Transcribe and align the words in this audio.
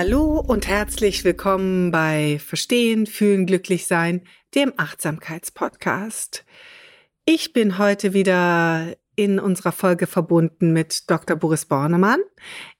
Hallo 0.00 0.38
und 0.38 0.68
herzlich 0.68 1.24
willkommen 1.24 1.90
bei 1.90 2.38
Verstehen, 2.38 3.04
Fühlen, 3.04 3.46
Glücklich-Sein, 3.46 4.22
dem 4.54 4.72
Achtsamkeitspodcast. 4.76 6.44
Ich 7.24 7.52
bin 7.52 7.78
heute 7.78 8.12
wieder 8.12 8.94
in 9.16 9.40
unserer 9.40 9.72
Folge 9.72 10.06
verbunden 10.06 10.72
mit 10.72 11.10
Dr. 11.10 11.36
Boris 11.36 11.66
Bornemann. 11.66 12.20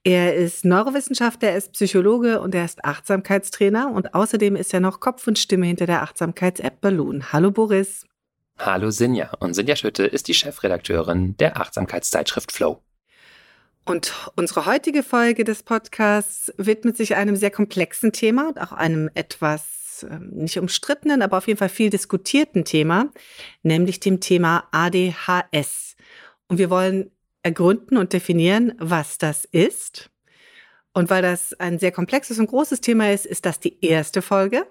Er 0.05 0.37
ist 0.37 0.65
Neurowissenschaftler, 0.65 1.49
er 1.49 1.59
ist 1.59 1.73
Psychologe 1.73 2.41
und 2.41 2.55
er 2.55 2.65
ist 2.65 2.85
Achtsamkeitstrainer 2.85 3.91
und 3.93 4.15
außerdem 4.15 4.55
ist 4.55 4.73
er 4.73 4.79
noch 4.79 5.01
Kopf 5.01 5.27
und 5.27 5.41
Stimme 5.41 5.67
hinter 5.67 5.87
der 5.87 6.03
Achtsamkeits-App 6.05 6.81
Balloon. 6.81 7.33
Hallo 7.33 7.51
Boris. 7.51 8.07
Hallo 8.61 8.93
Sinja 8.93 9.33
und 9.41 9.55
Sinja 9.55 9.75
Schütte 9.75 10.07
ist 10.07 10.29
die 10.29 10.35
Chefredakteurin 10.35 11.37
der 11.39 11.61
Achtsamkeitszeitschrift 11.61 12.53
Flow. 12.53 12.81
Und 13.89 14.13
unsere 14.37 14.67
heutige 14.67 15.03
Folge 15.03 15.45
des 15.45 15.63
Podcasts 15.63 16.53
widmet 16.59 16.99
sich 16.99 17.17
einem 17.17 17.37
sehr 17.37 17.51
komplexen 17.51 18.13
Thema 18.13 18.49
und 18.49 18.61
auch 18.61 18.73
einem 18.73 19.09
etwas 19.15 20.07
ähm, 20.09 20.29
nicht 20.29 20.59
umstrittenen, 20.59 21.23
aber 21.23 21.39
auf 21.39 21.47
jeden 21.47 21.57
Fall 21.57 21.71
viel 21.71 21.89
diskutierten 21.89 22.67
Thema, 22.67 23.11
nämlich 23.63 23.99
dem 23.99 24.21
Thema 24.21 24.69
ADHS. 24.73 25.97
Und 26.49 26.59
wir 26.59 26.69
wollen 26.69 27.11
ergründen 27.43 27.97
und 27.97 28.13
definieren, 28.13 28.75
was 28.79 29.17
das 29.17 29.47
ist. 29.47 30.11
Und 30.93 31.09
weil 31.09 31.23
das 31.23 31.55
ein 31.55 31.79
sehr 31.79 31.93
komplexes 31.93 32.39
und 32.39 32.49
großes 32.49 32.83
Thema 32.83 33.11
ist, 33.11 33.25
ist 33.25 33.47
das 33.47 33.59
die 33.59 33.83
erste 33.83 34.21
Folge. 34.21 34.67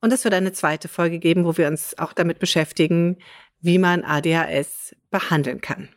Und 0.00 0.10
es 0.10 0.24
wird 0.24 0.32
eine 0.32 0.54
zweite 0.54 0.88
Folge 0.88 1.18
geben, 1.18 1.44
wo 1.44 1.58
wir 1.58 1.68
uns 1.68 1.98
auch 1.98 2.14
damit 2.14 2.38
beschäftigen, 2.38 3.18
wie 3.60 3.76
man 3.76 4.04
ADHS 4.04 4.96
behandeln 5.10 5.60
kann. 5.60 5.90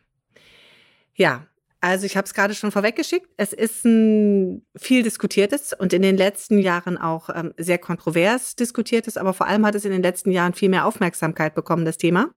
Ja, 1.13 1.47
also 1.81 2.05
ich 2.05 2.15
habe 2.15 2.25
es 2.25 2.35
gerade 2.35 2.53
schon 2.53 2.71
vorweggeschickt. 2.71 3.27
Es 3.37 3.53
ist 3.53 3.83
ein 3.85 4.63
viel 4.77 5.01
diskutiertes 5.01 5.73
und 5.73 5.93
in 5.93 6.03
den 6.03 6.15
letzten 6.15 6.59
Jahren 6.59 6.97
auch 6.97 7.29
ähm, 7.33 7.53
sehr 7.57 7.79
kontrovers 7.79 8.55
diskutiertes, 8.55 9.17
aber 9.17 9.33
vor 9.33 9.47
allem 9.47 9.65
hat 9.65 9.73
es 9.73 9.83
in 9.83 9.91
den 9.91 10.03
letzten 10.03 10.31
Jahren 10.31 10.53
viel 10.53 10.69
mehr 10.69 10.85
Aufmerksamkeit 10.85 11.55
bekommen, 11.55 11.83
das 11.83 11.97
Thema. 11.97 12.29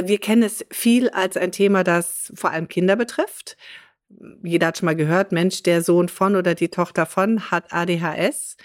Wir 0.00 0.18
kennen 0.18 0.44
es 0.44 0.64
viel 0.70 1.10
als 1.10 1.36
ein 1.36 1.50
Thema, 1.50 1.82
das 1.82 2.32
vor 2.36 2.52
allem 2.52 2.68
Kinder 2.68 2.94
betrifft. 2.94 3.56
Jeder 4.44 4.68
hat 4.68 4.78
schon 4.78 4.86
mal 4.86 4.96
gehört, 4.96 5.32
Mensch, 5.32 5.64
der 5.64 5.82
Sohn 5.82 6.08
von 6.08 6.36
oder 6.36 6.54
die 6.54 6.68
Tochter 6.68 7.06
von 7.06 7.50
hat 7.50 7.72
ADHS. 7.72 8.56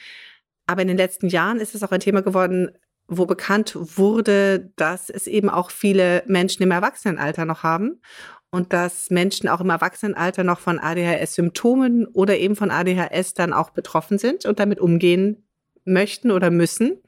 Aber 0.67 0.83
in 0.83 0.87
den 0.87 0.97
letzten 0.97 1.29
Jahren 1.29 1.59
ist 1.59 1.73
es 1.73 1.81
auch 1.81 1.91
ein 1.91 1.99
Thema 1.99 2.21
geworden, 2.21 2.71
wo 3.07 3.25
bekannt 3.25 3.75
wurde, 3.75 4.71
dass 4.75 5.09
es 5.09 5.27
eben 5.27 5.49
auch 5.49 5.71
viele 5.71 6.23
Menschen 6.27 6.63
im 6.63 6.71
Erwachsenenalter 6.71 7.45
noch 7.45 7.63
haben 7.63 8.01
und 8.55 8.71
dass 8.71 9.09
Menschen 9.09 9.49
auch 9.49 9.59
im 9.59 9.69
Erwachsenenalter 9.69 10.45
noch 10.45 10.61
von 10.61 10.79
ADHS-Symptomen 10.79 12.07
oder 12.07 12.37
eben 12.37 12.55
von 12.55 12.71
ADHS 12.71 13.33
dann 13.33 13.51
auch 13.51 13.71
betroffen 13.71 14.17
sind 14.17 14.45
und 14.45 14.59
damit 14.59 14.79
umgehen 14.79 15.45
möchten 15.83 16.31
oder 16.31 16.49
müssen. 16.51 17.01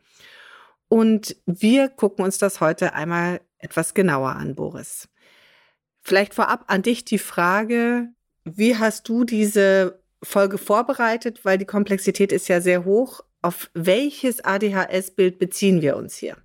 Und 0.90 1.38
wir 1.46 1.88
gucken 1.88 2.25
uns 2.25 2.38
das 2.38 2.59
heute 2.59 2.94
einmal 2.94 3.40
etwas 3.59 3.94
genauer 3.94 4.35
an, 4.35 4.56
Boris. 4.56 5.08
Vielleicht 6.02 6.34
vorab 6.34 6.66
an 6.68 6.81
dich 6.81 7.06
die 7.06 7.18
Frage, 7.18 8.09
wie 8.44 8.75
hast 8.75 9.08
du 9.08 9.24
diese 9.24 10.03
Folge 10.22 10.58
vorbereitet? 10.58 11.46
Weil 11.46 11.58
die 11.58 11.66
Komplexität 11.66 12.34
ist 12.34 12.50
ja 12.50 12.59
sehr 12.59 12.84
hoch. 12.84 13.22
Auf 13.41 13.69
welches 13.74 14.44
ADHS-Bild 14.44 15.40
beziehen 15.40 15.81
wir 15.81 15.96
uns 15.96 16.18
hier? 16.18 16.35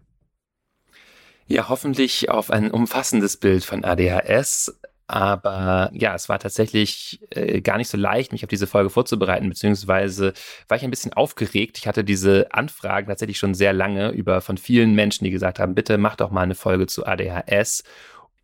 Ja, 1.46 1.68
hoffentlich 1.68 2.30
auf 2.30 2.50
ein 2.50 2.70
umfassendes 2.70 3.36
Bild 3.36 3.64
von 3.64 3.84
ADHS. 3.84 4.78
Aber 5.06 5.90
ja, 5.92 6.14
es 6.14 6.28
war 6.28 6.38
tatsächlich 6.38 7.20
äh, 7.30 7.60
gar 7.60 7.76
nicht 7.76 7.88
so 7.88 7.98
leicht, 7.98 8.32
mich 8.32 8.44
auf 8.44 8.48
diese 8.48 8.66
Folge 8.66 8.90
vorzubereiten, 8.90 9.48
beziehungsweise 9.48 10.32
war 10.68 10.76
ich 10.76 10.84
ein 10.84 10.90
bisschen 10.90 11.12
aufgeregt. 11.12 11.78
Ich 11.78 11.86
hatte 11.86 12.04
diese 12.04 12.46
Anfragen 12.52 13.08
tatsächlich 13.08 13.38
schon 13.38 13.54
sehr 13.54 13.72
lange 13.72 14.10
über 14.10 14.40
von 14.40 14.56
vielen 14.56 14.94
Menschen, 14.94 15.24
die 15.24 15.30
gesagt 15.30 15.58
haben, 15.58 15.74
bitte 15.74 15.98
mach 15.98 16.16
doch 16.16 16.30
mal 16.30 16.42
eine 16.42 16.54
Folge 16.54 16.86
zu 16.86 17.04
ADHS. 17.06 17.84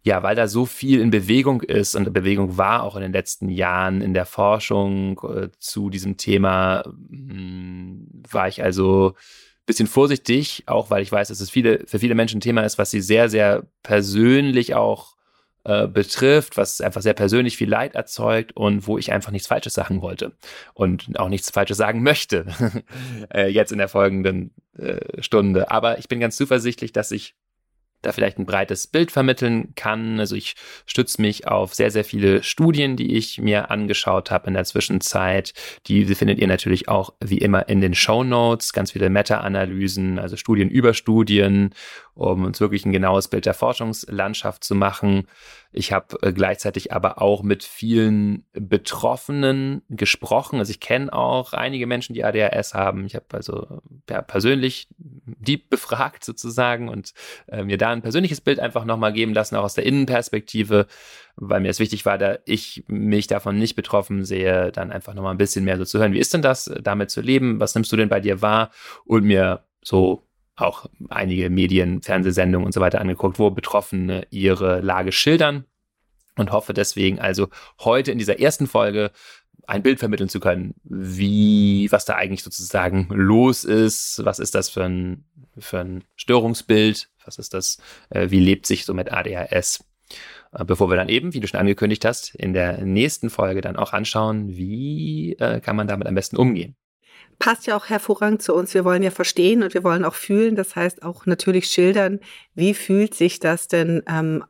Ja, 0.02 0.22
weil 0.22 0.36
da 0.36 0.46
so 0.48 0.64
viel 0.64 1.00
in 1.00 1.10
Bewegung 1.10 1.60
ist 1.62 1.94
und 1.94 2.12
Bewegung 2.12 2.56
war 2.56 2.82
auch 2.82 2.96
in 2.96 3.02
den 3.02 3.12
letzten 3.12 3.48
Jahren 3.48 4.00
in 4.00 4.14
der 4.14 4.26
Forschung 4.26 5.20
äh, 5.24 5.48
zu 5.58 5.90
diesem 5.90 6.16
Thema, 6.16 6.84
mh, 6.86 7.32
hm, 7.34 8.22
war 8.30 8.48
ich 8.48 8.62
also 8.62 9.14
bisschen 9.68 9.86
vorsichtig, 9.86 10.64
auch 10.66 10.90
weil 10.90 11.02
ich 11.02 11.12
weiß, 11.12 11.28
dass 11.28 11.40
es 11.40 11.50
viele, 11.50 11.86
für 11.86 11.98
viele 12.00 12.16
Menschen 12.16 12.38
ein 12.38 12.40
Thema 12.40 12.62
ist, 12.62 12.78
was 12.78 12.90
sie 12.90 13.00
sehr, 13.00 13.28
sehr 13.28 13.66
persönlich 13.82 14.74
auch 14.74 15.17
äh, 15.68 15.86
betrifft, 15.86 16.56
was 16.56 16.80
einfach 16.80 17.02
sehr 17.02 17.12
persönlich 17.12 17.58
viel 17.58 17.68
Leid 17.68 17.94
erzeugt 17.94 18.56
und 18.56 18.86
wo 18.86 18.96
ich 18.96 19.12
einfach 19.12 19.32
nichts 19.32 19.48
Falsches 19.48 19.74
sagen 19.74 20.00
wollte 20.00 20.32
und 20.72 21.18
auch 21.20 21.28
nichts 21.28 21.50
Falsches 21.50 21.76
sagen 21.76 22.02
möchte 22.02 22.46
äh, 23.34 23.48
jetzt 23.48 23.70
in 23.70 23.76
der 23.76 23.88
folgenden 23.88 24.54
äh, 24.78 25.22
Stunde. 25.22 25.70
Aber 25.70 25.98
ich 25.98 26.08
bin 26.08 26.20
ganz 26.20 26.38
zuversichtlich, 26.38 26.92
dass 26.92 27.10
ich 27.10 27.34
da 28.02 28.12
vielleicht 28.12 28.38
ein 28.38 28.46
breites 28.46 28.86
Bild 28.86 29.10
vermitteln 29.10 29.72
kann. 29.74 30.20
Also 30.20 30.36
ich 30.36 30.54
stütze 30.86 31.20
mich 31.20 31.48
auf 31.48 31.74
sehr, 31.74 31.90
sehr 31.90 32.04
viele 32.04 32.42
Studien, 32.42 32.96
die 32.96 33.16
ich 33.16 33.38
mir 33.40 33.70
angeschaut 33.70 34.30
habe 34.30 34.46
in 34.48 34.54
der 34.54 34.64
Zwischenzeit. 34.64 35.52
Die 35.86 36.04
findet 36.14 36.38
ihr 36.38 36.46
natürlich 36.46 36.88
auch 36.88 37.14
wie 37.20 37.38
immer 37.38 37.68
in 37.68 37.80
den 37.80 37.94
Show 37.94 38.22
Notes. 38.22 38.72
Ganz 38.72 38.92
viele 38.92 39.10
Meta-Analysen, 39.10 40.18
also 40.18 40.36
Studien 40.36 40.70
über 40.70 40.94
Studien, 40.94 41.74
um 42.14 42.44
uns 42.44 42.60
wirklich 42.60 42.86
ein 42.86 42.92
genaues 42.92 43.28
Bild 43.28 43.46
der 43.46 43.54
Forschungslandschaft 43.54 44.62
zu 44.62 44.74
machen. 44.76 45.26
Ich 45.70 45.92
habe 45.92 46.16
äh, 46.22 46.32
gleichzeitig 46.32 46.92
aber 46.92 47.20
auch 47.20 47.42
mit 47.42 47.62
vielen 47.62 48.44
Betroffenen 48.52 49.82
gesprochen. 49.90 50.58
Also 50.58 50.70
ich 50.70 50.80
kenne 50.80 51.12
auch 51.12 51.52
einige 51.52 51.86
Menschen, 51.86 52.14
die 52.14 52.24
ADHS 52.24 52.74
haben. 52.74 53.04
Ich 53.04 53.14
habe 53.14 53.26
also 53.32 53.80
ja, 54.08 54.22
persönlich 54.22 54.88
die 54.98 55.58
befragt 55.58 56.24
sozusagen 56.24 56.88
und 56.88 57.12
äh, 57.48 57.64
mir 57.64 57.76
da 57.76 57.90
ein 57.90 58.02
persönliches 58.02 58.40
Bild 58.40 58.60
einfach 58.60 58.84
nochmal 58.84 59.12
geben 59.12 59.34
lassen, 59.34 59.56
auch 59.56 59.64
aus 59.64 59.74
der 59.74 59.84
Innenperspektive, 59.84 60.86
weil 61.36 61.60
mir 61.60 61.68
es 61.68 61.80
wichtig 61.80 62.06
war, 62.06 62.16
da 62.16 62.38
ich 62.46 62.84
mich 62.88 63.26
davon 63.26 63.58
nicht 63.58 63.76
betroffen 63.76 64.24
sehe, 64.24 64.72
dann 64.72 64.90
einfach 64.90 65.12
nochmal 65.12 65.34
ein 65.34 65.38
bisschen 65.38 65.64
mehr 65.64 65.76
so 65.76 65.84
zu 65.84 65.98
hören. 65.98 66.14
Wie 66.14 66.18
ist 66.18 66.32
denn 66.32 66.42
das, 66.42 66.72
damit 66.82 67.10
zu 67.10 67.20
leben? 67.20 67.60
Was 67.60 67.74
nimmst 67.74 67.92
du 67.92 67.96
denn 67.96 68.08
bei 68.08 68.20
dir 68.20 68.40
wahr? 68.40 68.70
Und 69.04 69.24
mir 69.24 69.64
so 69.82 70.27
auch 70.60 70.86
einige 71.08 71.50
Medien, 71.50 72.02
Fernsehsendungen 72.02 72.66
und 72.66 72.72
so 72.72 72.80
weiter 72.80 73.00
angeguckt, 73.00 73.38
wo 73.38 73.50
Betroffene 73.50 74.26
ihre 74.30 74.80
Lage 74.80 75.12
schildern. 75.12 75.64
Und 76.36 76.52
hoffe 76.52 76.72
deswegen 76.72 77.18
also 77.18 77.48
heute 77.80 78.12
in 78.12 78.18
dieser 78.18 78.38
ersten 78.38 78.68
Folge 78.68 79.10
ein 79.66 79.82
Bild 79.82 79.98
vermitteln 79.98 80.28
zu 80.28 80.40
können, 80.40 80.74
wie, 80.84 81.88
was 81.90 82.04
da 82.04 82.14
eigentlich 82.14 82.44
sozusagen 82.44 83.08
los 83.10 83.64
ist, 83.64 84.24
was 84.24 84.38
ist 84.38 84.54
das 84.54 84.70
für 84.70 84.84
ein, 84.84 85.24
für 85.58 85.80
ein 85.80 86.04
Störungsbild, 86.14 87.10
was 87.24 87.38
ist 87.38 87.54
das, 87.54 87.78
äh, 88.10 88.30
wie 88.30 88.40
lebt 88.40 88.66
sich 88.66 88.84
so 88.84 88.94
mit 88.94 89.12
ADHS, 89.12 89.84
äh, 90.52 90.64
bevor 90.64 90.88
wir 90.88 90.96
dann 90.96 91.08
eben, 91.08 91.34
wie 91.34 91.40
du 91.40 91.48
schon 91.48 91.60
angekündigt 91.60 92.04
hast, 92.04 92.34
in 92.36 92.52
der 92.52 92.84
nächsten 92.84 93.30
Folge 93.30 93.60
dann 93.60 93.76
auch 93.76 93.92
anschauen, 93.92 94.56
wie 94.56 95.34
äh, 95.34 95.60
kann 95.60 95.76
man 95.76 95.88
damit 95.88 96.06
am 96.06 96.14
besten 96.14 96.36
umgehen 96.36 96.76
passt 97.38 97.66
ja 97.66 97.76
auch 97.76 97.86
hervorragend 97.86 98.42
zu 98.42 98.54
uns. 98.54 98.74
Wir 98.74 98.84
wollen 98.84 99.02
ja 99.02 99.10
verstehen 99.10 99.62
und 99.62 99.74
wir 99.74 99.84
wollen 99.84 100.04
auch 100.04 100.14
fühlen. 100.14 100.56
Das 100.56 100.76
heißt 100.76 101.02
auch 101.02 101.26
natürlich 101.26 101.66
schildern, 101.66 102.20
wie 102.54 102.74
fühlt 102.74 103.14
sich 103.14 103.38
das 103.38 103.68
denn 103.68 104.02
ähm, 104.08 104.44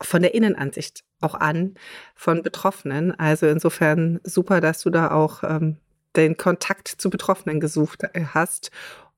von 0.00 0.22
der 0.22 0.34
Innenansicht 0.34 1.04
auch 1.20 1.34
an 1.34 1.74
von 2.14 2.42
Betroffenen. 2.42 3.18
Also 3.18 3.46
insofern 3.46 4.20
super, 4.24 4.60
dass 4.60 4.80
du 4.82 4.90
da 4.90 5.10
auch 5.10 5.42
ähm, 5.42 5.76
den 6.16 6.36
Kontakt 6.36 6.88
zu 6.88 7.10
Betroffenen 7.10 7.60
gesucht 7.60 8.04
äh, 8.14 8.24
hast 8.32 8.70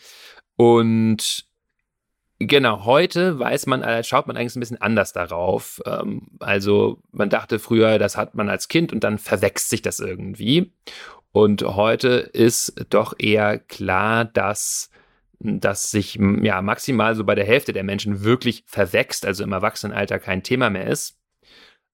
Und 0.56 1.45
Genau, 2.39 2.83
heute 2.83 3.39
weiß 3.39 3.68
man, 3.68 3.83
äh, 3.83 4.03
schaut 4.03 4.27
man 4.27 4.35
eigentlich 4.35 4.56
ein 4.56 4.59
bisschen 4.59 4.81
anders 4.81 5.13
darauf. 5.13 5.81
Ähm, 5.85 6.27
also 6.39 7.00
man 7.12 7.30
dachte 7.30 7.57
früher, 7.57 8.00
das 8.00 8.18
hat 8.18 8.35
man 8.35 8.50
als 8.50 8.68
Kind 8.68 8.91
und 8.91 9.03
dann 9.03 9.18
verwechselt 9.18 9.69
sich 9.69 9.81
das 9.81 10.01
irgendwie. 10.01 10.74
Und 11.31 11.62
heute 11.62 12.09
ist 12.09 12.86
doch 12.89 13.13
eher 13.18 13.59
klar, 13.59 14.25
dass 14.25 14.89
dass 15.39 15.91
sich 15.91 16.18
ja 16.41 16.62
maximal 16.62 17.15
so 17.15 17.25
bei 17.25 17.36
der 17.36 17.45
Hälfte 17.45 17.74
der 17.74 17.83
Menschen 17.83 18.24
wirklich 18.24 18.63
verwächst, 18.65 19.25
also 19.25 19.44
im 19.44 19.51
Erwachsenenalter 19.51 20.18
kein 20.18 20.41
Thema 20.41 20.69
mehr 20.69 20.88
ist. 20.88 21.19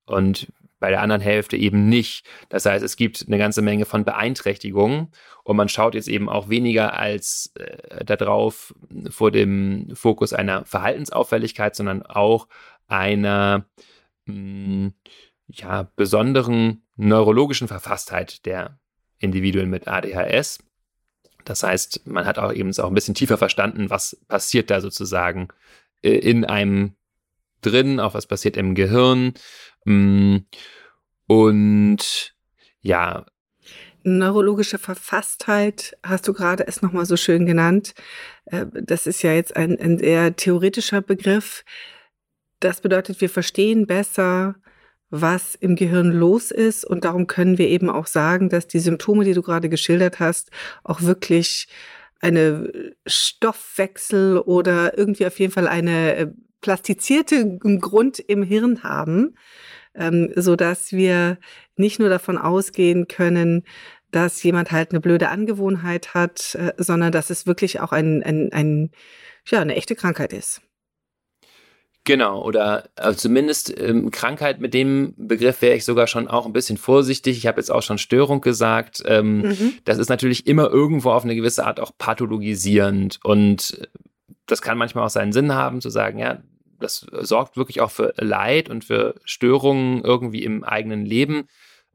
Und 0.06 0.51
bei 0.80 0.90
der 0.90 1.02
anderen 1.02 1.22
Hälfte 1.22 1.58
eben 1.58 1.90
nicht. 1.90 2.26
Das 2.50 2.66
heißt, 2.66 2.84
es 2.84 2.96
gibt 2.96 3.26
eine 3.28 3.38
ganze 3.38 3.62
Menge 3.62 3.86
von 3.86 4.06
Beeinträchtigungen 4.06 5.10
und 5.44 5.56
man 5.56 5.70
schaut 5.70 5.96
jetzt 5.96 6.08
eben 6.08 6.30
auch 6.30 6.50
weniger 6.50 6.98
als 6.98 7.52
äh, 7.56 8.06
darauf 8.06 8.74
vor 9.10 9.31
dem 9.31 9.90
Fokus 9.94 10.34
einer 10.34 10.66
Verhaltensauffälligkeit, 10.66 11.76
sondern 11.76 12.04
auch 12.04 12.48
einer 12.88 13.66
mh, 14.26 14.34
hm, 14.34 14.94
ja, 15.48 15.90
besonderen 15.96 16.84
neurologischen 16.96 17.68
Verfasstheit 17.68 18.46
der 18.46 18.80
Individuen 19.18 19.70
mit 19.70 19.88
ADHS. 19.88 20.60
Das 21.46 21.64
heißt, 21.64 22.06
man 22.06 22.26
hat 22.26 22.38
auch 22.38 22.54
eben 22.54 22.72
auch 22.78 22.88
ein 22.88 22.94
bisschen 22.94 23.16
tiefer 23.16 23.38
verstanden, 23.38 23.90
was 23.90 24.18
passiert 24.28 24.70
da 24.70 24.81
sozusagen 24.81 25.48
äh, 26.02 26.12
in 26.12 26.46
einem 26.46 26.96
drin, 27.62 28.00
auch 28.00 28.14
was 28.14 28.28
passiert 28.28 28.58
im 28.58 28.76
Gehirn. 28.76 29.34
Mm, 29.86 30.38
und 31.28 32.34
ja. 32.81 33.26
Neurologische 34.04 34.78
Verfasstheit 34.78 35.98
hast 36.04 36.28
du 36.28 36.34
gerade 36.34 36.66
es 36.68 36.81
nochmal 36.81 37.06
so 37.06 37.18
schön 37.18 37.46
genannt. 37.46 37.94
Äh, 38.46 38.66
das 38.74 39.08
ist 39.08 39.22
ja 39.22 39.34
jetzt 39.34 39.56
ein, 39.56 39.80
ein 39.80 39.98
sehr 40.00 40.36
theoretischer 40.36 41.02
Begriff. 41.02 41.64
Das 42.60 42.81
bedeutet, 42.81 43.22
wir 43.22 43.30
verstehen 43.30 43.88
besser, 43.88 44.56
was 45.10 45.56
im 45.56 45.76
Gehirn 45.76 46.12
los 46.12 46.52
ist. 46.52 46.86
Und 46.86 47.04
darum 47.04 47.28
können 47.28 47.58
wir 47.58 47.68
eben 47.68 47.90
auch 47.90 48.08
sagen, 48.08 48.50
dass 48.50 48.68
die 48.68 48.80
Symptome, 48.80 49.26
die 49.26 49.34
du 49.34 49.42
gerade 49.42 49.70
geschildert 49.70 50.20
hast, 50.20 50.50
auch 50.84 51.02
wirklich 51.02 51.68
eine 52.22 52.94
Stoffwechsel 53.06 54.40
oder 54.40 54.98
irgendwie 54.98 55.26
auf 55.26 55.40
jeden 55.40 55.54
Fall 55.54 55.68
eine 55.68 56.34
plastizierte 56.61 57.57
Grund 57.57 58.19
im 58.19 58.44
Hirn 58.44 58.83
haben, 58.83 59.35
ähm, 59.95 60.31
so 60.35 60.56
dass 60.56 60.91
wir 60.91 61.38
nicht 61.75 62.00
nur 62.00 62.09
davon 62.09 62.38
ausgehen 62.38 63.07
können, 63.07 63.63
dass 64.11 64.41
jemand 64.44 64.71
halt 64.71 64.91
eine 64.91 65.01
blöde 65.01 65.29
Angewohnheit 65.29 66.13
hat, 66.13 66.56
äh, 66.56 66.73
sondern 66.77 67.11
dass 67.11 67.29
es 67.29 67.45
wirklich 67.47 67.79
auch 67.79 67.91
ein, 67.91 68.23
ein, 68.23 68.51
ein, 68.51 68.91
ja, 69.47 69.61
eine 69.61 69.75
echte 69.75 69.95
Krankheit 69.95 70.33
ist. 70.33 70.61
Genau, 72.06 72.44
oder 72.44 72.89
also 72.95 73.19
zumindest 73.19 73.77
ähm, 73.79 74.09
Krankheit 74.09 74.59
mit 74.61 74.73
dem 74.73 75.13
Begriff 75.17 75.61
wäre 75.61 75.75
ich 75.75 75.85
sogar 75.85 76.07
schon 76.07 76.27
auch 76.27 76.45
ein 76.47 76.53
bisschen 76.53 76.77
vorsichtig. 76.77 77.38
Ich 77.38 77.45
habe 77.45 77.59
jetzt 77.59 77.69
auch 77.69 77.83
schon 77.83 78.00
Störung 78.00 78.41
gesagt. 78.41 79.03
Ähm, 79.06 79.41
mhm. 79.41 79.73
Das 79.83 80.00
ist 80.00 80.09
natürlich 80.09 80.47
immer 80.47 80.71
irgendwo 80.71 81.11
auf 81.11 81.23
eine 81.23 81.35
gewisse 81.35 81.67
Art 81.67 81.79
auch 81.79 81.91
pathologisierend 81.97 83.19
und 83.23 83.89
das 84.51 84.62
kann 84.62 84.78
manchmal 84.78 85.06
auch 85.06 85.10
seinen 85.10 85.34
Sinn 85.34 85.54
haben, 85.54 85.81
zu 85.81 85.90
sagen, 85.90 86.19
ja, 86.19 86.42
das 86.80 87.06
sorgt 87.12 87.57
wirklich 87.57 87.81
auch 87.81 87.92
für 87.92 88.13
Leid 88.18 88.69
und 88.69 88.86
für 88.86 89.16
Störungen 89.25 90.04
irgendwie 90.04 90.44
im 90.44 90.64
eigenen 90.64 91.06
Leben. 91.06 91.47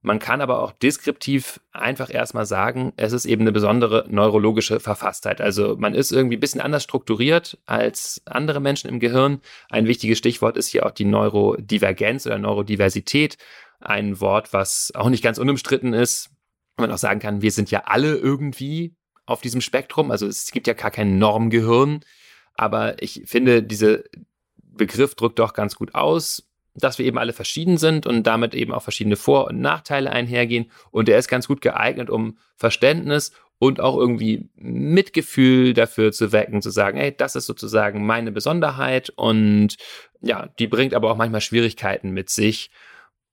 Man 0.03 0.19
kann 0.19 0.43
aber 0.43 0.63
auch 0.63 0.73
deskriptiv 0.73 1.61
einfach 1.73 2.13
erstmal 2.13 2.45
sagen, 2.45 2.93
es 2.99 3.15
ist 3.15 3.25
eben 3.25 3.41
eine 3.41 3.53
besondere 3.53 4.05
neurologische 4.11 4.79
Verfasstheit. 4.79 5.41
Also 5.41 5.77
man 5.79 5.95
ist 5.95 6.13
irgendwie 6.13 6.37
ein 6.37 6.41
bisschen 6.41 6.61
anders 6.61 6.83
strukturiert 6.83 7.57
als 7.65 8.21
andere 8.27 8.61
Menschen 8.61 8.91
im 8.91 9.01
Gehirn. 9.01 9.41
Ein 9.71 9.87
wichtiges 9.87 10.19
Stichwort 10.19 10.59
ist 10.59 10.69
hier 10.69 10.85
auch 10.85 10.91
die 10.91 11.07
Neurodivergenz 11.07 12.27
oder 12.27 12.37
Neurodiversität. 12.37 13.39
Ein 13.81 14.21
Wort, 14.21 14.53
was 14.53 14.93
auch 14.95 15.09
nicht 15.09 15.25
ganz 15.25 15.39
unumstritten 15.39 15.95
ist. 15.95 16.29
Man 16.77 16.93
auch 16.93 16.99
sagen 16.99 17.21
kann, 17.21 17.41
wir 17.41 17.51
sind 17.51 17.71
ja 17.71 17.85
alle 17.87 18.15
irgendwie 18.15 18.95
auf 19.25 19.41
diesem 19.41 19.63
Spektrum. 19.63 20.11
Also 20.11 20.27
es 20.27 20.51
gibt 20.51 20.67
ja 20.67 20.75
gar 20.75 20.91
kein 20.91 21.19
Normgehirn. 21.19 22.01
Aber 22.55 23.03
ich 23.03 23.23
finde, 23.27 23.63
dieser 23.63 23.99
Begriff 24.63 25.15
drückt 25.15 25.39
doch 25.39 25.55
ganz 25.55 25.77
gut 25.77 25.95
aus 25.95 26.45
dass 26.75 26.99
wir 26.99 27.07
eben 27.07 27.19
alle 27.19 27.33
verschieden 27.33 27.79
sind 27.79 28.07
und 28.07 28.25
damit 28.25 28.55
eben 28.55 28.73
auch 28.73 28.83
verschiedene 28.83 29.17
Vor- 29.17 29.47
und 29.47 29.61
Nachteile 29.61 30.11
einhergehen. 30.11 30.71
Und 30.91 31.09
er 31.09 31.19
ist 31.19 31.29
ganz 31.29 31.47
gut 31.47 31.61
geeignet, 31.61 32.11
um 32.11 32.37
Verständnis 32.57 33.33
und 33.59 33.81
auch 33.81 33.97
irgendwie 33.97 34.49
Mitgefühl 34.57 35.73
dafür 35.75 36.13
zu 36.13 36.33
wecken, 36.33 36.61
zu 36.61 36.71
sagen, 36.71 36.99
hey, 36.99 37.15
das 37.17 37.37
ist 37.37 37.47
sozusagen 37.47 38.05
meine 38.05 38.33
Besonderheit 38.33 39.11
und 39.11 39.77
ja, 40.21 40.49
die 40.59 40.67
bringt 40.67 40.95
aber 40.95 41.11
auch 41.11 41.17
manchmal 41.17 41.41
Schwierigkeiten 41.41 42.11
mit 42.11 42.31
sich. 42.31 42.71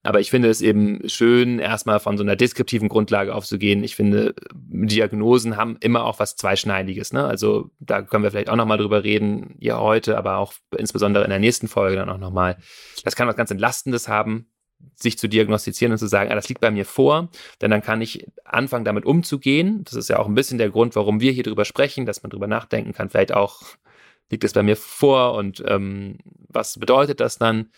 Aber 0.04 0.20
ich 0.20 0.32
finde 0.32 0.50
es 0.50 0.62
eben 0.62 1.08
schön, 1.08 1.60
erstmal 1.60 2.00
von 2.00 2.18
so 2.18 2.24
einer 2.24 2.36
deskriptiven 2.36 2.90
Grundlage 2.90 3.36
aufzugehen. 3.36 3.84
Ich 3.84 3.96
finde, 3.96 4.34
Diagnosen 4.54 5.58
haben 5.58 5.78
immer 5.80 6.06
auch 6.06 6.20
was 6.20 6.36
Zweischneidiges. 6.36 7.14
Ne? 7.14 7.24
Also 7.24 7.70
da 7.80 8.02
können 8.02 8.24
wir 8.24 8.32
vielleicht 8.32 8.50
auch 8.50 8.56
nochmal 8.56 8.80
drüber 8.80 9.04
reden, 9.04 9.56
ja 9.60 9.80
heute, 9.80 10.18
aber 10.18 10.38
auch 10.38 10.54
insbesondere 10.76 11.24
in 11.24 11.30
der 11.30 11.40
nächsten 11.40 11.68
Folge 11.68 11.98
dann 11.98 12.10
auch 12.10 12.18
nochmal. 12.18 12.58
Das 13.04 13.16
kann 13.16 13.28
was 13.28 13.36
ganz 13.36 13.52
Entlastendes 13.52 14.08
haben, 14.08 14.48
sich 14.96 15.20
zu 15.20 15.30
diagnostizieren 15.30 15.92
und 15.92 16.00
zu 16.00 16.08
sagen, 16.08 16.32
ah, 16.32 16.36
das 16.36 16.50
liegt 16.50 16.62
bei 16.62 16.72
mir 16.72 16.86
vor, 16.86 17.30
denn 17.62 17.70
dann 17.70 17.84
kann 17.84 18.02
ich 18.02 18.26
anfangen, 18.44 18.86
damit 18.86 19.06
umzugehen. 19.06 19.84
Das 19.84 19.94
ist 19.94 20.10
ja 20.10 20.18
auch 20.18 20.28
ein 20.28 20.34
bisschen 20.34 20.58
der 20.58 20.72
Grund, 20.72 20.96
warum 20.96 21.20
wir 21.20 21.32
hier 21.32 21.44
drüber 21.44 21.66
sprechen, 21.66 22.08
dass 22.08 22.24
man 22.24 22.32
drüber 22.32 22.48
nachdenken 22.48 22.94
kann, 22.94 23.10
vielleicht 23.10 23.34
auch 23.34 23.62
liegt 24.32 24.44
es 24.44 24.54
bei 24.54 24.64
mir 24.64 24.78
vor 24.78 25.34
und 25.34 25.62
ähm, 25.68 26.18
was 26.48 26.80
bedeutet 26.80 27.20
das 27.20 27.38
dann? 27.38 27.70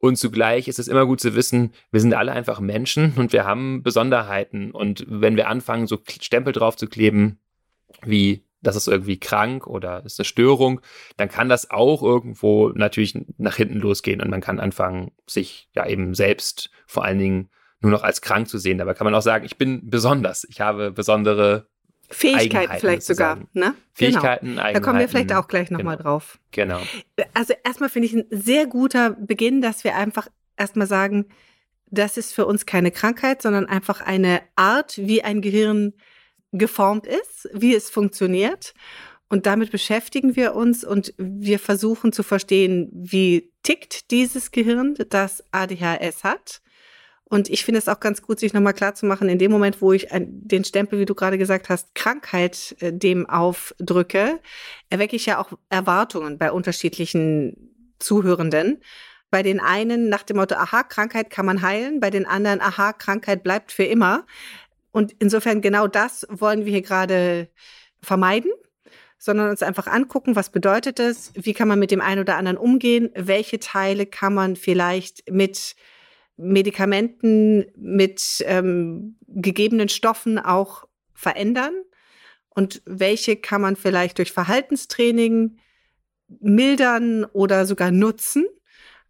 Und 0.00 0.16
zugleich 0.16 0.66
ist 0.66 0.78
es 0.78 0.88
immer 0.88 1.04
gut 1.04 1.20
zu 1.20 1.34
wissen, 1.34 1.72
wir 1.92 2.00
sind 2.00 2.14
alle 2.14 2.32
einfach 2.32 2.58
Menschen 2.58 3.12
und 3.16 3.32
wir 3.32 3.44
haben 3.44 3.82
Besonderheiten. 3.82 4.70
Und 4.70 5.04
wenn 5.08 5.36
wir 5.36 5.48
anfangen, 5.48 5.86
so 5.86 5.98
Stempel 6.20 6.54
drauf 6.54 6.76
zu 6.76 6.88
kleben, 6.88 7.38
wie 8.02 8.44
das 8.62 8.76
ist 8.76 8.88
irgendwie 8.88 9.18
krank 9.18 9.66
oder 9.66 10.04
ist 10.04 10.18
eine 10.18 10.24
Störung, 10.24 10.80
dann 11.16 11.28
kann 11.28 11.48
das 11.48 11.70
auch 11.70 12.02
irgendwo 12.02 12.70
natürlich 12.70 13.18
nach 13.38 13.56
hinten 13.56 13.78
losgehen 13.78 14.20
und 14.20 14.30
man 14.30 14.40
kann 14.40 14.60
anfangen, 14.60 15.12
sich 15.26 15.68
ja 15.74 15.86
eben 15.86 16.14
selbst 16.14 16.70
vor 16.86 17.04
allen 17.04 17.18
Dingen 17.18 17.50
nur 17.80 17.92
noch 17.92 18.02
als 18.02 18.20
krank 18.20 18.48
zu 18.48 18.58
sehen. 18.58 18.78
Dabei 18.78 18.94
kann 18.94 19.06
man 19.06 19.14
auch 19.14 19.22
sagen, 19.22 19.46
ich 19.46 19.56
bin 19.56 19.88
besonders, 19.88 20.44
ich 20.44 20.60
habe 20.60 20.92
besondere 20.92 21.69
Fähigkeiten 22.10 22.78
vielleicht 22.78 23.02
sogar, 23.02 23.36
ne? 23.36 23.44
Genau. 23.54 23.72
Fähigkeiten, 23.92 24.46
genau. 24.46 24.72
Da 24.72 24.80
kommen 24.80 24.98
wir 24.98 25.08
vielleicht 25.08 25.32
auch 25.32 25.46
gleich 25.48 25.70
nochmal 25.70 25.96
genau. 25.96 26.10
drauf. 26.10 26.38
Genau. 26.50 26.80
Also 27.34 27.54
erstmal 27.64 27.88
finde 27.88 28.06
ich 28.06 28.14
ein 28.14 28.24
sehr 28.30 28.66
guter 28.66 29.10
Beginn, 29.10 29.62
dass 29.62 29.84
wir 29.84 29.96
einfach 29.96 30.28
erstmal 30.56 30.86
sagen, 30.86 31.26
das 31.86 32.16
ist 32.16 32.32
für 32.32 32.46
uns 32.46 32.66
keine 32.66 32.90
Krankheit, 32.90 33.42
sondern 33.42 33.66
einfach 33.66 34.00
eine 34.00 34.42
Art, 34.56 34.98
wie 34.98 35.22
ein 35.22 35.40
Gehirn 35.40 35.92
geformt 36.52 37.06
ist, 37.06 37.48
wie 37.52 37.74
es 37.74 37.90
funktioniert. 37.90 38.74
Und 39.28 39.46
damit 39.46 39.70
beschäftigen 39.70 40.34
wir 40.34 40.56
uns 40.56 40.82
und 40.84 41.14
wir 41.16 41.60
versuchen 41.60 42.12
zu 42.12 42.24
verstehen, 42.24 42.90
wie 42.92 43.52
tickt 43.62 44.10
dieses 44.10 44.50
Gehirn, 44.50 44.96
das 45.08 45.44
ADHS 45.52 46.24
hat. 46.24 46.60
Und 47.30 47.48
ich 47.48 47.64
finde 47.64 47.78
es 47.78 47.88
auch 47.88 48.00
ganz 48.00 48.22
gut, 48.22 48.40
sich 48.40 48.52
nochmal 48.52 48.74
klarzumachen, 48.74 49.28
in 49.28 49.38
dem 49.38 49.52
Moment, 49.52 49.80
wo 49.80 49.92
ich 49.92 50.08
den 50.10 50.64
Stempel, 50.64 50.98
wie 50.98 51.04
du 51.04 51.14
gerade 51.14 51.38
gesagt 51.38 51.68
hast, 51.68 51.94
Krankheit 51.94 52.74
äh, 52.80 52.92
dem 52.92 53.24
aufdrücke, 53.24 54.40
erwecke 54.90 55.14
ich 55.14 55.26
ja 55.26 55.38
auch 55.38 55.52
Erwartungen 55.68 56.38
bei 56.38 56.50
unterschiedlichen 56.50 57.94
Zuhörenden. 58.00 58.82
Bei 59.30 59.44
den 59.44 59.60
einen 59.60 60.08
nach 60.08 60.24
dem 60.24 60.38
Motto, 60.38 60.56
aha, 60.56 60.82
Krankheit 60.82 61.30
kann 61.30 61.46
man 61.46 61.62
heilen, 61.62 62.00
bei 62.00 62.10
den 62.10 62.26
anderen, 62.26 62.60
aha, 62.60 62.92
Krankheit 62.92 63.44
bleibt 63.44 63.70
für 63.70 63.84
immer. 63.84 64.26
Und 64.90 65.14
insofern 65.20 65.60
genau 65.60 65.86
das 65.86 66.26
wollen 66.28 66.64
wir 66.64 66.72
hier 66.72 66.82
gerade 66.82 67.48
vermeiden, 68.02 68.50
sondern 69.18 69.50
uns 69.50 69.62
einfach 69.62 69.86
angucken, 69.86 70.34
was 70.34 70.50
bedeutet 70.50 70.98
es, 70.98 71.30
wie 71.36 71.54
kann 71.54 71.68
man 71.68 71.78
mit 71.78 71.92
dem 71.92 72.00
einen 72.00 72.22
oder 72.22 72.36
anderen 72.36 72.58
umgehen, 72.58 73.10
welche 73.14 73.60
Teile 73.60 74.06
kann 74.06 74.34
man 74.34 74.56
vielleicht 74.56 75.30
mit 75.30 75.76
Medikamenten, 76.40 77.66
mit 77.76 78.42
ähm, 78.46 79.16
gegebenen 79.28 79.88
Stoffen 79.88 80.38
auch 80.38 80.86
verändern 81.12 81.74
und 82.48 82.82
welche 82.84 83.36
kann 83.36 83.60
man 83.60 83.76
vielleicht 83.76 84.18
durch 84.18 84.32
Verhaltenstraining 84.32 85.58
mildern 86.40 87.24
oder 87.24 87.66
sogar 87.66 87.90
nutzen. 87.90 88.46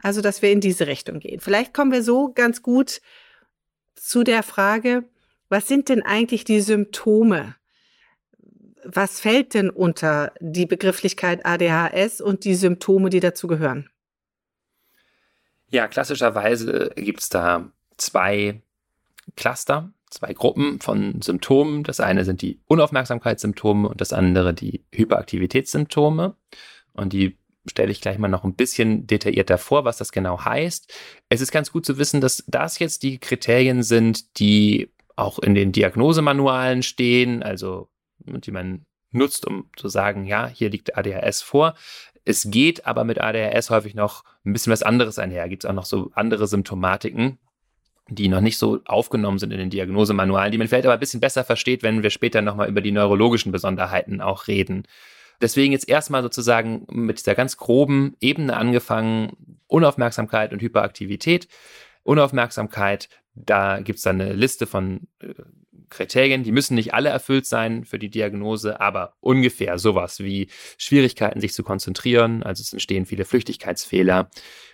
Also, 0.02 0.22
dass 0.22 0.40
wir 0.40 0.50
in 0.50 0.60
diese 0.60 0.86
Richtung 0.86 1.20
gehen. 1.20 1.40
Vielleicht 1.40 1.74
kommen 1.74 1.92
wir 1.92 2.02
so 2.02 2.32
ganz 2.32 2.62
gut 2.62 3.02
zu 3.94 4.24
der 4.24 4.42
Frage, 4.42 5.04
was 5.50 5.68
sind 5.68 5.90
denn 5.90 6.02
eigentlich 6.02 6.44
die 6.44 6.60
Symptome? 6.60 7.56
Was 8.84 9.20
fällt 9.20 9.52
denn 9.52 9.68
unter 9.68 10.32
die 10.40 10.64
Begrifflichkeit 10.64 11.44
ADHS 11.44 12.22
und 12.22 12.44
die 12.44 12.54
Symptome, 12.54 13.10
die 13.10 13.20
dazu 13.20 13.46
gehören? 13.46 13.90
Ja, 15.70 15.88
klassischerweise 15.88 16.90
gibt 16.96 17.20
es 17.20 17.28
da 17.28 17.70
zwei 17.96 18.62
Cluster, 19.36 19.92
zwei 20.10 20.32
Gruppen 20.32 20.80
von 20.80 21.22
Symptomen. 21.22 21.84
Das 21.84 22.00
eine 22.00 22.24
sind 22.24 22.42
die 22.42 22.60
Unaufmerksamkeitssymptome 22.66 23.88
und 23.88 24.00
das 24.00 24.12
andere 24.12 24.52
die 24.52 24.84
Hyperaktivitätssymptome. 24.92 26.34
Und 26.92 27.12
die 27.12 27.38
stelle 27.68 27.92
ich 27.92 28.00
gleich 28.00 28.18
mal 28.18 28.28
noch 28.28 28.44
ein 28.44 28.54
bisschen 28.54 29.06
detaillierter 29.06 29.58
vor, 29.58 29.84
was 29.84 29.98
das 29.98 30.12
genau 30.12 30.44
heißt. 30.44 30.92
Es 31.28 31.40
ist 31.40 31.52
ganz 31.52 31.70
gut 31.70 31.86
zu 31.86 31.98
wissen, 31.98 32.20
dass 32.20 32.44
das 32.48 32.78
jetzt 32.78 33.02
die 33.02 33.18
Kriterien 33.18 33.82
sind, 33.82 34.38
die 34.40 34.92
auch 35.14 35.38
in 35.38 35.54
den 35.54 35.70
Diagnosemanualen 35.70 36.82
stehen, 36.82 37.42
also 37.42 37.90
die 38.18 38.50
man 38.50 38.86
nutzt, 39.12 39.46
um 39.46 39.70
zu 39.76 39.88
sagen, 39.88 40.24
ja, 40.24 40.46
hier 40.46 40.70
liegt 40.70 40.96
ADHS 40.96 41.42
vor. 41.42 41.74
Es 42.24 42.50
geht 42.50 42.86
aber 42.86 43.04
mit 43.04 43.20
ADHS 43.20 43.70
häufig 43.70 43.94
noch 43.94 44.24
ein 44.44 44.52
bisschen 44.52 44.72
was 44.72 44.82
anderes 44.82 45.18
einher. 45.18 45.48
Gibt 45.48 45.64
es 45.64 45.70
auch 45.70 45.74
noch 45.74 45.84
so 45.86 46.10
andere 46.14 46.46
Symptomatiken, 46.46 47.38
die 48.08 48.28
noch 48.28 48.40
nicht 48.40 48.58
so 48.58 48.80
aufgenommen 48.84 49.38
sind 49.38 49.52
in 49.52 49.58
den 49.58 49.70
Diagnosemanualen, 49.70 50.52
die 50.52 50.58
man 50.58 50.68
vielleicht 50.68 50.84
aber 50.86 50.94
ein 50.94 51.00
bisschen 51.00 51.20
besser 51.20 51.44
versteht, 51.44 51.82
wenn 51.82 52.02
wir 52.02 52.10
später 52.10 52.42
nochmal 52.42 52.68
über 52.68 52.80
die 52.80 52.92
neurologischen 52.92 53.52
Besonderheiten 53.52 54.20
auch 54.20 54.48
reden. 54.48 54.86
Deswegen 55.40 55.72
jetzt 55.72 55.88
erstmal 55.88 56.22
sozusagen 56.22 56.86
mit 56.90 57.18
dieser 57.18 57.34
ganz 57.34 57.56
groben 57.56 58.16
Ebene 58.20 58.56
angefangen, 58.56 59.58
Unaufmerksamkeit 59.68 60.52
und 60.52 60.60
Hyperaktivität. 60.60 61.48
Unaufmerksamkeit, 62.02 63.08
da 63.34 63.80
gibt 63.80 63.98
es 63.98 64.02
dann 64.02 64.20
eine 64.20 64.34
Liste 64.34 64.66
von 64.66 65.08
äh, 65.20 65.34
Kriterien, 65.90 66.44
die 66.44 66.52
müssen 66.52 66.74
nicht 66.74 66.94
alle 66.94 67.08
erfüllt 67.08 67.46
sein 67.46 67.84
für 67.84 67.98
die 67.98 68.10
Diagnose, 68.10 68.80
aber 68.80 69.14
ungefähr 69.20 69.78
sowas 69.78 70.20
wie 70.20 70.48
Schwierigkeiten, 70.78 71.40
sich 71.40 71.52
zu 71.52 71.62
konzentrieren, 71.62 72.42
also 72.42 72.62
es 72.62 72.72
entstehen 72.72 73.06
viele 73.06 73.24
Flüchtigkeitsfehler. 73.24 74.30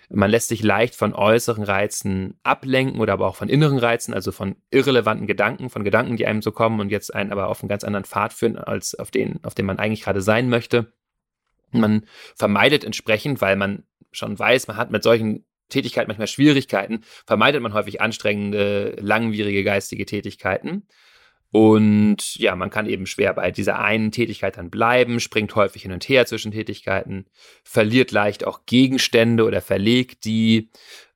Man 0.09 0.29
lässt 0.29 0.47
sich 0.47 0.63
leicht 0.63 0.95
von 0.95 1.13
äußeren 1.13 1.63
Reizen 1.63 2.39
ablenken 2.43 3.01
oder 3.01 3.13
aber 3.13 3.27
auch 3.27 3.35
von 3.35 3.49
inneren 3.49 3.77
Reizen, 3.77 4.13
also 4.13 4.31
von 4.31 4.55
irrelevanten 4.71 5.27
Gedanken, 5.27 5.69
von 5.69 5.83
Gedanken, 5.83 6.15
die 6.15 6.27
einem 6.27 6.41
so 6.41 6.51
kommen 6.51 6.79
und 6.79 6.89
jetzt 6.89 7.13
einen 7.13 7.31
aber 7.31 7.49
auf 7.49 7.61
einen 7.61 7.69
ganz 7.69 7.83
anderen 7.83 8.05
Pfad 8.05 8.31
führen, 8.31 8.57
als 8.57 8.95
auf 8.95 9.11
den, 9.11 9.43
auf 9.43 9.55
dem 9.55 9.65
man 9.65 9.79
eigentlich 9.79 10.03
gerade 10.03 10.21
sein 10.21 10.49
möchte. 10.49 10.93
Man 11.71 12.05
vermeidet 12.35 12.85
entsprechend, 12.85 13.41
weil 13.41 13.57
man 13.57 13.83
schon 14.11 14.37
weiß, 14.39 14.67
man 14.67 14.77
hat 14.77 14.91
mit 14.91 15.03
solchen 15.03 15.45
Tätigkeiten 15.69 16.07
manchmal 16.07 16.27
Schwierigkeiten, 16.27 17.01
vermeidet 17.25 17.61
man 17.61 17.73
häufig 17.73 17.99
anstrengende, 17.99 18.95
langwierige 18.99 19.63
geistige 19.63 20.05
Tätigkeiten. 20.05 20.87
Und 21.51 22.35
ja, 22.35 22.55
man 22.55 22.69
kann 22.69 22.87
eben 22.87 23.05
schwer 23.05 23.33
bei 23.33 23.51
dieser 23.51 23.79
einen 23.79 24.11
Tätigkeit 24.11 24.57
dann 24.57 24.69
bleiben, 24.69 25.19
springt 25.19 25.55
häufig 25.55 25.83
hin 25.83 25.93
und 25.93 26.07
her 26.07 26.25
zwischen 26.25 26.51
Tätigkeiten, 26.51 27.25
verliert 27.63 28.11
leicht 28.11 28.45
auch 28.45 28.65
Gegenstände 28.65 29.45
oder 29.45 29.61
verlegt 29.61 30.25
die. 30.25 30.69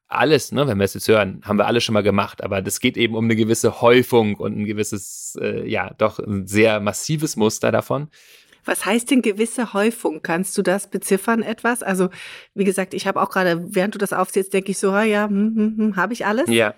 Alles, 0.08 0.52
ne, 0.52 0.68
wenn 0.68 0.78
wir 0.78 0.84
es 0.84 0.94
jetzt 0.94 1.08
hören, 1.08 1.42
haben 1.46 1.58
wir 1.58 1.68
alle 1.68 1.80
schon 1.80 1.94
mal 1.94 2.04
gemacht, 2.04 2.44
aber 2.44 2.62
das 2.62 2.82
geht 2.82 2.98
eben 2.98 3.16
um 3.16 3.24
eine 3.24 3.38
gewisse 3.38 3.80
Häufung 3.80 4.36
und 4.36 4.58
ein 4.58 4.66
gewisses, 4.66 5.38
äh, 5.42 5.66
ja, 5.66 5.94
doch 5.98 6.20
ein 6.20 6.48
sehr 6.48 6.82
massives 6.82 7.38
Muster 7.38 7.72
davon. 7.72 8.10
Was 8.66 8.86
heißt 8.86 9.12
denn 9.12 9.22
gewisse 9.22 9.74
Häufung? 9.74 10.22
Kannst 10.22 10.58
du 10.58 10.62
das 10.62 10.90
beziffern 10.90 11.42
etwas? 11.44 11.84
Also, 11.84 12.10
wie 12.54 12.64
gesagt, 12.64 12.94
ich 12.94 13.08
habe 13.08 13.22
auch 13.22 13.30
gerade, 13.30 13.76
während 13.76 13.96
du 13.96 14.00
das 14.00 14.14
aufzählst, 14.14 14.54
denke 14.54 14.72
ich 14.72 14.78
so, 14.78 14.96
ja, 14.96 15.28
hm, 15.28 15.56
hm, 15.56 15.76
hm, 15.78 15.96
habe 15.96 16.14
ich 16.14 16.26
alles? 16.26 16.50
Ja, 16.50 16.76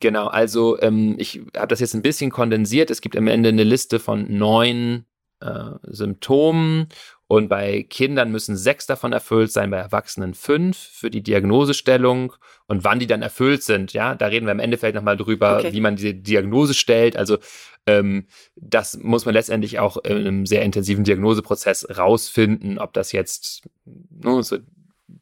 genau. 0.00 0.26
Also, 0.26 0.80
ähm, 0.80 1.16
ich 1.18 1.40
habe 1.56 1.68
das 1.68 1.80
jetzt 1.80 1.94
ein 1.94 2.02
bisschen 2.02 2.30
kondensiert. 2.30 2.90
Es 2.90 3.00
gibt 3.00 3.16
am 3.16 3.26
Ende 3.26 3.48
eine 3.48 3.64
Liste 3.64 3.98
von 3.98 4.26
neun 4.36 5.06
äh, 5.40 5.70
Symptomen 5.84 6.88
und 7.32 7.48
bei 7.48 7.86
Kindern 7.88 8.30
müssen 8.30 8.58
sechs 8.58 8.84
davon 8.84 9.14
erfüllt 9.14 9.50
sein, 9.50 9.70
bei 9.70 9.78
Erwachsenen 9.78 10.34
fünf 10.34 10.76
für 10.76 11.08
die 11.08 11.22
Diagnosestellung 11.22 12.34
und 12.66 12.84
wann 12.84 12.98
die 12.98 13.06
dann 13.06 13.22
erfüllt 13.22 13.62
sind. 13.62 13.94
Ja, 13.94 14.14
da 14.14 14.26
reden 14.26 14.44
wir 14.44 14.52
im 14.52 14.58
Endeffekt 14.58 14.94
nochmal 14.94 15.16
drüber, 15.16 15.56
okay. 15.56 15.72
wie 15.72 15.80
man 15.80 15.96
diese 15.96 16.12
Diagnose 16.12 16.74
stellt. 16.74 17.16
Also 17.16 17.38
ähm, 17.86 18.26
das 18.56 18.98
muss 18.98 19.24
man 19.24 19.32
letztendlich 19.32 19.78
auch 19.78 19.96
in 20.04 20.18
einem 20.18 20.44
sehr 20.44 20.60
intensiven 20.60 21.04
Diagnoseprozess 21.04 21.96
rausfinden, 21.96 22.78
ob 22.78 22.92
das 22.92 23.12
jetzt 23.12 23.62
ne, 23.86 24.42
so, 24.42 24.58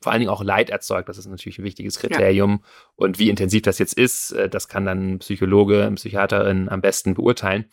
vor 0.00 0.10
allen 0.10 0.18
Dingen 0.18 0.32
auch 0.32 0.42
Leid 0.42 0.68
erzeugt. 0.68 1.08
Das 1.08 1.16
ist 1.16 1.26
natürlich 1.26 1.60
ein 1.60 1.64
wichtiges 1.64 2.00
Kriterium. 2.00 2.58
Ja. 2.60 2.68
Und 2.96 3.20
wie 3.20 3.30
intensiv 3.30 3.62
das 3.62 3.78
jetzt 3.78 3.94
ist, 3.94 4.32
äh, 4.32 4.48
das 4.48 4.66
kann 4.66 4.84
dann 4.84 5.12
ein 5.12 5.18
Psychologe, 5.20 5.84
ein 5.84 5.94
Psychiaterin 5.94 6.68
am 6.70 6.80
besten 6.80 7.14
beurteilen. 7.14 7.66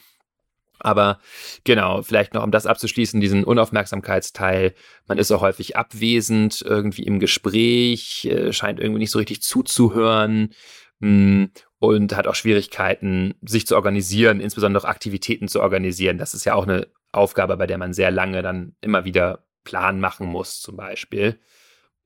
Aber 0.80 1.20
genau, 1.64 2.02
vielleicht 2.02 2.34
noch 2.34 2.44
um 2.44 2.52
das 2.52 2.66
abzuschließen, 2.66 3.20
diesen 3.20 3.44
Unaufmerksamkeitsteil. 3.44 4.74
Man 5.08 5.18
ist 5.18 5.32
auch 5.32 5.42
häufig 5.42 5.76
abwesend, 5.76 6.62
irgendwie 6.62 7.04
im 7.04 7.20
Gespräch, 7.20 8.26
äh, 8.26 8.54
scheint 8.54 8.80
irgendwie 8.80 9.00
nicht 9.00 9.12
so 9.12 9.20
richtig 9.20 9.42
zuzuhören. 9.42 10.54
Hm, 11.02 11.52
und 11.80 12.16
hat 12.16 12.28
auch 12.28 12.36
Schwierigkeiten, 12.36 13.36
sich 13.42 13.68
zu 13.68 13.76
organisieren, 13.76 14.40
insbesondere 14.40 14.84
auch 14.84 14.90
Aktivitäten 14.90 15.48
zu 15.48 15.62
organisieren. 15.62 16.18
Das 16.18 16.34
ist 16.34 16.46
ja 16.46 16.56
auch 16.56 16.64
eine 16.64 16.88
Aufgabe, 17.12 17.56
bei 17.58 17.68
der 17.68 17.78
man 17.78 17.94
sehr 17.94 18.12
lange 18.12 18.42
dann 18.42 18.76
immer 18.82 19.06
wieder 19.06 19.46
Plan 19.64 20.00
machen 20.00 20.28
muss, 20.28 20.60
zum 20.62 20.76
Beispiel. 20.76 21.40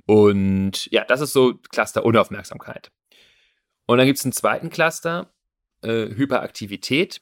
Und 0.06 0.92
ja, 0.92 1.06
das 1.06 1.22
ist 1.22 1.34
so 1.34 1.54
Cluster 1.72 2.04
Unaufmerksamkeit. 2.04 2.92
Und 3.86 3.98
dann 3.98 4.08
gibt 4.08 4.20
es 4.20 4.26
einen 4.26 4.34
zweiten 4.34 4.70
Cluster, 4.70 5.34
äh, 5.82 6.08
Hyperaktivität. 6.08 7.22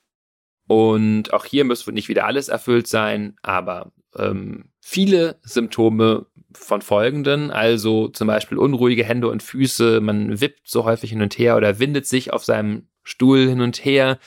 Und 0.70 1.34
auch 1.34 1.46
hier 1.46 1.66
müsste 1.66 1.92
nicht 1.92 2.10
wieder 2.10 2.28
alles 2.28 2.48
erfüllt 2.48 2.86
sein, 2.86 3.36
aber 3.42 3.92
ähm, 4.16 4.66
viele 4.80 5.40
Symptome 5.42 6.28
von 6.54 6.84
folgenden, 6.84 7.50
also 7.50 8.08
zum 8.08 8.28
Beispiel 8.28 8.60
unruhige 8.60 9.04
Hände 9.04 9.30
und 9.30 9.42
Füße, 9.42 10.00
man 10.00 10.42
wippt 10.42 10.70
so 10.70 10.84
häufig 10.86 11.10
hin 11.10 11.24
und 11.24 11.40
her 11.40 11.58
oder 11.58 11.80
windet 11.80 12.06
sich 12.06 12.32
auf 12.32 12.46
seinem 12.46 12.88
Stuhl 13.02 13.48
hin 13.48 13.62
und 13.62 13.84
her. 13.84 14.20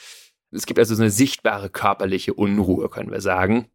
Es 0.51 0.65
gibt 0.65 0.79
also 0.79 0.95
so 0.95 1.01
eine 1.01 1.11
sichtbare 1.11 1.69
körperliche 1.69 2.33
Unruhe, 2.33 2.89
können 2.89 3.11
wir 3.11 3.21
sagen. 3.21 3.69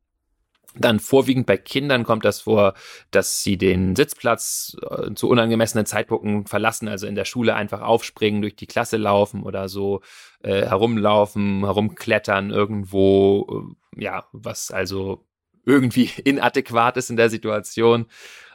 Dann 0.78 1.00
vorwiegend 1.00 1.46
bei 1.46 1.56
Kindern 1.56 2.04
kommt 2.04 2.24
das 2.24 2.40
vor, 2.40 2.74
dass 3.10 3.42
sie 3.42 3.56
den 3.56 3.96
Sitzplatz 3.96 4.76
äh, 4.88 5.14
zu 5.14 5.28
unangemessenen 5.28 5.86
Zeitpunkten 5.86 6.46
verlassen, 6.46 6.88
also 6.88 7.06
in 7.06 7.14
der 7.14 7.24
Schule 7.24 7.54
einfach 7.54 7.82
aufspringen, 7.82 8.42
durch 8.42 8.56
die 8.56 8.66
Klasse 8.66 8.96
laufen 8.96 9.42
oder 9.42 9.68
so 9.68 10.00
äh, 10.42 10.62
herumlaufen, 10.66 11.64
herumklettern 11.64 12.50
irgendwo, 12.50 13.74
äh, 13.96 14.02
ja, 14.04 14.24
was 14.32 14.70
also 14.70 15.26
irgendwie 15.64 16.10
inadäquat 16.24 16.96
ist 16.96 17.10
in 17.10 17.16
der 17.16 17.30
Situation. 17.30 18.06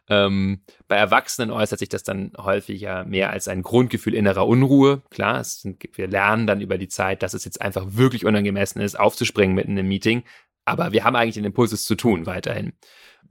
Ähm, 0.10 0.62
bei 0.90 0.98
Erwachsenen 0.98 1.50
äußert 1.50 1.80
sich 1.80 1.88
das 1.88 2.04
dann 2.04 2.34
häufiger 2.38 3.06
mehr 3.06 3.30
als 3.30 3.48
ein 3.48 3.62
Grundgefühl 3.62 4.14
innerer 4.14 4.46
Unruhe. 4.46 5.02
Klar, 5.10 5.44
sind, 5.44 5.82
wir 5.94 6.08
lernen 6.08 6.46
dann 6.46 6.60
über 6.60 6.78
die 6.78 6.90
Zeit, 6.90 7.24
dass 7.24 7.34
es 7.34 7.46
jetzt 7.46 7.62
einfach 7.62 7.86
wirklich 7.88 8.26
unangemessen 8.26 8.82
ist, 8.82 9.00
aufzuspringen 9.00 9.56
mitten 9.56 9.78
im 9.78 9.88
Meeting. 9.88 10.24
Aber 10.66 10.92
wir 10.92 11.04
haben 11.04 11.16
eigentlich 11.16 11.36
den 11.36 11.46
Impuls, 11.46 11.72
es 11.72 11.84
zu 11.84 11.96
tun 11.96 12.26
weiterhin. 12.26 12.74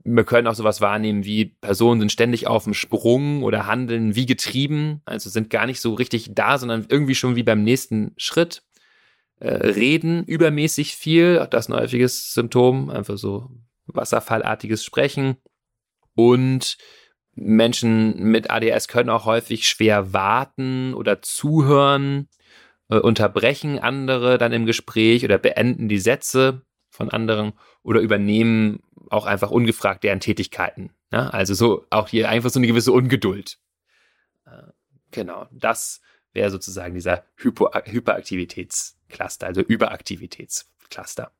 Wir 0.03 0.23
können 0.23 0.47
auch 0.47 0.55
sowas 0.55 0.81
wahrnehmen 0.81 1.23
wie 1.23 1.45
Personen 1.45 2.01
sind 2.01 2.11
ständig 2.11 2.47
auf 2.47 2.65
dem 2.65 2.73
Sprung 2.73 3.43
oder 3.43 3.67
handeln 3.67 4.15
wie 4.15 4.25
getrieben, 4.25 5.01
also 5.05 5.29
sind 5.29 5.49
gar 5.49 5.65
nicht 5.65 5.79
so 5.79 5.93
richtig 5.93 6.31
da, 6.33 6.57
sondern 6.57 6.85
irgendwie 6.89 7.15
schon 7.15 7.35
wie 7.35 7.43
beim 7.43 7.63
nächsten 7.63 8.13
Schritt. 8.17 8.63
Äh, 9.39 9.53
reden 9.53 10.23
übermäßig 10.25 10.95
viel, 10.95 11.39
auch 11.39 11.47
das 11.47 11.65
ist 11.65 11.73
ein 11.73 11.79
häufiges 11.79 12.33
Symptom, 12.33 12.89
einfach 12.89 13.17
so 13.17 13.49
wasserfallartiges 13.87 14.83
Sprechen. 14.83 15.37
Und 16.15 16.77
Menschen 17.35 18.23
mit 18.23 18.51
ADS 18.51 18.87
können 18.87 19.09
auch 19.09 19.25
häufig 19.25 19.67
schwer 19.67 20.13
warten 20.13 20.93
oder 20.93 21.21
zuhören, 21.21 22.29
äh, 22.89 22.99
unterbrechen 22.99 23.79
andere 23.79 24.37
dann 24.37 24.53
im 24.53 24.65
Gespräch 24.65 25.23
oder 25.25 25.37
beenden 25.37 25.87
die 25.87 25.99
Sätze 25.99 26.61
von 26.93 27.09
anderen 27.09 27.53
oder 27.81 28.01
übernehmen 28.01 28.83
auch 29.09 29.25
einfach 29.25 29.49
ungefragt 29.49 30.03
deren 30.03 30.19
Tätigkeiten. 30.19 30.91
Ne? 31.11 31.33
Also 31.33 31.55
so 31.55 31.85
auch 31.89 32.07
hier 32.07 32.29
einfach 32.29 32.51
so 32.51 32.59
eine 32.59 32.67
gewisse 32.67 32.91
Ungeduld. 32.91 33.57
Äh, 34.45 34.71
genau, 35.09 35.47
das 35.51 36.01
wäre 36.33 36.51
sozusagen 36.51 36.93
dieser 36.93 37.23
Hypo 37.35 37.71
Hyperaktivitätscluster, 37.73 39.47
also 39.47 39.61
Überaktivitätscluster. 39.61 41.31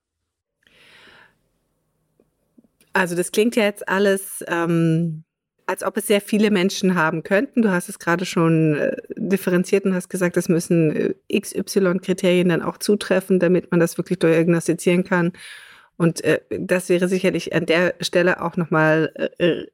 Also 2.94 3.16
das 3.16 3.32
klingt 3.32 3.56
ja 3.56 3.64
jetzt 3.64 3.88
alles, 3.88 4.44
ähm, 4.48 5.24
als 5.66 5.84
ob 5.84 5.98
es 5.98 6.08
sehr 6.08 6.22
viele 6.22 6.52
Menschen 6.52 6.96
haben 6.96 7.24
könnten. 7.24 7.62
Du 7.62 7.72
hast 7.72 7.90
es 7.90 8.00
gerade 8.00 8.26
schon 8.26 8.76
äh, 8.76 8.96
differenziert 9.16 9.86
und 9.86 9.94
hast 9.94 10.10
gesagt, 10.10 10.38
es 10.38 10.50
müssen 10.50 10.96
äh, 10.96 11.40
XY-Kriterien 11.40 12.50
dann 12.50 12.62
auch 12.62 12.78
zutreffen, 12.78 13.40
damit 13.40 13.72
man 13.72 13.80
das 13.80 13.98
wirklich 13.98 14.20
diagnostizieren 14.20 15.04
kann. 15.04 15.34
Und 15.98 16.24
äh, 16.24 16.42
das 16.50 16.90
wäre 16.90 17.08
sicherlich 17.08 17.54
an 17.54 17.66
der 17.66 17.96
Stelle 18.02 18.42
auch 18.42 18.58
nochmal 18.58 19.12
äh, 19.38 19.46
äh, 19.46 19.68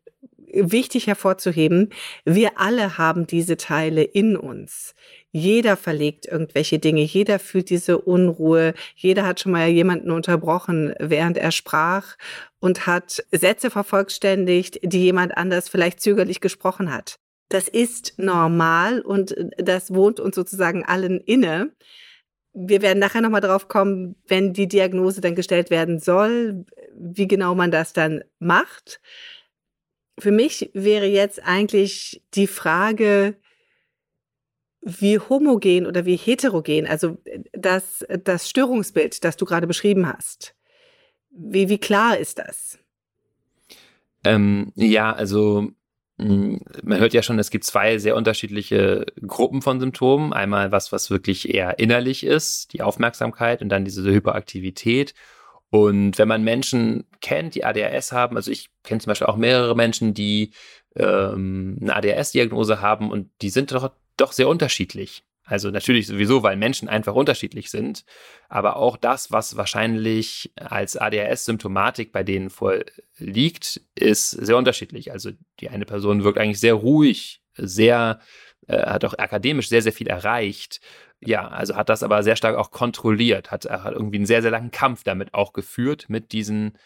wichtig 0.53 1.07
hervorzuheben. 1.07 1.89
Wir 2.25 2.59
alle 2.59 2.97
haben 2.97 3.27
diese 3.27 3.57
Teile 3.57 4.03
in 4.03 4.35
uns. 4.35 4.95
Jeder 5.31 5.77
verlegt 5.77 6.25
irgendwelche 6.25 6.79
Dinge, 6.79 7.01
jeder 7.01 7.37
fühlt 7.37 7.69
diese 7.69 7.99
Unruhe, 7.99 8.73
jeder 8.95 9.27
hat 9.27 9.39
schon 9.39 9.51
mal 9.51 9.67
jemanden 9.67 10.09
unterbrochen, 10.09 10.93
während 10.99 11.37
er 11.37 11.51
sprach 11.51 12.15
und 12.59 12.87
hat 12.87 13.23
Sätze 13.31 13.69
vervollständigt, 13.69 14.79
die 14.81 15.03
jemand 15.03 15.37
anders 15.37 15.69
vielleicht 15.69 16.01
zögerlich 16.01 16.41
gesprochen 16.41 16.91
hat. 16.91 17.19
Das 17.49 17.67
ist 17.67 18.13
normal 18.17 19.01
und 19.01 19.35
das 19.57 19.93
wohnt 19.93 20.19
uns 20.19 20.35
sozusagen 20.35 20.83
allen 20.85 21.19
inne. 21.19 21.71
Wir 22.53 22.81
werden 22.81 22.99
nachher 22.99 23.21
nochmal 23.21 23.41
drauf 23.41 23.67
kommen, 23.67 24.15
wenn 24.27 24.53
die 24.53 24.67
Diagnose 24.67 25.21
dann 25.21 25.35
gestellt 25.35 25.69
werden 25.69 25.99
soll, 25.99 26.65
wie 26.95 27.27
genau 27.27 27.53
man 27.53 27.69
das 27.69 27.93
dann 27.93 28.23
macht. 28.39 28.99
Für 30.19 30.31
mich 30.31 30.71
wäre 30.73 31.05
jetzt 31.05 31.43
eigentlich 31.43 32.23
die 32.33 32.47
Frage, 32.47 33.35
wie 34.81 35.19
homogen 35.19 35.85
oder 35.85 36.05
wie 36.05 36.15
heterogen, 36.15 36.87
also 36.87 37.17
das, 37.51 38.05
das 38.23 38.49
Störungsbild, 38.49 39.23
das 39.23 39.37
du 39.37 39.45
gerade 39.45 39.67
beschrieben 39.67 40.07
hast, 40.07 40.55
wie, 41.31 41.69
wie 41.69 41.77
klar 41.77 42.17
ist 42.17 42.39
das? 42.39 42.79
Ähm, 44.23 44.71
ja, 44.75 45.13
also 45.13 45.71
hm, 46.19 46.59
man 46.83 46.99
hört 46.99 47.13
ja 47.13 47.23
schon, 47.23 47.39
es 47.39 47.49
gibt 47.49 47.63
zwei 47.63 47.97
sehr 47.97 48.15
unterschiedliche 48.15 49.05
Gruppen 49.25 49.61
von 49.61 49.79
Symptomen. 49.79 50.33
Einmal 50.33 50.71
was, 50.71 50.91
was 50.91 51.09
wirklich 51.09 51.53
eher 51.53 51.79
innerlich 51.79 52.25
ist, 52.25 52.73
die 52.73 52.81
Aufmerksamkeit 52.81 53.61
und 53.61 53.69
dann 53.69 53.85
diese 53.85 54.03
Hyperaktivität. 54.03 55.13
Und 55.69 56.17
wenn 56.17 56.27
man 56.27 56.43
Menschen 56.43 57.05
kennt, 57.21 57.55
die 57.55 57.63
ADHS 57.63 58.11
haben, 58.11 58.35
also 58.35 58.51
ich 58.51 58.69
kenne 58.83 58.99
zum 58.99 59.11
Beispiel 59.11 59.27
auch 59.27 59.37
mehrere 59.37 59.75
Menschen, 59.75 60.13
die 60.13 60.51
ähm, 60.95 61.77
eine 61.81 61.95
ADHS-Diagnose 61.95 62.81
haben 62.81 63.11
und 63.11 63.29
die 63.41 63.49
sind 63.49 63.71
doch, 63.71 63.91
doch 64.21 64.31
sehr 64.31 64.47
unterschiedlich. 64.47 65.23
Also 65.49 65.71
natürlich 65.71 66.05
sowieso, 66.05 66.43
weil 66.43 66.57
Menschen 66.57 66.87
einfach 66.87 67.15
unterschiedlich 67.15 67.71
sind, 67.71 68.05
aber 68.49 68.75
auch 68.75 68.97
das, 68.97 69.31
was 69.31 69.57
wahrscheinlich 69.57 70.53
als 70.55 70.95
ADHS-Symptomatik 70.95 72.11
bei 72.11 72.21
denen 72.21 72.51
vorliegt, 72.51 73.81
ist 73.95 74.29
sehr 74.29 74.57
unterschiedlich. 74.57 75.11
Also 75.11 75.31
die 75.59 75.69
eine 75.69 75.85
Person 75.85 76.23
wirkt 76.23 76.37
eigentlich 76.37 76.59
sehr 76.59 76.75
ruhig, 76.75 77.41
sehr, 77.55 78.19
äh, 78.67 78.77
hat 78.77 79.03
auch 79.05 79.17
akademisch 79.17 79.69
sehr, 79.69 79.81
sehr 79.81 79.91
viel 79.91 80.07
erreicht. 80.07 80.81
Ja, 81.19 81.47
also 81.47 81.75
hat 81.75 81.89
das 81.89 82.03
aber 82.03 82.21
sehr 82.21 82.35
stark 82.35 82.55
auch 82.55 82.69
kontrolliert, 82.69 83.49
hat, 83.49 83.65
hat 83.65 83.93
irgendwie 83.93 84.17
einen 84.17 84.27
sehr, 84.27 84.43
sehr 84.43 84.51
langen 84.51 84.69
Kampf 84.69 85.03
damit 85.03 85.33
auch 85.33 85.53
geführt, 85.53 86.05
mit 86.09 86.31
diesen 86.31 86.77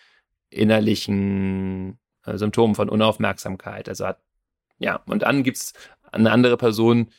innerlichen 0.49 1.99
äh, 2.25 2.37
Symptomen 2.37 2.75
von 2.75 2.87
Unaufmerksamkeit. 2.87 3.89
Also 3.89 4.07
hat, 4.07 4.21
ja, 4.77 5.01
und 5.05 5.23
dann 5.23 5.43
gibt's 5.43 5.73
eine 6.13 6.31
andere 6.31 6.57
Person, 6.57 7.09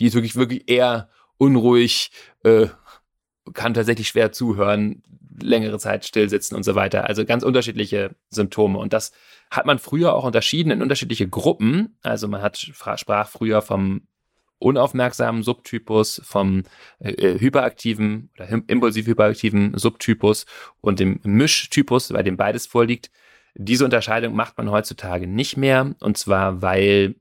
die 0.00 0.06
ist 0.06 0.14
wirklich, 0.14 0.36
wirklich 0.36 0.68
eher 0.68 1.08
unruhig, 1.38 2.10
äh, 2.44 2.66
kann 3.54 3.74
tatsächlich 3.74 4.08
schwer 4.08 4.32
zuhören, 4.32 5.02
längere 5.40 5.78
Zeit 5.78 6.04
stillsitzen 6.04 6.56
und 6.56 6.64
so 6.64 6.74
weiter. 6.74 7.04
Also 7.04 7.24
ganz 7.24 7.42
unterschiedliche 7.42 8.14
Symptome. 8.28 8.78
Und 8.78 8.92
das 8.92 9.12
hat 9.50 9.66
man 9.66 9.78
früher 9.78 10.14
auch 10.14 10.24
unterschieden 10.24 10.70
in 10.70 10.82
unterschiedliche 10.82 11.28
Gruppen. 11.28 11.96
Also 12.02 12.28
man 12.28 12.42
hat 12.42 12.58
sprach 12.58 13.28
früher 13.28 13.62
vom 13.62 14.02
unaufmerksamen 14.58 15.42
Subtypus, 15.42 16.20
vom 16.24 16.64
äh, 16.98 17.12
äh 17.12 17.40
hyperaktiven 17.40 18.30
oder 18.36 18.48
impulsiv 18.66 19.06
hyperaktiven 19.06 19.78
Subtypus 19.78 20.46
und 20.80 20.98
dem 20.98 21.20
Mischtypus, 21.22 22.08
bei 22.08 22.22
dem 22.22 22.36
beides 22.36 22.66
vorliegt. 22.66 23.10
Diese 23.54 23.84
Unterscheidung 23.84 24.34
macht 24.34 24.58
man 24.58 24.70
heutzutage 24.70 25.26
nicht 25.26 25.56
mehr. 25.56 25.94
Und 26.00 26.18
zwar, 26.18 26.60
weil 26.60 27.14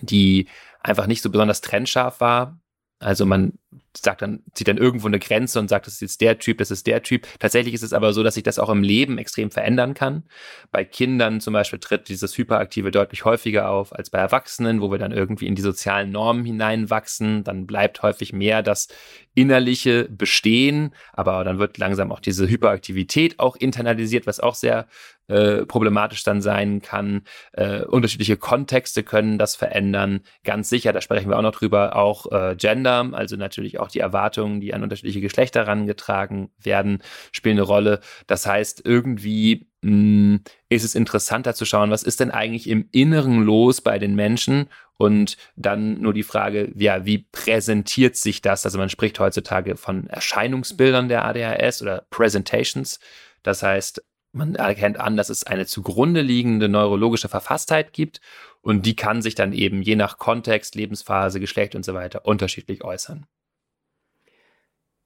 die 0.00 0.48
einfach 0.80 1.06
nicht 1.06 1.22
so 1.22 1.30
besonders 1.30 1.60
trennscharf 1.60 2.20
war. 2.20 2.58
Also 2.98 3.26
man 3.26 3.54
sagt 3.96 4.22
dann, 4.22 4.42
zieht 4.54 4.68
dann 4.68 4.78
irgendwo 4.78 5.06
eine 5.06 5.18
Grenze 5.18 5.58
und 5.58 5.68
sagt, 5.68 5.86
das 5.86 5.94
ist 5.94 6.00
jetzt 6.00 6.20
der 6.20 6.38
Typ, 6.38 6.58
das 6.58 6.70
ist 6.70 6.86
der 6.86 7.02
Typ. 7.02 7.26
Tatsächlich 7.38 7.74
ist 7.74 7.82
es 7.82 7.92
aber 7.92 8.12
so, 8.12 8.22
dass 8.22 8.34
sich 8.34 8.42
das 8.42 8.58
auch 8.58 8.68
im 8.68 8.82
Leben 8.82 9.18
extrem 9.18 9.50
verändern 9.50 9.94
kann. 9.94 10.24
Bei 10.70 10.84
Kindern 10.84 11.40
zum 11.40 11.52
Beispiel 11.52 11.78
tritt 11.78 12.08
dieses 12.08 12.36
Hyperaktive 12.36 12.90
deutlich 12.90 13.24
häufiger 13.24 13.68
auf 13.68 13.94
als 13.94 14.10
bei 14.10 14.18
Erwachsenen, 14.18 14.80
wo 14.80 14.90
wir 14.90 14.98
dann 14.98 15.12
irgendwie 15.12 15.46
in 15.46 15.54
die 15.54 15.62
sozialen 15.62 16.10
Normen 16.10 16.44
hineinwachsen. 16.44 17.44
Dann 17.44 17.66
bleibt 17.66 18.02
häufig 18.02 18.32
mehr 18.32 18.62
das 18.62 18.88
innerliche 19.34 20.08
Bestehen, 20.08 20.94
aber 21.12 21.44
dann 21.44 21.58
wird 21.58 21.78
langsam 21.78 22.12
auch 22.12 22.20
diese 22.20 22.48
Hyperaktivität 22.48 23.38
auch 23.38 23.56
internalisiert, 23.56 24.26
was 24.26 24.40
auch 24.40 24.54
sehr 24.54 24.86
äh, 25.30 25.64
problematisch 25.64 26.24
dann 26.24 26.42
sein 26.42 26.82
kann. 26.82 27.22
Äh, 27.52 27.82
unterschiedliche 27.84 28.36
Kontexte 28.36 29.04
können 29.04 29.38
das 29.38 29.54
verändern. 29.54 30.22
Ganz 30.42 30.68
sicher, 30.68 30.92
da 30.92 31.00
sprechen 31.00 31.30
wir 31.30 31.38
auch 31.38 31.42
noch 31.42 31.54
drüber, 31.54 31.94
auch 31.94 32.30
äh, 32.32 32.56
Gender, 32.56 33.08
also 33.12 33.36
natürlich 33.36 33.59
auch 33.78 33.88
die 33.88 34.00
Erwartungen, 34.00 34.60
die 34.60 34.74
an 34.74 34.82
unterschiedliche 34.82 35.20
Geschlechter 35.20 35.60
herangetragen 35.60 36.50
werden, 36.58 37.02
spielen 37.32 37.58
eine 37.58 37.66
Rolle. 37.66 38.00
Das 38.26 38.46
heißt, 38.46 38.82
irgendwie 38.84 39.68
mh, 39.82 39.90
hm, 39.90 40.40
ist 40.68 40.84
es 40.84 40.94
interessanter 40.94 41.54
zu 41.54 41.64
schauen, 41.64 41.90
was 41.90 42.02
ist 42.02 42.20
denn 42.20 42.30
eigentlich 42.30 42.68
im 42.68 42.88
Inneren 42.92 43.42
los 43.42 43.80
bei 43.80 43.98
den 43.98 44.14
Menschen 44.14 44.68
und 44.96 45.36
dann 45.56 46.00
nur 46.00 46.12
die 46.12 46.22
Frage, 46.22 46.72
ja, 46.74 47.06
wie 47.06 47.18
präsentiert 47.18 48.16
sich 48.16 48.42
das? 48.42 48.66
Also 48.66 48.78
man 48.78 48.90
spricht 48.90 49.18
heutzutage 49.18 49.76
von 49.76 50.08
Erscheinungsbildern 50.08 51.08
der 51.08 51.24
ADHS 51.24 51.82
oder 51.82 52.06
Presentations. 52.10 53.00
Das 53.42 53.62
heißt, 53.62 54.02
man 54.32 54.54
erkennt 54.54 55.00
an, 55.00 55.16
dass 55.16 55.28
es 55.28 55.44
eine 55.44 55.66
zugrunde 55.66 56.20
liegende 56.20 56.68
neurologische 56.68 57.28
Verfasstheit 57.28 57.92
gibt 57.92 58.20
und 58.62 58.86
die 58.86 58.94
kann 58.94 59.22
sich 59.22 59.34
dann 59.34 59.52
eben 59.52 59.82
je 59.82 59.96
nach 59.96 60.18
Kontext, 60.18 60.74
Lebensphase, 60.74 61.40
Geschlecht 61.40 61.74
und 61.74 61.84
so 61.84 61.94
weiter 61.94 62.26
unterschiedlich 62.26 62.84
äußern. 62.84 63.26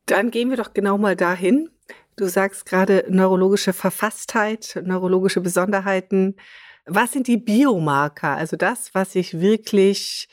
Dann 0.06 0.30
gehen 0.30 0.50
wir 0.50 0.56
doch 0.56 0.74
genau 0.74 0.98
mal 0.98 1.16
dahin. 1.16 1.70
Du 2.16 2.28
sagst 2.28 2.66
gerade 2.66 3.04
neurologische 3.08 3.72
Verfasstheit, 3.72 4.80
neurologische 4.84 5.40
Besonderheiten. 5.40 6.36
Was 6.86 7.12
sind 7.12 7.26
die 7.26 7.38
Biomarker? 7.38 8.36
Also 8.36 8.56
das, 8.56 8.94
was 8.94 9.12
sich 9.12 9.40
wirklich 9.40 10.28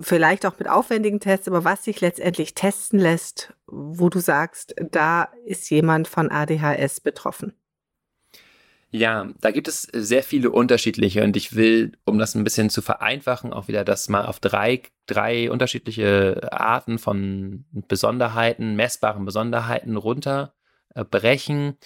vielleicht 0.00 0.46
auch 0.46 0.58
mit 0.58 0.68
aufwendigen 0.68 1.20
Tests, 1.20 1.48
aber 1.48 1.64
was 1.64 1.84
sich 1.84 2.00
letztendlich 2.00 2.54
testen 2.54 2.98
lässt, 2.98 3.54
wo 3.66 4.08
du 4.08 4.20
sagst, 4.20 4.74
da 4.90 5.28
ist 5.44 5.70
jemand 5.70 6.08
von 6.08 6.30
ADHS 6.30 7.00
betroffen? 7.00 7.54
Ja, 8.94 9.30
da 9.40 9.50
gibt 9.52 9.68
es 9.68 9.82
sehr 9.90 10.22
viele 10.22 10.50
unterschiedliche 10.50 11.24
und 11.24 11.34
ich 11.34 11.56
will, 11.56 11.92
um 12.04 12.18
das 12.18 12.34
ein 12.34 12.44
bisschen 12.44 12.68
zu 12.68 12.82
vereinfachen, 12.82 13.54
auch 13.54 13.66
wieder 13.66 13.84
das 13.84 14.10
mal 14.10 14.26
auf 14.26 14.38
drei, 14.38 14.82
drei 15.06 15.50
unterschiedliche 15.50 16.52
Arten 16.52 16.98
von 16.98 17.64
Besonderheiten, 17.70 18.76
messbaren 18.76 19.24
Besonderheiten 19.24 19.96
runterbrechen. 19.96 21.78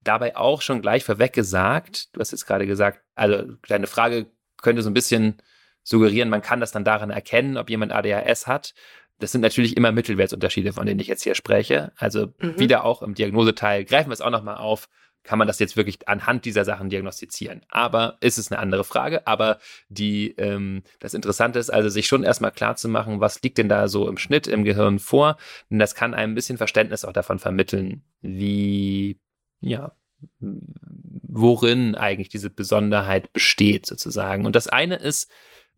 Dabei 0.00 0.36
auch 0.36 0.62
schon 0.62 0.80
gleich 0.80 1.02
vorweg 1.02 1.32
gesagt, 1.32 2.14
du 2.14 2.20
hast 2.20 2.30
jetzt 2.30 2.46
gerade 2.46 2.68
gesagt, 2.68 3.00
also 3.16 3.56
deine 3.66 3.88
Frage 3.88 4.26
könnte 4.62 4.82
so 4.82 4.90
ein 4.90 4.94
bisschen 4.94 5.42
suggerieren, 5.82 6.30
man 6.30 6.40
kann 6.40 6.60
das 6.60 6.70
dann 6.70 6.84
daran 6.84 7.10
erkennen, 7.10 7.56
ob 7.56 7.68
jemand 7.68 7.90
ADHS 7.90 8.46
hat. 8.46 8.74
Das 9.18 9.32
sind 9.32 9.40
natürlich 9.40 9.76
immer 9.76 9.90
Mittelwertsunterschiede, 9.90 10.72
von 10.72 10.86
denen 10.86 11.00
ich 11.00 11.08
jetzt 11.08 11.24
hier 11.24 11.34
spreche. 11.34 11.90
Also 11.96 12.32
mhm. 12.38 12.60
wieder 12.60 12.84
auch 12.84 13.02
im 13.02 13.14
Diagnoseteil 13.14 13.84
greifen 13.84 14.10
wir 14.10 14.14
es 14.14 14.20
auch 14.20 14.30
nochmal 14.30 14.58
auf. 14.58 14.88
Kann 15.24 15.38
man 15.38 15.48
das 15.48 15.58
jetzt 15.58 15.76
wirklich 15.76 16.06
anhand 16.06 16.44
dieser 16.44 16.64
Sachen 16.64 16.90
diagnostizieren? 16.90 17.62
Aber 17.68 18.18
ist 18.20 18.38
es 18.38 18.52
eine 18.52 18.60
andere 18.60 18.84
Frage. 18.84 19.26
Aber 19.26 19.58
die, 19.88 20.34
ähm, 20.36 20.82
das 21.00 21.14
Interessante 21.14 21.58
ist 21.58 21.70
also, 21.70 21.88
sich 21.88 22.06
schon 22.06 22.22
erstmal 22.22 22.52
klar 22.52 22.76
zu 22.76 22.88
machen, 22.88 23.20
was 23.20 23.42
liegt 23.42 23.58
denn 23.58 23.68
da 23.70 23.88
so 23.88 24.08
im 24.08 24.18
Schnitt 24.18 24.46
im 24.46 24.64
Gehirn 24.64 24.98
vor? 24.98 25.38
Denn 25.70 25.78
das 25.78 25.94
kann 25.94 26.14
einem 26.14 26.32
ein 26.32 26.34
bisschen 26.34 26.58
Verständnis 26.58 27.04
auch 27.04 27.12
davon 27.12 27.38
vermitteln, 27.38 28.02
wie, 28.20 29.18
ja, 29.60 29.92
worin 30.40 31.94
eigentlich 31.94 32.28
diese 32.28 32.50
Besonderheit 32.50 33.32
besteht 33.32 33.86
sozusagen. 33.86 34.44
Und 34.44 34.54
das 34.54 34.68
eine 34.68 34.96
ist 34.96 35.30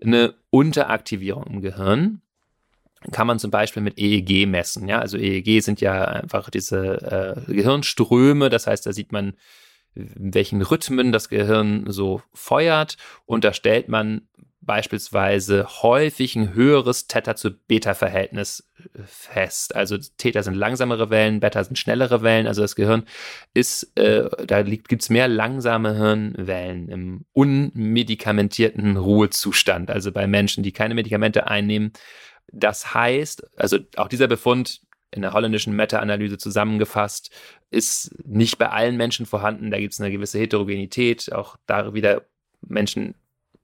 eine 0.03 0.35
Unteraktivierung 0.51 1.45
im 1.47 1.63
Gehirn 1.63 2.21
kann 3.13 3.27
man 3.27 3.39
zum 3.39 3.51
Beispiel 3.51 3.83
mit 3.83 3.99
EEG 3.99 4.47
messen. 4.47 4.89
Ja, 4.89 5.01
also 5.01 5.17
EEG 5.19 5.63
sind 5.63 5.81
ja 5.81 6.05
einfach 6.05 6.51
diese 6.51 7.45
äh, 7.47 7.53
Gehirnströme. 7.53 8.51
Das 8.51 8.67
heißt, 8.67 8.87
da 8.87 8.93
sieht 8.93 9.13
man, 9.13 9.35
in 9.95 10.35
welchen 10.35 10.63
Rhythmen 10.63 11.13
das 11.13 11.29
Gehirn 11.29 11.85
so 11.89 12.23
feuert. 12.33 12.97
Und 13.25 13.45
da 13.45 13.53
stellt 13.53 13.89
man 13.89 14.29
beispielsweise 14.67 15.67
häufig 15.83 16.35
ein 16.37 16.53
höheres 16.53 17.07
Theta 17.07 17.37
zu 17.37 17.53
Beta-Verhältnis 17.53 18.69
fest. 19.05 19.75
Also 19.77 19.97
Theta 20.19 20.43
sind 20.43 20.55
langsamere 20.55 21.09
Wellen, 21.09 21.41
Beta 21.41 21.63
sind 21.63 21.79
schnellere 21.79 22.23
Wellen. 22.23 22.47
Also 22.47 22.63
das 22.63 22.75
Gehirn 22.75 23.05
ist, 23.55 23.97
äh, 23.97 24.29
da 24.45 24.63
gibt 24.63 25.03
es 25.03 25.09
mehr 25.09 25.29
langsame 25.29 25.95
Hirnwellen 25.95 26.89
im 26.89 27.25
unmedikamentierten 27.33 28.97
Ruhezustand. 28.97 29.91
Also 29.91 30.13
bei 30.13 30.27
Menschen, 30.27 30.65
die 30.65 30.73
keine 30.73 30.95
Medikamente 30.95 31.47
einnehmen, 31.47 31.93
das 32.53 32.95
heißt, 32.95 33.59
also 33.59 33.79
auch 33.97 34.09
dieser 34.09 34.29
Befund 34.29 34.81
in 35.11 35.23
der 35.23 35.33
holländischen 35.33 35.75
Meta-Analyse 35.75 36.39
zusammengefasst, 36.39 37.31
ist 37.71 38.15
nicht 38.27 38.59
bei 38.59 38.69
allen 38.69 38.97
Menschen 38.97 39.27
vorhanden. 39.27 39.71
Da 39.71 39.79
gibt 39.79 39.93
es 39.93 40.01
eine 40.01 40.11
gewisse 40.11 40.39
Heterogenität. 40.39 41.33
Auch 41.33 41.57
da 41.67 41.95
wieder 41.95 42.23
Menschen 42.61 43.15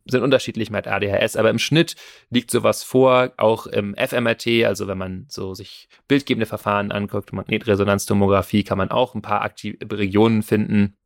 sind 0.06 0.22
unterschiedlich 0.22 0.70
mit 0.70 0.88
ADHS, 0.88 1.36
aber 1.36 1.50
im 1.50 1.58
Schnitt 1.58 1.94
liegt 2.30 2.50
sowas 2.50 2.82
vor, 2.82 3.32
auch 3.36 3.66
im 3.66 3.94
FMRT, 3.94 4.64
also 4.64 4.88
wenn 4.88 4.98
man 4.98 5.26
so 5.28 5.54
sich 5.54 5.88
bildgebende 6.08 6.46
Verfahren 6.46 6.90
anguckt, 6.90 7.32
Magnetresonanztomographie, 7.32 8.64
kann 8.64 8.78
man 8.78 8.90
auch 8.90 9.14
ein 9.14 9.22
paar 9.22 9.42
Aktiv 9.42 9.76
Regionen 9.92 10.42
finden, 10.42 10.96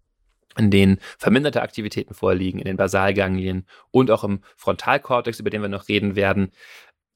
in 0.57 0.71
denen 0.71 0.99
verminderte 1.19 1.61
Aktivitäten 1.61 2.15
vorliegen, 2.15 2.59
in 2.59 2.65
den 2.65 2.79
Basalganglien 2.79 3.67
und 3.91 4.11
auch 4.11 4.25
im 4.25 4.41
Frontalkortex, 4.57 5.41
über 5.41 5.51
den 5.51 5.61
wir 5.61 5.69
noch 5.69 5.89
reden 5.89 6.17
werden 6.17 6.53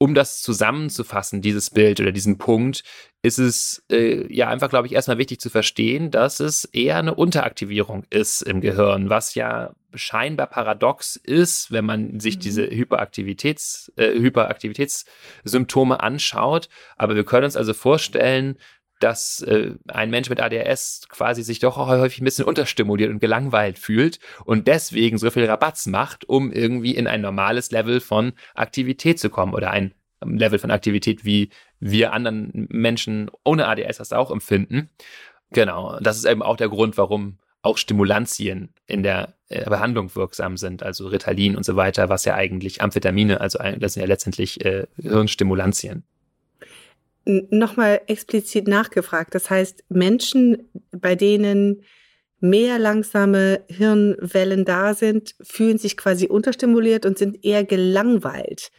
um 0.01 0.15
das 0.15 0.41
zusammenzufassen, 0.41 1.43
dieses 1.43 1.69
Bild 1.69 1.99
oder 1.99 2.11
diesen 2.11 2.39
Punkt, 2.39 2.81
ist 3.21 3.37
es 3.37 3.85
äh, 3.91 4.25
ja 4.33 4.47
einfach, 4.47 4.69
glaube 4.69 4.87
ich, 4.87 4.93
erstmal 4.93 5.19
wichtig 5.19 5.39
zu 5.39 5.51
verstehen, 5.51 6.09
dass 6.09 6.39
es 6.39 6.65
eher 6.65 6.97
eine 6.97 7.13
Unteraktivierung 7.13 8.05
ist 8.09 8.41
im 8.41 8.61
Gehirn, 8.61 9.11
was 9.11 9.35
ja 9.35 9.75
scheinbar 9.93 10.47
paradox 10.47 11.17
ist, 11.17 11.71
wenn 11.71 11.85
man 11.85 12.19
sich 12.19 12.37
mhm. 12.37 12.39
diese 12.39 12.63
Hyperaktivitäts, 12.63 13.93
äh, 13.95 14.13
Hyperaktivitätssymptome 14.13 16.01
anschaut. 16.01 16.67
Aber 16.97 17.13
wir 17.13 17.23
können 17.23 17.45
uns 17.45 17.55
also 17.55 17.75
vorstellen, 17.75 18.57
dass 19.03 19.41
äh, 19.41 19.71
ein 19.87 20.09
Mensch 20.09 20.29
mit 20.29 20.39
ADHS 20.39 21.07
quasi 21.09 21.43
sich 21.43 21.59
doch 21.59 21.77
auch 21.77 21.87
häufig 21.87 22.21
ein 22.21 22.25
bisschen 22.25 22.45
unterstimuliert 22.45 23.09
und 23.09 23.19
gelangweilt 23.19 23.79
fühlt 23.79 24.19
und 24.45 24.67
deswegen 24.67 25.17
so 25.17 25.29
viel 25.31 25.45
Rabatz 25.45 25.85
macht, 25.87 26.27
um 26.27 26.51
irgendwie 26.51 26.95
in 26.95 27.07
ein 27.07 27.21
normales 27.21 27.71
Level 27.71 27.99
von 27.99 28.33
Aktivität 28.53 29.19
zu 29.19 29.29
kommen 29.29 29.53
oder 29.53 29.71
ein 29.71 29.93
Level 30.23 30.59
von 30.59 30.71
Aktivität, 30.71 31.25
wie 31.25 31.49
wir 31.79 32.13
anderen 32.13 32.67
Menschen 32.69 33.31
ohne 33.43 33.67
ADHS 33.67 33.97
das 33.97 34.13
auch 34.13 34.31
empfinden. 34.31 34.89
Genau, 35.51 35.99
das 35.99 36.17
ist 36.17 36.25
eben 36.25 36.43
auch 36.43 36.57
der 36.57 36.69
Grund, 36.69 36.97
warum 36.97 37.39
auch 37.63 37.77
Stimulantien 37.77 38.73
in 38.87 39.03
der 39.03 39.35
äh, 39.49 39.69
Behandlung 39.69 40.13
wirksam 40.15 40.57
sind, 40.57 40.83
also 40.83 41.07
Ritalin 41.07 41.55
und 41.55 41.63
so 41.63 41.75
weiter, 41.75 42.09
was 42.09 42.25
ja 42.25 42.35
eigentlich 42.35 42.81
Amphetamine, 42.81 43.41
also 43.41 43.59
das 43.77 43.93
sind 43.93 44.01
ja 44.01 44.07
letztendlich 44.07 44.63
äh, 44.65 44.87
Hirnstimulantien 44.95 46.03
nochmal 47.25 48.01
explizit 48.07 48.67
nachgefragt. 48.67 49.35
Das 49.35 49.49
heißt, 49.49 49.83
Menschen, 49.89 50.69
bei 50.91 51.15
denen 51.15 51.83
mehr 52.39 52.79
langsame 52.79 53.63
Hirnwellen 53.67 54.65
da 54.65 54.93
sind, 54.93 55.35
fühlen 55.41 55.77
sich 55.77 55.95
quasi 55.95 56.27
unterstimuliert 56.27 57.05
und 57.05 57.17
sind 57.17 57.45
eher 57.45 57.63
gelangweilt. 57.63 58.71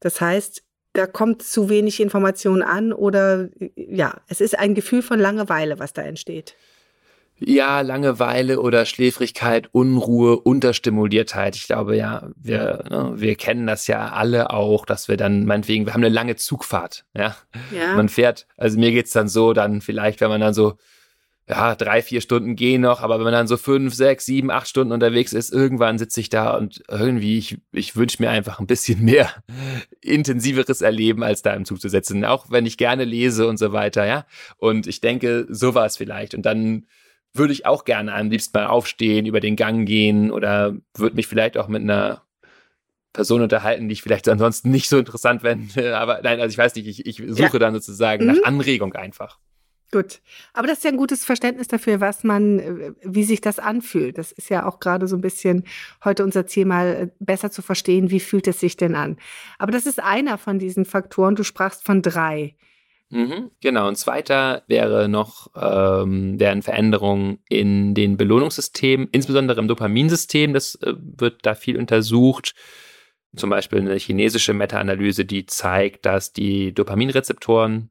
Das 0.00 0.20
heißt, 0.20 0.62
da 0.94 1.06
kommt 1.06 1.42
zu 1.42 1.68
wenig 1.68 2.00
Information 2.00 2.62
an 2.62 2.92
oder 2.92 3.48
ja, 3.76 4.22
es 4.28 4.40
ist 4.40 4.58
ein 4.58 4.74
Gefühl 4.74 5.02
von 5.02 5.18
Langeweile, 5.18 5.78
was 5.78 5.92
da 5.92 6.02
entsteht. 6.02 6.56
Ja, 7.38 7.80
Langeweile 7.80 8.60
oder 8.60 8.86
Schläfrigkeit, 8.86 9.68
Unruhe, 9.72 10.38
Unterstimuliertheit. 10.38 11.56
Ich 11.56 11.66
glaube 11.66 11.96
ja, 11.96 12.28
wir, 12.36 12.84
ne, 12.88 13.12
wir 13.16 13.34
kennen 13.34 13.66
das 13.66 13.86
ja 13.88 14.12
alle 14.12 14.50
auch, 14.50 14.86
dass 14.86 15.08
wir 15.08 15.16
dann, 15.16 15.44
meinetwegen, 15.44 15.84
wir 15.84 15.94
haben 15.94 16.04
eine 16.04 16.14
lange 16.14 16.36
Zugfahrt. 16.36 17.04
Ja. 17.14 17.36
ja. 17.76 17.96
Man 17.96 18.08
fährt, 18.08 18.46
also 18.56 18.78
mir 18.78 18.92
geht's 18.92 19.10
dann 19.10 19.28
so, 19.28 19.52
dann 19.52 19.80
vielleicht, 19.80 20.20
wenn 20.20 20.28
man 20.28 20.40
dann 20.40 20.54
so, 20.54 20.74
ja, 21.48 21.74
drei, 21.74 22.00
vier 22.00 22.20
Stunden 22.22 22.56
gehen 22.56 22.80
noch, 22.80 23.02
aber 23.02 23.16
wenn 23.16 23.24
man 23.24 23.32
dann 23.32 23.48
so 23.48 23.58
fünf, 23.58 23.94
sechs, 23.94 24.24
sieben, 24.24 24.50
acht 24.50 24.66
Stunden 24.66 24.92
unterwegs 24.92 25.34
ist, 25.34 25.52
irgendwann 25.52 25.98
sitze 25.98 26.20
ich 26.20 26.30
da 26.30 26.56
und 26.56 26.82
irgendwie, 26.88 27.36
ich, 27.36 27.58
ich 27.72 27.96
wünsche 27.96 28.22
mir 28.22 28.30
einfach 28.30 28.60
ein 28.60 28.66
bisschen 28.66 29.04
mehr 29.04 29.28
intensiveres 30.00 30.80
Erleben, 30.80 31.22
als 31.22 31.42
da 31.42 31.52
im 31.52 31.66
Zug 31.66 31.80
zu 31.80 31.90
sitzen. 31.90 32.24
Auch 32.24 32.46
wenn 32.50 32.64
ich 32.64 32.78
gerne 32.78 33.04
lese 33.04 33.46
und 33.46 33.58
so 33.58 33.72
weiter, 33.72 34.06
ja. 34.06 34.24
Und 34.56 34.86
ich 34.86 35.00
denke, 35.02 35.46
so 35.50 35.74
war 35.74 35.84
es 35.84 35.98
vielleicht. 35.98 36.34
Und 36.34 36.46
dann 36.46 36.86
würde 37.34 37.52
ich 37.52 37.66
auch 37.66 37.84
gerne 37.84 38.14
am 38.14 38.30
liebsten 38.30 38.56
mal 38.56 38.66
aufstehen, 38.66 39.26
über 39.26 39.40
den 39.40 39.56
Gang 39.56 39.86
gehen 39.86 40.30
oder 40.30 40.74
würde 40.96 41.16
mich 41.16 41.26
vielleicht 41.26 41.58
auch 41.58 41.68
mit 41.68 41.82
einer 41.82 42.22
Person 43.12 43.42
unterhalten, 43.42 43.88
die 43.88 43.92
ich 43.92 44.02
vielleicht 44.02 44.28
ansonsten 44.28 44.70
nicht 44.70 44.88
so 44.88 44.98
interessant 44.98 45.42
fände. 45.42 45.96
Aber 45.98 46.20
nein, 46.22 46.40
also 46.40 46.52
ich 46.52 46.58
weiß 46.58 46.74
nicht, 46.76 46.86
ich, 46.86 47.06
ich 47.06 47.16
suche 47.28 47.54
ja. 47.54 47.58
dann 47.58 47.74
sozusagen 47.74 48.26
mhm. 48.26 48.34
nach 48.34 48.42
Anregung 48.44 48.94
einfach. 48.94 49.38
Gut. 49.90 50.20
Aber 50.52 50.66
das 50.66 50.78
ist 50.78 50.84
ja 50.84 50.90
ein 50.90 50.96
gutes 50.96 51.24
Verständnis 51.24 51.68
dafür, 51.68 52.00
was 52.00 52.24
man, 52.24 52.96
wie 53.02 53.22
sich 53.22 53.40
das 53.40 53.60
anfühlt. 53.60 54.18
Das 54.18 54.32
ist 54.32 54.48
ja 54.48 54.66
auch 54.66 54.80
gerade 54.80 55.06
so 55.06 55.16
ein 55.16 55.20
bisschen 55.20 55.64
heute 56.04 56.24
unser 56.24 56.46
Ziel, 56.46 56.64
mal 56.64 57.12
besser 57.20 57.52
zu 57.52 57.62
verstehen, 57.62 58.10
wie 58.10 58.18
fühlt 58.18 58.48
es 58.48 58.58
sich 58.58 58.76
denn 58.76 58.96
an. 58.96 59.18
Aber 59.56 59.70
das 59.70 59.86
ist 59.86 60.02
einer 60.02 60.36
von 60.36 60.58
diesen 60.58 60.84
Faktoren. 60.84 61.36
Du 61.36 61.44
sprachst 61.44 61.84
von 61.84 62.02
drei. 62.02 62.56
Mhm, 63.14 63.52
genau. 63.60 63.86
Ein 63.86 63.94
zweiter 63.94 64.64
wäre 64.66 65.08
noch, 65.08 65.46
ähm, 65.54 66.40
wären 66.40 66.62
Veränderungen 66.62 67.38
in 67.48 67.94
den 67.94 68.16
Belohnungssystemen, 68.16 69.08
insbesondere 69.12 69.60
im 69.60 69.68
Dopaminsystem. 69.68 70.52
Das 70.52 70.74
äh, 70.82 70.94
wird 70.98 71.46
da 71.46 71.54
viel 71.54 71.78
untersucht. 71.78 72.56
Zum 73.36 73.50
Beispiel 73.50 73.78
eine 73.78 73.94
chinesische 73.94 74.52
Meta-Analyse, 74.52 75.24
die 75.24 75.46
zeigt, 75.46 76.06
dass 76.06 76.32
die 76.32 76.74
Dopaminrezeptoren, 76.74 77.90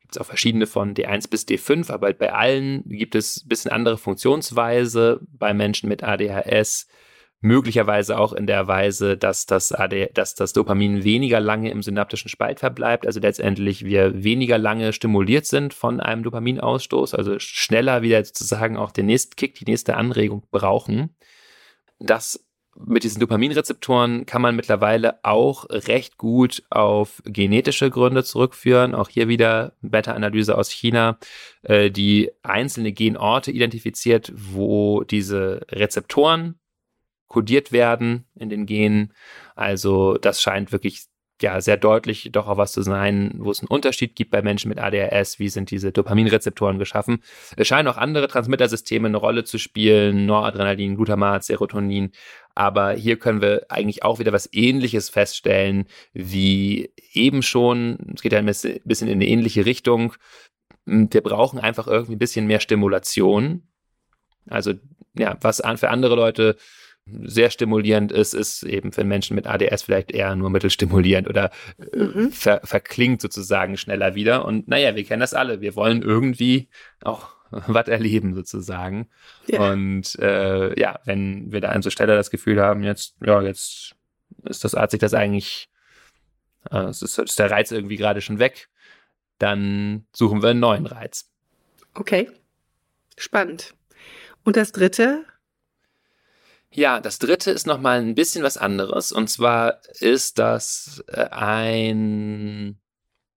gibt 0.00 0.14
es 0.14 0.20
auch 0.20 0.26
verschiedene 0.26 0.68
von 0.68 0.94
D1 0.94 1.28
bis 1.28 1.44
D5, 1.44 1.90
aber 1.90 2.12
bei 2.12 2.32
allen 2.32 2.84
gibt 2.88 3.16
es 3.16 3.42
ein 3.44 3.48
bisschen 3.48 3.72
andere 3.72 3.98
Funktionsweise. 3.98 5.20
Bei 5.28 5.54
Menschen 5.54 5.88
mit 5.88 6.04
ADHS 6.04 6.86
möglicherweise 7.46 8.18
auch 8.18 8.32
in 8.32 8.46
der 8.46 8.66
Weise, 8.66 9.16
dass 9.16 9.46
das, 9.46 9.72
AD, 9.72 10.10
dass 10.14 10.34
das 10.34 10.52
Dopamin 10.52 11.04
weniger 11.04 11.40
lange 11.40 11.70
im 11.70 11.82
synaptischen 11.82 12.28
Spalt 12.28 12.60
verbleibt, 12.60 13.06
also 13.06 13.20
letztendlich 13.20 13.84
wir 13.84 14.22
weniger 14.24 14.58
lange 14.58 14.92
stimuliert 14.92 15.46
sind 15.46 15.72
von 15.72 16.00
einem 16.00 16.22
Dopaminausstoß, 16.24 17.14
also 17.14 17.38
schneller 17.38 18.02
wieder 18.02 18.24
sozusagen 18.24 18.76
auch 18.76 18.90
den 18.90 19.06
nächsten 19.06 19.36
Kick, 19.36 19.54
die 19.54 19.64
nächste 19.64 19.96
Anregung 19.96 20.42
brauchen. 20.50 21.14
Das 21.98 22.42
mit 22.78 23.04
diesen 23.04 23.20
Dopaminrezeptoren 23.20 24.26
kann 24.26 24.42
man 24.42 24.54
mittlerweile 24.54 25.24
auch 25.24 25.64
recht 25.70 26.18
gut 26.18 26.62
auf 26.68 27.22
genetische 27.24 27.88
Gründe 27.88 28.22
zurückführen. 28.22 28.94
Auch 28.94 29.08
hier 29.08 29.28
wieder 29.28 29.72
Beta-Analyse 29.80 30.58
aus 30.58 30.70
China, 30.70 31.18
äh, 31.62 31.90
die 31.90 32.30
einzelne 32.42 32.92
Genorte 32.92 33.50
identifiziert, 33.50 34.30
wo 34.36 35.04
diese 35.04 35.62
Rezeptoren 35.70 36.58
kodiert 37.28 37.72
werden 37.72 38.26
in 38.34 38.48
den 38.48 38.66
Genen. 38.66 39.12
Also 39.54 40.16
das 40.18 40.40
scheint 40.40 40.72
wirklich 40.72 41.06
ja 41.42 41.60
sehr 41.60 41.76
deutlich 41.76 42.30
doch 42.32 42.48
auch 42.48 42.56
was 42.56 42.72
zu 42.72 42.82
sein, 42.82 43.34
wo 43.38 43.50
es 43.50 43.60
einen 43.60 43.68
Unterschied 43.68 44.16
gibt 44.16 44.30
bei 44.30 44.42
Menschen 44.42 44.68
mit 44.68 44.78
ADHS, 44.78 45.38
wie 45.38 45.48
sind 45.48 45.70
diese 45.70 45.92
Dopaminrezeptoren 45.92 46.78
geschaffen. 46.78 47.22
Es 47.56 47.68
scheinen 47.68 47.88
auch 47.88 47.98
andere 47.98 48.28
Transmittersysteme 48.28 49.08
eine 49.08 49.18
Rolle 49.18 49.44
zu 49.44 49.58
spielen, 49.58 50.26
Noradrenalin, 50.26 50.96
Glutamat, 50.96 51.44
Serotonin, 51.44 52.12
aber 52.54 52.92
hier 52.92 53.18
können 53.18 53.42
wir 53.42 53.66
eigentlich 53.68 54.02
auch 54.02 54.18
wieder 54.18 54.32
was 54.32 54.48
ähnliches 54.52 55.10
feststellen, 55.10 55.86
wie 56.14 56.90
eben 57.12 57.42
schon, 57.42 57.98
es 58.14 58.22
geht 58.22 58.32
ja 58.32 58.38
ein 58.38 58.46
bisschen 58.46 59.08
in 59.08 59.16
eine 59.16 59.26
ähnliche 59.26 59.66
Richtung. 59.66 60.14
Wir 60.86 61.20
brauchen 61.20 61.58
einfach 61.58 61.86
irgendwie 61.86 62.14
ein 62.14 62.18
bisschen 62.18 62.46
mehr 62.46 62.60
Stimulation, 62.60 63.68
Also 64.48 64.72
ja, 65.18 65.36
was 65.40 65.62
für 65.76 65.90
andere 65.90 66.14
Leute 66.14 66.56
sehr 67.06 67.50
stimulierend 67.50 68.10
ist, 68.10 68.34
ist 68.34 68.62
eben 68.64 68.92
für 68.92 69.04
Menschen 69.04 69.36
mit 69.36 69.46
ADS 69.46 69.82
vielleicht 69.82 70.10
eher 70.10 70.34
nur 70.34 70.50
mittelstimulierend 70.50 71.28
oder 71.28 71.50
äh, 71.92 71.98
mhm. 71.98 72.32
ver 72.32 72.60
verklingt 72.64 73.20
sozusagen 73.20 73.76
schneller 73.76 74.14
wieder. 74.14 74.44
Und 74.44 74.68
naja, 74.68 74.96
wir 74.96 75.04
kennen 75.04 75.20
das 75.20 75.34
alle. 75.34 75.60
Wir 75.60 75.76
wollen 75.76 76.02
irgendwie 76.02 76.68
auch 77.02 77.36
was 77.50 77.88
erleben 77.88 78.34
sozusagen. 78.34 79.08
Ja. 79.46 79.70
Und 79.70 80.18
äh, 80.18 80.78
ja, 80.78 80.98
wenn 81.04 81.52
wir 81.52 81.60
da 81.60 81.68
an 81.68 81.82
so 81.82 81.90
Stelle 81.90 82.16
das 82.16 82.30
Gefühl 82.30 82.60
haben, 82.60 82.82
jetzt, 82.82 83.14
ja, 83.24 83.40
jetzt 83.42 83.94
ist 84.44 84.64
das 84.64 84.74
Arzt 84.74 84.92
sich 84.92 85.00
das 85.00 85.14
eigentlich, 85.14 85.68
äh, 86.70 86.84
es 86.84 87.02
ist, 87.02 87.18
ist 87.18 87.38
der 87.38 87.50
Reiz 87.50 87.70
irgendwie 87.70 87.96
gerade 87.96 88.20
schon 88.20 88.40
weg, 88.40 88.68
dann 89.38 90.06
suchen 90.12 90.42
wir 90.42 90.50
einen 90.50 90.60
neuen 90.60 90.86
Reiz. 90.86 91.30
Okay. 91.94 92.30
Spannend. 93.16 93.74
Und 94.44 94.56
das 94.56 94.72
dritte? 94.72 95.24
Ja, 96.76 97.00
das 97.00 97.18
dritte 97.18 97.50
ist 97.50 97.66
nochmal 97.66 98.00
ein 98.00 98.14
bisschen 98.14 98.44
was 98.44 98.58
anderes. 98.58 99.10
Und 99.10 99.28
zwar 99.28 99.80
ist 99.98 100.38
das 100.38 101.02
äh, 101.08 101.24
ein 101.30 102.78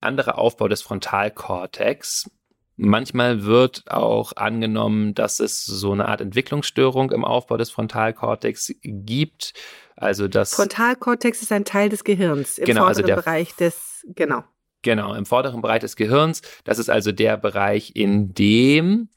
anderer 0.01 0.37
Aufbau 0.37 0.67
des 0.67 0.81
Frontalkortex. 0.81 2.29
Manchmal 2.75 3.45
wird 3.45 3.89
auch 3.89 4.33
angenommen, 4.35 5.15
dass 5.15 5.39
es 5.39 5.63
so 5.63 5.93
eine 5.93 6.09
Art 6.09 6.19
Entwicklungsstörung 6.19 7.11
im 7.11 7.23
Aufbau 7.23 7.55
des 7.55 7.71
Frontalkortex 7.71 8.73
gibt. 8.81 9.53
Also 9.95 10.27
das 10.27 10.53
Frontalkortex 10.53 11.41
ist 11.41 11.53
ein 11.53 11.63
Teil 11.63 11.87
des 11.87 12.03
Gehirns 12.03 12.57
im 12.57 12.65
genau, 12.65 12.83
also 12.83 13.03
vorderen 13.03 13.19
also 13.19 13.23
der, 13.23 13.31
Bereich 13.31 13.55
des 13.55 14.05
genau. 14.15 14.43
Genau, 14.81 15.13
im 15.13 15.25
vorderen 15.25 15.61
Bereich 15.61 15.79
des 15.79 15.95
Gehirns. 15.95 16.41
Das 16.65 16.77
ist 16.77 16.89
also 16.89 17.13
der 17.13 17.37
Bereich, 17.37 17.95
in 17.95 18.33
dem 18.33 19.07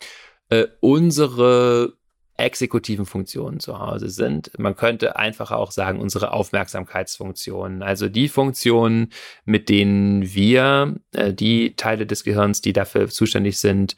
äh, 0.48 0.68
unsere 0.78 1.94
exekutiven 2.42 3.06
Funktionen 3.06 3.60
zu 3.60 3.78
Hause 3.78 4.08
sind. 4.08 4.50
Man 4.58 4.76
könnte 4.76 5.16
einfach 5.16 5.50
auch 5.50 5.70
sagen, 5.70 6.00
unsere 6.00 6.32
Aufmerksamkeitsfunktionen, 6.32 7.82
also 7.82 8.08
die 8.08 8.28
Funktionen, 8.28 9.10
mit 9.44 9.68
denen 9.68 10.34
wir, 10.34 10.96
äh, 11.12 11.32
die 11.32 11.76
Teile 11.76 12.06
des 12.06 12.24
Gehirns, 12.24 12.60
die 12.60 12.72
dafür 12.72 13.08
zuständig 13.08 13.58
sind, 13.58 13.96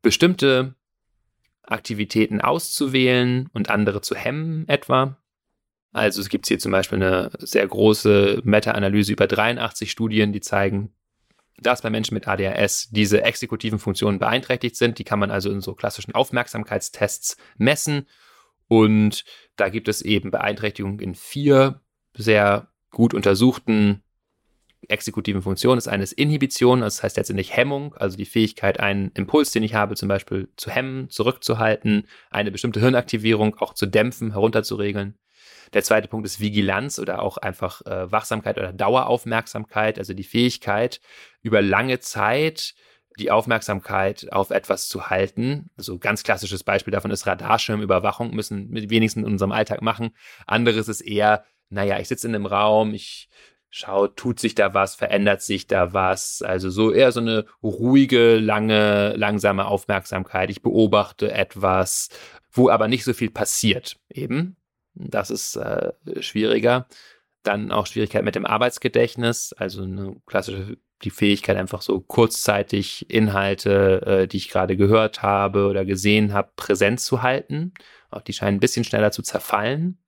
bestimmte 0.00 0.74
Aktivitäten 1.62 2.40
auszuwählen 2.40 3.48
und 3.52 3.70
andere 3.70 4.00
zu 4.00 4.14
hemmen 4.14 4.68
etwa. 4.68 5.18
Also 5.92 6.20
es 6.20 6.28
gibt 6.28 6.48
hier 6.48 6.58
zum 6.58 6.72
Beispiel 6.72 7.02
eine 7.02 7.30
sehr 7.38 7.66
große 7.66 8.40
Meta-Analyse 8.44 9.12
über 9.12 9.26
83 9.26 9.90
Studien, 9.90 10.32
die 10.32 10.40
zeigen, 10.40 10.92
dass 11.58 11.82
bei 11.82 11.90
Menschen 11.90 12.14
mit 12.14 12.26
ADHS 12.26 12.90
diese 12.90 13.22
exekutiven 13.22 13.78
Funktionen 13.78 14.18
beeinträchtigt 14.18 14.76
sind. 14.76 14.98
Die 14.98 15.04
kann 15.04 15.18
man 15.18 15.30
also 15.30 15.50
in 15.50 15.60
so 15.60 15.74
klassischen 15.74 16.14
Aufmerksamkeitstests 16.14 17.36
messen. 17.56 18.08
Und 18.68 19.24
da 19.56 19.68
gibt 19.68 19.88
es 19.88 20.02
eben 20.02 20.30
Beeinträchtigungen 20.30 20.98
in 20.98 21.14
vier 21.14 21.80
sehr 22.14 22.68
gut 22.90 23.14
untersuchten 23.14 24.02
exekutiven 24.88 25.42
Funktionen. 25.42 25.76
Das 25.76 25.88
eine 25.88 26.02
ist 26.02 26.12
Inhibition, 26.12 26.80
das 26.80 27.02
heißt 27.02 27.16
letztendlich 27.16 27.56
Hemmung, 27.56 27.94
also 27.94 28.16
die 28.16 28.24
Fähigkeit, 28.24 28.80
einen 28.80 29.10
Impuls, 29.14 29.52
den 29.52 29.62
ich 29.62 29.74
habe, 29.74 29.94
zum 29.94 30.08
Beispiel 30.08 30.48
zu 30.56 30.70
hemmen, 30.70 31.08
zurückzuhalten, 31.10 32.08
eine 32.30 32.50
bestimmte 32.50 32.80
Hirnaktivierung 32.80 33.56
auch 33.56 33.74
zu 33.74 33.86
dämpfen, 33.86 34.32
herunterzuregeln. 34.32 35.16
Der 35.72 35.82
zweite 35.82 36.08
Punkt 36.08 36.26
ist 36.26 36.40
Vigilanz 36.40 36.98
oder 36.98 37.22
auch 37.22 37.38
einfach 37.38 37.82
äh, 37.86 38.10
Wachsamkeit 38.10 38.58
oder 38.58 38.72
Daueraufmerksamkeit, 38.72 39.98
also 39.98 40.14
die 40.14 40.24
Fähigkeit, 40.24 41.00
über 41.42 41.62
lange 41.62 42.00
Zeit 42.00 42.74
die 43.18 43.30
Aufmerksamkeit 43.30 44.32
auf 44.32 44.50
etwas 44.50 44.88
zu 44.88 45.10
halten. 45.10 45.70
Also 45.76 45.98
ganz 45.98 46.22
klassisches 46.22 46.64
Beispiel 46.64 46.92
davon 46.92 47.10
ist 47.10 47.26
Radarschirmüberwachung, 47.26 48.34
müssen 48.34 48.72
wir 48.72 48.88
wenigstens 48.90 49.22
in 49.22 49.32
unserem 49.32 49.52
Alltag 49.52 49.82
machen. 49.82 50.16
Anderes 50.46 50.88
ist 50.88 51.02
eher, 51.02 51.44
naja, 51.68 51.98
ich 51.98 52.08
sitze 52.08 52.28
in 52.28 52.34
einem 52.34 52.46
Raum, 52.46 52.94
ich 52.94 53.28
schaue, 53.70 54.14
tut 54.14 54.38
sich 54.38 54.54
da 54.54 54.74
was, 54.74 54.94
verändert 54.94 55.42
sich 55.42 55.66
da 55.66 55.92
was. 55.92 56.42
Also 56.42 56.70
so 56.70 56.92
eher 56.92 57.12
so 57.12 57.20
eine 57.20 57.46
ruhige, 57.62 58.36
lange, 58.36 59.14
langsame 59.16 59.66
Aufmerksamkeit. 59.66 60.50
Ich 60.50 60.62
beobachte 60.62 61.32
etwas, 61.32 62.08
wo 62.50 62.68
aber 62.68 62.88
nicht 62.88 63.04
so 63.04 63.14
viel 63.14 63.30
passiert 63.30 63.96
eben. 64.10 64.56
Das 64.94 65.30
ist 65.30 65.56
äh, 65.56 65.92
schwieriger. 66.20 66.86
Dann 67.42 67.72
auch 67.72 67.86
Schwierigkeit 67.86 68.24
mit 68.24 68.34
dem 68.34 68.46
Arbeitsgedächtnis, 68.46 69.52
also 69.52 69.82
eine 69.82 70.16
klassische 70.26 70.76
die 71.04 71.10
Fähigkeit, 71.10 71.56
einfach 71.56 71.82
so 71.82 72.00
kurzzeitig 72.00 73.10
Inhalte, 73.10 74.02
äh, 74.06 74.28
die 74.28 74.36
ich 74.36 74.48
gerade 74.48 74.76
gehört 74.76 75.22
habe 75.22 75.66
oder 75.66 75.84
gesehen 75.84 76.32
habe, 76.32 76.50
präsent 76.56 77.00
zu 77.00 77.22
halten. 77.22 77.72
Auch 78.10 78.22
die 78.22 78.32
scheinen 78.32 78.58
ein 78.58 78.60
bisschen 78.60 78.84
schneller 78.84 79.12
zu 79.12 79.22
zerfallen. 79.22 79.98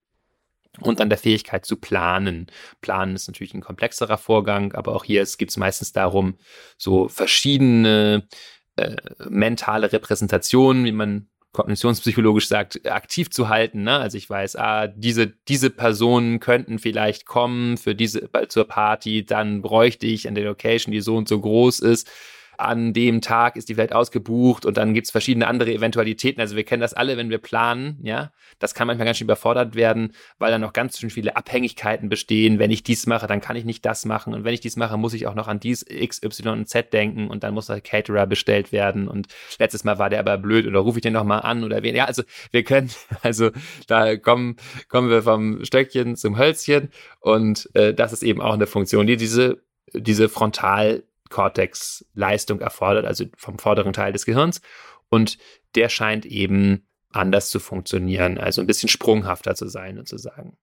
Und 0.81 0.99
dann 0.99 1.09
der 1.09 1.19
Fähigkeit 1.19 1.65
zu 1.65 1.77
planen. 1.77 2.49
Planen 2.81 3.15
ist 3.15 3.29
natürlich 3.29 3.55
ein 3.55 3.61
komplexerer 3.61 4.19
Vorgang, 4.19 4.73
aber 4.73 4.97
auch 4.97 5.05
hier 5.05 5.25
geht 5.39 5.51
es 5.51 5.57
meistens 5.57 5.93
darum, 5.93 6.37
so 6.77 7.09
verschiedene 7.09 8.27
äh, 8.75 8.97
mentale 9.29 9.93
Repräsentationen, 9.93 10.85
wie 10.85 10.93
man 10.93 11.29
kognitionspsychologisch 11.55 12.49
sagt, 12.49 12.87
aktiv 12.87 13.31
zu 13.31 13.49
halten. 13.49 13.85
Ne? 13.85 13.97
Also 13.97 14.19
ich 14.19 14.29
weiß, 14.29 14.57
ah, 14.57 14.89
diese, 14.89 15.29
diese 15.49 15.71
Personen 15.71 16.41
könnten 16.41 16.79
vielleicht 16.79 17.25
kommen 17.25 17.79
für 17.79 17.95
diese 17.95 18.29
zur 18.49 18.69
Party, 18.69 19.25
dann 19.25 19.63
bräuchte 19.63 20.07
ich 20.07 20.29
an 20.29 20.35
der 20.35 20.45
Location, 20.45 20.93
die 20.93 21.01
so 21.01 21.17
und 21.17 21.29
so 21.29 21.41
groß 21.41 21.81
ist 21.81 22.11
an 22.59 22.93
dem 22.93 23.21
Tag 23.21 23.57
ist 23.57 23.69
die 23.69 23.77
Welt 23.77 23.93
ausgebucht 23.93 24.67
und 24.67 24.77
dann 24.77 24.95
gibt 24.95 25.07
es 25.07 25.11
verschiedene 25.11 25.47
andere 25.47 25.73
Eventualitäten. 25.73 26.41
Also 26.41 26.57
wir 26.57 26.65
kennen 26.65 26.81
das 26.81 26.95
alle, 26.95 27.17
wenn 27.17 27.31
wir 27.31 27.39
planen, 27.39 27.99
ja. 28.03 28.33
Das 28.59 28.75
kann 28.75 28.87
manchmal 28.87 29.07
ganz 29.07 29.19
schön 29.19 29.27
überfordert 29.27 29.75
werden, 29.75 30.13
weil 30.39 30.51
dann 30.51 30.61
noch 30.61 30.73
ganz 30.73 30.99
schön 30.99 31.11
viele 31.11 31.37
Abhängigkeiten 31.37 32.09
bestehen. 32.09 32.59
Wenn 32.59 32.71
ich 32.71 32.83
dies 32.83 33.07
mache, 33.07 33.27
dann 33.27 33.41
kann 33.41 33.57
ich 33.57 33.65
nicht 33.65 33.85
das 33.85 34.05
machen. 34.05 34.35
Und 34.35 34.45
wenn 34.45 34.55
ich 34.55 34.61
dies 34.61 34.77
mache, 34.77 34.97
muss 34.97 35.15
ich 35.15 35.27
auch 35.27 35.35
noch 35.35 35.49
an 35.49 35.61
dies 35.61 35.85
X, 35.89 36.23
Y 36.23 36.59
und 36.59 36.69
Z 36.69 36.93
denken 36.93 37.29
und 37.29 37.43
dann 37.43 37.55
muss 37.55 37.67
der 37.67 37.81
Caterer 37.81 38.27
bestellt 38.27 38.73
werden. 38.73 39.09
Und 39.09 39.29
letztes 39.59 39.85
Mal 39.85 39.99
war 39.99 40.11
der 40.11 40.21
aber 40.21 40.39
blöd 40.39 40.67
oder 40.67 40.81
rufe 40.81 40.99
ich 40.99 41.03
den 41.03 41.13
nochmal 41.13 41.41
an 41.43 41.65
oder 41.65 41.83
wen. 41.83 41.97
Ja, 41.97 42.05
also 42.05 42.23
wir 42.51 42.63
können, 42.65 42.91
also 43.23 43.51
da 43.87 44.17
kommen, 44.17 44.57
kommen 44.89 45.11
wir 45.11 45.23
vom 45.23 45.65
Stöckchen 45.65 46.17
zum 46.17 46.39
Hölzchen 46.39 46.91
und 47.21 47.69
äh, 47.75 47.95
das 47.95 48.13
ist 48.13 48.23
eben 48.23 48.41
auch 48.41 48.55
eine 48.55 48.67
Funktion, 48.67 49.07
die 49.07 49.17
diese, 49.17 49.63
diese 49.93 50.29
Frontal 50.29 51.05
Cortex-Leistung 51.35 52.61
erfordert, 52.61 53.07
also 53.07 53.25
vom 53.37 53.59
vorderen 53.59 53.93
Teil 53.93 54.13
des 54.13 54.25
Gehirns. 54.25 54.61
Und 55.09 55.37
der 55.75 55.89
scheint 55.89 56.25
eben 56.27 56.87
anders 57.11 57.51
zu 57.51 57.59
funktionieren, 57.59 58.39
also 58.39 58.61
ein 58.61 58.69
bisschen 58.69 58.89
sprunghafter 58.89 59.57
zu 59.57 59.67
sein, 59.69 59.97
sozusagen. 59.97 60.57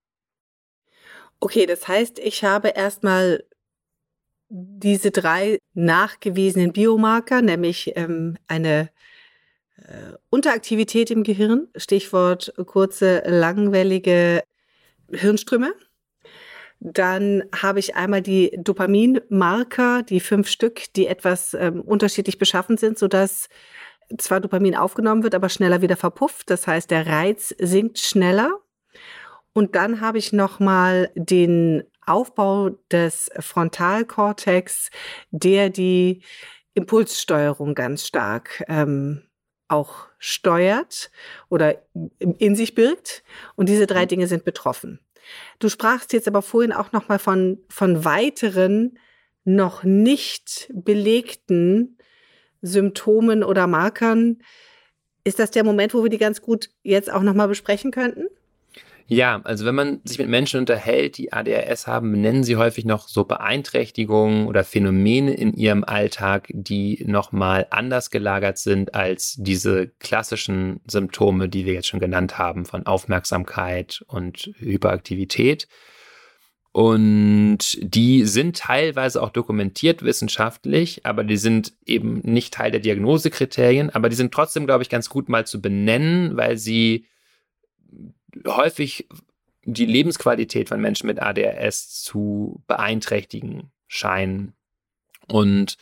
Okay, 1.41 1.65
das 1.65 1.89
heißt, 1.89 2.19
ich 2.19 2.45
habe 2.45 2.69
erstmal 2.69 3.43
diese 4.47 5.11
drei 5.11 5.59
nachgewiesenen 5.73 6.71
Biomarker, 6.71 7.41
nämlich 7.41 7.91
ähm, 7.97 8.37
eine 8.47 8.89
äh, 9.75 10.13
Unteraktivität 10.29 11.11
im 11.11 11.23
Gehirn, 11.23 11.67
Stichwort 11.75 12.53
kurze, 12.65 13.23
langwellige 13.25 14.43
Hirnströme, 15.11 15.73
dann 16.83 17.43
habe 17.55 17.77
ich 17.77 17.95
einmal 17.95 18.23
die 18.23 18.57
Dopaminmarker, 18.57 20.01
die 20.01 20.19
fünf 20.19 20.49
Stück, 20.49 20.91
die 20.95 21.05
etwas 21.05 21.53
ähm, 21.53 21.81
unterschiedlich 21.81 22.39
beschaffen 22.39 22.75
sind, 22.75 22.97
sodass 22.97 23.49
zwar 24.17 24.39
Dopamin 24.39 24.75
aufgenommen 24.75 25.21
wird, 25.21 25.35
aber 25.35 25.49
schneller 25.49 25.83
wieder 25.83 25.95
verpufft. 25.95 26.49
Das 26.49 26.65
heißt, 26.65 26.89
der 26.89 27.05
Reiz 27.05 27.53
sinkt 27.59 27.99
schneller. 27.99 28.59
Und 29.53 29.75
dann 29.75 30.01
habe 30.01 30.17
ich 30.17 30.33
nochmal 30.33 31.11
den 31.13 31.83
Aufbau 32.07 32.71
des 32.91 33.29
Frontalkortex, 33.39 34.89
der 35.29 35.69
die 35.69 36.23
Impulssteuerung 36.73 37.75
ganz 37.75 38.07
stark 38.07 38.63
ähm, 38.67 39.21
auch 39.67 40.07
steuert 40.17 41.11
oder 41.47 41.83
in 42.17 42.55
sich 42.55 42.73
birgt. 42.73 43.23
Und 43.55 43.69
diese 43.69 43.85
drei 43.85 44.05
mhm. 44.05 44.09
Dinge 44.09 44.27
sind 44.27 44.45
betroffen. 44.45 44.99
Du 45.59 45.69
sprachst 45.69 46.13
jetzt 46.13 46.27
aber 46.27 46.41
vorhin 46.41 46.71
auch 46.71 46.91
noch 46.91 47.07
mal 47.07 47.19
von, 47.19 47.59
von 47.69 48.05
weiteren 48.05 48.97
noch 49.43 49.83
nicht 49.83 50.69
belegten 50.73 51.97
Symptomen 52.61 53.43
oder 53.43 53.67
Markern. 53.67 54.39
Ist 55.23 55.39
das 55.39 55.51
der 55.51 55.63
Moment, 55.63 55.93
wo 55.93 56.03
wir 56.03 56.09
die 56.09 56.17
ganz 56.17 56.41
gut 56.41 56.69
jetzt 56.83 57.11
auch 57.11 57.21
noch 57.21 57.33
mal 57.33 57.47
besprechen 57.47 57.91
könnten? 57.91 58.25
Ja, 59.13 59.41
also 59.43 59.65
wenn 59.65 59.75
man 59.75 59.99
sich 60.05 60.19
mit 60.19 60.29
Menschen 60.29 60.61
unterhält, 60.61 61.17
die 61.17 61.33
ADHS 61.33 61.85
haben, 61.85 62.11
nennen 62.11 62.45
sie 62.45 62.55
häufig 62.55 62.85
noch 62.85 63.09
so 63.09 63.25
Beeinträchtigungen 63.25 64.47
oder 64.47 64.63
Phänomene 64.63 65.33
in 65.33 65.53
ihrem 65.53 65.83
Alltag, 65.83 66.47
die 66.53 67.03
nochmal 67.05 67.67
anders 67.71 68.09
gelagert 68.09 68.57
sind 68.57 68.95
als 68.95 69.35
diese 69.37 69.89
klassischen 69.99 70.79
Symptome, 70.87 71.49
die 71.49 71.65
wir 71.65 71.73
jetzt 71.73 71.89
schon 71.89 71.99
genannt 71.99 72.37
haben, 72.37 72.63
von 72.63 72.85
Aufmerksamkeit 72.85 74.01
und 74.07 74.49
Hyperaktivität. 74.59 75.67
Und 76.71 77.79
die 77.81 78.23
sind 78.23 78.55
teilweise 78.55 79.21
auch 79.21 79.31
dokumentiert 79.31 80.03
wissenschaftlich, 80.03 81.05
aber 81.05 81.25
die 81.25 81.35
sind 81.35 81.73
eben 81.85 82.21
nicht 82.23 82.53
Teil 82.53 82.71
der 82.71 82.79
Diagnosekriterien, 82.79 83.89
aber 83.89 84.07
die 84.07 84.15
sind 84.15 84.33
trotzdem, 84.33 84.65
glaube 84.65 84.83
ich, 84.83 84.89
ganz 84.89 85.09
gut 85.09 85.27
mal 85.27 85.45
zu 85.45 85.61
benennen, 85.61 86.37
weil 86.37 86.55
sie 86.55 87.07
häufig 88.45 89.07
die 89.63 89.85
Lebensqualität 89.85 90.69
von 90.69 90.81
Menschen 90.81 91.07
mit 91.07 91.21
ADHS 91.21 92.01
zu 92.01 92.63
beeinträchtigen 92.67 93.71
scheinen. 93.87 94.53
Und 95.27 95.77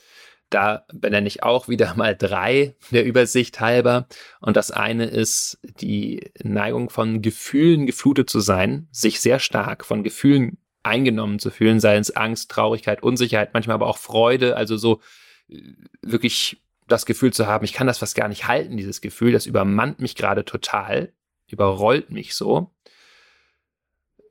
da 0.50 0.86
benenne 0.92 1.28
ich 1.28 1.44
auch 1.44 1.68
wieder 1.68 1.94
mal 1.98 2.16
drei 2.16 2.76
der 2.92 3.06
Übersicht 3.06 3.60
halber. 3.60 4.08
Und 4.42 4.58
das 4.58 4.72
eine 4.72 5.06
ist 5.06 5.60
die 5.64 6.32
Neigung 6.44 6.90
von 6.90 7.22
Gefühlen 7.22 7.86
geflutet 7.86 8.30
zu 8.30 8.40
sein, 8.40 8.88
sich 8.92 9.22
sehr 9.22 9.40
stark 9.40 9.86
von 9.86 10.04
Gefühlen 10.04 10.58
eingenommen 10.84 11.40
zu 11.40 11.52
fühlen, 11.52 11.80
sei 11.80 11.98
es 11.98 12.16
Angst, 12.16 12.52
Traurigkeit, 12.52 13.04
Unsicherheit, 13.04 13.54
manchmal 13.54 13.76
aber 13.76 13.88
auch 13.88 13.98
Freude, 13.98 14.56
also 14.56 14.78
so 14.78 15.02
äh, 15.50 15.62
wirklich 16.02 16.62
das 16.88 17.06
Gefühl 17.06 17.32
zu 17.32 17.46
haben, 17.46 17.66
ich 17.66 17.74
kann 17.74 17.86
das 17.86 18.00
fast 18.00 18.16
gar 18.16 18.28
nicht 18.30 18.48
halten, 18.48 18.78
dieses 18.78 19.02
Gefühl, 19.02 19.32
das 19.32 19.46
übermannt 19.46 20.00
mich 20.00 20.16
gerade 20.16 20.46
total, 20.46 21.14
überrollt 21.54 22.12
mich 22.12 22.36
so. 22.36 22.72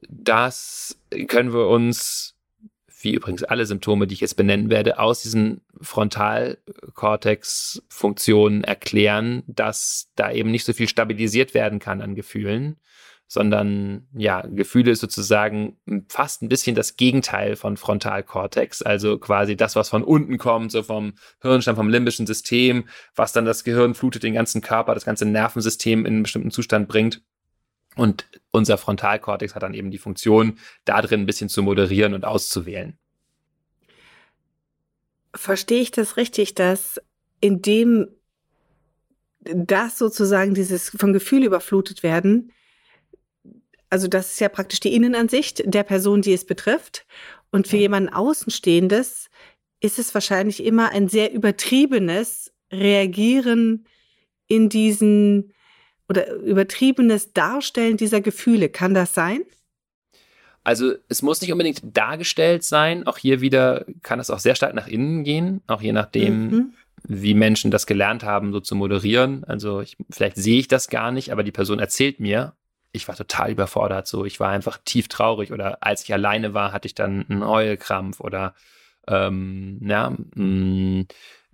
Das 0.08 0.98
können 1.26 1.52
wir 1.52 1.68
uns 1.68 2.38
wie 3.00 3.14
übrigens 3.14 3.44
alle 3.44 3.64
Symptome, 3.66 4.06
die 4.06 4.14
ich 4.14 4.20
jetzt 4.20 4.36
benennen 4.36 4.70
werde, 4.70 4.98
aus 4.98 5.20
diesen 5.22 5.60
Frontalkortex-Funktionen 5.80 8.64
erklären, 8.64 9.44
dass 9.46 10.10
da 10.16 10.32
eben 10.32 10.50
nicht 10.50 10.64
so 10.64 10.72
viel 10.72 10.88
stabilisiert 10.88 11.54
werden 11.54 11.78
kann 11.78 12.00
an 12.00 12.16
Gefühlen, 12.16 12.80
sondern 13.28 14.08
ja, 14.14 14.40
Gefühle 14.40 14.90
ist 14.90 15.00
sozusagen 15.00 15.76
fast 16.08 16.42
ein 16.42 16.48
bisschen 16.48 16.74
das 16.74 16.96
Gegenteil 16.96 17.56
von 17.56 17.76
Frontalkortex, 17.76 18.80
also 18.80 19.18
quasi 19.18 19.54
das, 19.54 19.76
was 19.76 19.90
von 19.90 20.02
unten 20.02 20.38
kommt, 20.38 20.72
so 20.72 20.82
vom 20.82 21.12
Hirnstamm, 21.42 21.76
vom 21.76 21.90
limbischen 21.90 22.26
System, 22.26 22.88
was 23.14 23.32
dann 23.32 23.44
das 23.44 23.64
Gehirn 23.64 23.94
flutet, 23.94 24.22
den 24.22 24.32
ganzen 24.32 24.62
Körper, 24.62 24.94
das 24.94 25.04
ganze 25.04 25.26
Nervensystem 25.26 26.00
in 26.00 26.14
einen 26.14 26.22
bestimmten 26.22 26.50
Zustand 26.50 26.88
bringt. 26.88 27.22
Und 27.96 28.26
unser 28.50 28.78
Frontalkortex 28.78 29.54
hat 29.54 29.62
dann 29.62 29.74
eben 29.74 29.90
die 29.90 29.98
Funktion, 29.98 30.58
da 30.86 31.02
drin 31.02 31.20
ein 31.20 31.26
bisschen 31.26 31.50
zu 31.50 31.62
moderieren 31.62 32.14
und 32.14 32.24
auszuwählen. 32.24 32.96
Verstehe 35.34 35.82
ich 35.82 35.90
das 35.90 36.16
richtig, 36.16 36.54
dass 36.54 36.98
indem 37.40 38.08
das 39.40 39.98
sozusagen 39.98 40.54
dieses 40.54 40.90
von 40.90 41.12
Gefühl 41.12 41.44
überflutet 41.44 42.02
werden, 42.02 42.52
also 43.90 44.08
das 44.08 44.32
ist 44.32 44.40
ja 44.40 44.48
praktisch 44.48 44.80
die 44.80 44.94
Innenansicht 44.94 45.62
der 45.64 45.82
Person, 45.82 46.22
die 46.22 46.32
es 46.32 46.44
betrifft. 46.44 47.06
Und 47.50 47.66
für 47.66 47.78
jemanden 47.78 48.10
Außenstehendes 48.10 49.30
ist 49.80 49.98
es 49.98 50.12
wahrscheinlich 50.14 50.62
immer 50.62 50.90
ein 50.90 51.08
sehr 51.08 51.32
übertriebenes 51.32 52.52
Reagieren 52.70 53.86
in 54.46 54.68
diesen 54.68 55.52
oder 56.08 56.32
übertriebenes 56.34 57.32
Darstellen 57.32 57.96
dieser 57.96 58.20
Gefühle. 58.20 58.68
Kann 58.68 58.94
das 58.94 59.14
sein? 59.14 59.42
Also 60.64 60.94
es 61.08 61.22
muss 61.22 61.40
nicht 61.40 61.52
unbedingt 61.52 61.80
dargestellt 61.82 62.64
sein. 62.64 63.06
Auch 63.06 63.18
hier 63.18 63.40
wieder 63.40 63.86
kann 64.02 64.20
es 64.20 64.30
auch 64.30 64.38
sehr 64.38 64.54
stark 64.54 64.74
nach 64.74 64.88
innen 64.88 65.24
gehen, 65.24 65.62
auch 65.66 65.80
je 65.80 65.92
nachdem, 65.92 66.50
mhm. 66.50 66.72
wie 67.04 67.34
Menschen 67.34 67.70
das 67.70 67.86
gelernt 67.86 68.22
haben, 68.22 68.52
so 68.52 68.60
zu 68.60 68.74
moderieren. 68.74 69.44
Also 69.44 69.80
ich, 69.80 69.96
vielleicht 70.10 70.36
sehe 70.36 70.58
ich 70.58 70.68
das 70.68 70.88
gar 70.88 71.12
nicht, 71.12 71.32
aber 71.32 71.42
die 71.42 71.52
Person 71.52 71.78
erzählt 71.78 72.20
mir, 72.20 72.54
ich 72.92 73.06
war 73.08 73.16
total 73.16 73.50
überfordert. 73.50 74.06
So, 74.06 74.24
ich 74.24 74.40
war 74.40 74.50
einfach 74.50 74.78
tief 74.84 75.08
traurig 75.08 75.52
oder 75.52 75.82
als 75.82 76.04
ich 76.04 76.12
alleine 76.12 76.54
war, 76.54 76.72
hatte 76.72 76.86
ich 76.86 76.94
dann 76.94 77.26
einen 77.28 77.46
Heulkrampf 77.46 78.20
oder 78.20 78.54
ähm, 79.06 79.78
ja, 79.82 80.10
mh, 80.10 80.44
mm, 80.44 81.06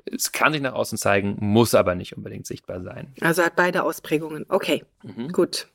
es 0.07 0.33
kann 0.33 0.53
sich 0.53 0.61
nach 0.61 0.75
außen 0.75 0.99
zeigen, 0.99 1.37
muss 1.41 1.75
aber 1.75 1.95
nicht 1.95 2.17
unbedingt 2.17 2.47
sichtbar 2.47 2.83
sein. 2.83 3.15
Also 3.21 3.43
hat 3.43 3.57
beide 3.57 3.85
Ausprägungen. 3.85 4.45
Okay, 4.49 4.85
mhm. 5.03 5.29
gut. 5.29 5.69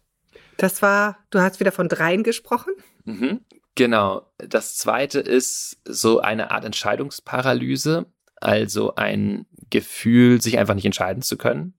Das 0.57 0.81
war, 0.81 1.17
du 1.29 1.39
hast 1.39 1.59
wieder 1.59 1.71
von 1.71 1.87
dreien 1.87 2.23
gesprochen. 2.23 2.73
Mhm. 3.05 3.41
Genau. 3.75 4.29
Das 4.37 4.77
zweite 4.77 5.19
ist 5.19 5.79
so 5.85 6.19
eine 6.19 6.51
Art 6.51 6.65
Entscheidungsparalyse, 6.65 8.05
also 8.35 8.95
ein 8.95 9.45
Gefühl, 9.69 10.41
sich 10.41 10.57
einfach 10.57 10.75
nicht 10.75 10.85
entscheiden 10.85 11.23
zu 11.23 11.37
können. 11.37 11.78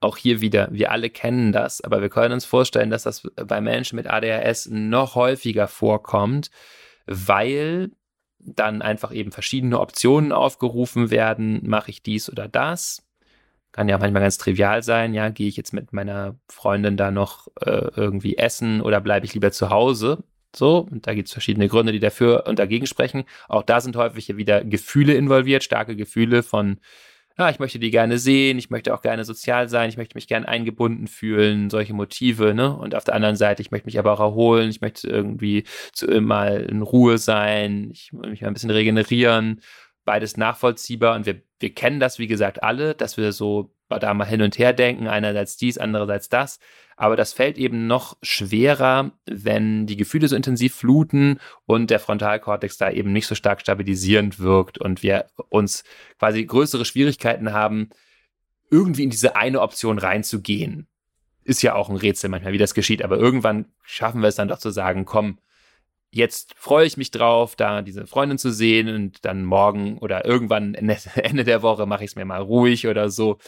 Auch 0.00 0.16
hier 0.16 0.40
wieder, 0.40 0.68
wir 0.70 0.90
alle 0.90 1.08
kennen 1.08 1.52
das, 1.52 1.80
aber 1.80 2.02
wir 2.02 2.10
können 2.10 2.34
uns 2.34 2.44
vorstellen, 2.44 2.90
dass 2.90 3.04
das 3.04 3.22
bei 3.34 3.60
Menschen 3.60 3.96
mit 3.96 4.06
ADHS 4.06 4.68
noch 4.70 5.14
häufiger 5.14 5.68
vorkommt, 5.68 6.50
weil 7.06 7.90
dann 8.38 8.82
einfach 8.82 9.12
eben 9.12 9.32
verschiedene 9.32 9.80
Optionen 9.80 10.32
aufgerufen 10.32 11.10
werden, 11.10 11.60
mache 11.64 11.90
ich 11.90 12.02
dies 12.02 12.30
oder 12.30 12.46
das. 12.46 13.02
Kann 13.72 13.88
ja 13.88 13.98
manchmal 13.98 14.22
ganz 14.22 14.38
trivial 14.38 14.82
sein, 14.82 15.14
ja, 15.14 15.28
gehe 15.30 15.48
ich 15.48 15.56
jetzt 15.56 15.72
mit 15.72 15.92
meiner 15.92 16.36
Freundin 16.48 16.96
da 16.96 17.10
noch 17.10 17.48
äh, 17.60 17.90
irgendwie 17.96 18.36
essen 18.36 18.80
oder 18.80 19.00
bleibe 19.00 19.26
ich 19.26 19.34
lieber 19.34 19.50
zu 19.50 19.70
Hause? 19.70 20.24
So, 20.54 20.86
und 20.90 21.06
da 21.06 21.14
gibt 21.14 21.28
es 21.28 21.32
verschiedene 21.32 21.68
Gründe, 21.68 21.92
die 21.92 22.00
dafür 22.00 22.44
und 22.46 22.58
dagegen 22.58 22.86
sprechen. 22.86 23.24
Auch 23.48 23.62
da 23.62 23.80
sind 23.80 23.96
häufig 23.96 24.36
wieder 24.36 24.64
Gefühle 24.64 25.14
involviert, 25.14 25.62
starke 25.64 25.96
Gefühle 25.96 26.42
von 26.42 26.78
ja, 27.38 27.50
ich 27.50 27.58
möchte 27.58 27.78
die 27.78 27.90
gerne 27.90 28.18
sehen, 28.18 28.58
ich 28.58 28.70
möchte 28.70 28.94
auch 28.94 29.02
gerne 29.02 29.24
sozial 29.24 29.68
sein, 29.68 29.90
ich 29.90 29.98
möchte 29.98 30.16
mich 30.16 30.26
gerne 30.26 30.48
eingebunden 30.48 31.06
fühlen, 31.06 31.68
solche 31.68 31.92
Motive, 31.92 32.54
ne? 32.54 32.74
Und 32.74 32.94
auf 32.94 33.04
der 33.04 33.14
anderen 33.14 33.36
Seite, 33.36 33.60
ich 33.60 33.70
möchte 33.70 33.86
mich 33.86 33.98
aber 33.98 34.12
auch 34.12 34.20
erholen, 34.20 34.70
ich 34.70 34.80
möchte 34.80 35.06
irgendwie 35.08 35.64
zu, 35.92 36.06
mal 36.20 36.62
in 36.62 36.80
Ruhe 36.82 37.18
sein, 37.18 37.90
ich 37.92 38.12
möchte 38.12 38.30
mich 38.30 38.40
mal 38.40 38.48
ein 38.48 38.54
bisschen 38.54 38.70
regenerieren, 38.70 39.60
beides 40.06 40.38
nachvollziehbar 40.38 41.14
und 41.14 41.26
wir, 41.26 41.42
wir 41.60 41.74
kennen 41.74 42.00
das, 42.00 42.18
wie 42.18 42.26
gesagt, 42.26 42.62
alle, 42.62 42.94
dass 42.94 43.18
wir 43.18 43.32
so 43.32 43.70
da 43.88 44.14
mal 44.14 44.24
hin 44.24 44.42
und 44.42 44.58
her 44.58 44.72
denken, 44.72 45.06
einerseits 45.06 45.56
dies, 45.56 45.78
andererseits 45.78 46.28
das. 46.28 46.58
Aber 46.96 47.14
das 47.14 47.34
fällt 47.34 47.58
eben 47.58 47.86
noch 47.86 48.16
schwerer, 48.22 49.12
wenn 49.26 49.86
die 49.86 49.96
Gefühle 49.96 50.28
so 50.28 50.34
intensiv 50.34 50.74
fluten 50.74 51.38
und 51.66 51.90
der 51.90 52.00
Frontalkortex 52.00 52.78
da 52.78 52.90
eben 52.90 53.12
nicht 53.12 53.26
so 53.26 53.34
stark 53.34 53.60
stabilisierend 53.60 54.40
wirkt 54.40 54.78
und 54.78 55.02
wir 55.02 55.26
uns 55.50 55.84
quasi 56.18 56.44
größere 56.44 56.86
Schwierigkeiten 56.86 57.52
haben, 57.52 57.90
irgendwie 58.70 59.04
in 59.04 59.10
diese 59.10 59.36
eine 59.36 59.60
Option 59.60 59.98
reinzugehen. 59.98 60.88
Ist 61.44 61.62
ja 61.62 61.74
auch 61.74 61.90
ein 61.90 61.96
Rätsel 61.96 62.30
manchmal, 62.30 62.54
wie 62.54 62.58
das 62.58 62.74
geschieht, 62.74 63.02
aber 63.02 63.18
irgendwann 63.18 63.66
schaffen 63.82 64.22
wir 64.22 64.28
es 64.28 64.36
dann 64.36 64.48
doch 64.48 64.58
zu 64.58 64.70
sagen, 64.70 65.04
komm, 65.04 65.38
jetzt 66.10 66.54
freue 66.56 66.86
ich 66.86 66.96
mich 66.96 67.10
drauf, 67.10 67.56
da 67.56 67.82
diese 67.82 68.06
Freundin 68.06 68.38
zu 68.38 68.50
sehen 68.52 68.88
und 68.88 69.24
dann 69.24 69.44
morgen 69.44 69.98
oder 69.98 70.24
irgendwann 70.24 70.74
Ende 70.74 71.44
der 71.44 71.62
Woche 71.62 71.86
mache 71.86 72.04
ich 72.04 72.10
es 72.10 72.16
mir 72.16 72.24
mal 72.24 72.40
ruhig 72.40 72.86
oder 72.86 73.10
so. 73.10 73.38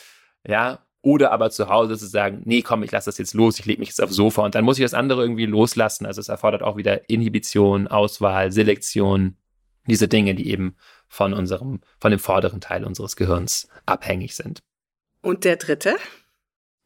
Ja, 0.46 0.80
oder 1.02 1.32
aber 1.32 1.50
zu 1.50 1.68
Hause 1.68 1.96
zu 1.96 2.06
sagen, 2.06 2.42
nee, 2.44 2.62
komm, 2.62 2.82
ich 2.82 2.90
lasse 2.90 3.06
das 3.06 3.18
jetzt 3.18 3.34
los, 3.34 3.58
ich 3.58 3.66
lege 3.66 3.80
mich 3.80 3.88
jetzt 3.88 4.02
aufs 4.02 4.14
Sofa 4.14 4.44
und 4.44 4.54
dann 4.54 4.64
muss 4.64 4.78
ich 4.78 4.84
das 4.84 4.94
andere 4.94 5.22
irgendwie 5.22 5.46
loslassen. 5.46 6.06
Also 6.06 6.20
es 6.20 6.28
erfordert 6.28 6.62
auch 6.62 6.76
wieder 6.76 7.08
Inhibition, 7.08 7.86
Auswahl, 7.86 8.50
Selektion, 8.52 9.36
diese 9.86 10.08
Dinge, 10.08 10.34
die 10.34 10.50
eben 10.50 10.76
von 11.08 11.32
unserem, 11.32 11.80
von 12.00 12.10
dem 12.10 12.20
vorderen 12.20 12.60
Teil 12.60 12.84
unseres 12.84 13.16
Gehirns 13.16 13.68
abhängig 13.86 14.34
sind. 14.34 14.60
Und 15.22 15.44
der 15.44 15.56
dritte? 15.56 15.96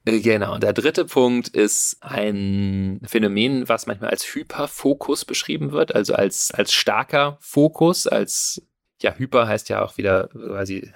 Äh, 0.05 0.21
genau, 0.21 0.59
der 0.59 0.73
dritte 0.73 1.05
Punkt 1.05 1.49
ist 1.49 1.99
ein 2.01 3.01
Phänomen, 3.05 3.69
was 3.69 3.87
manchmal 3.87 4.11
als 4.11 4.25
Hyperfokus 4.35 5.25
beschrieben 5.25 5.73
wird, 5.73 5.95
also 5.95 6.15
als, 6.15 6.51
als 6.51 6.73
starker 6.73 7.39
Fokus, 7.41 8.07
als 8.07 8.63
ja, 9.01 9.15
hyper 9.15 9.49
heißt 9.49 9.69
ja 9.69 9.85
auch 9.85 9.97
wieder 9.99 10.29
quasi 10.29 10.93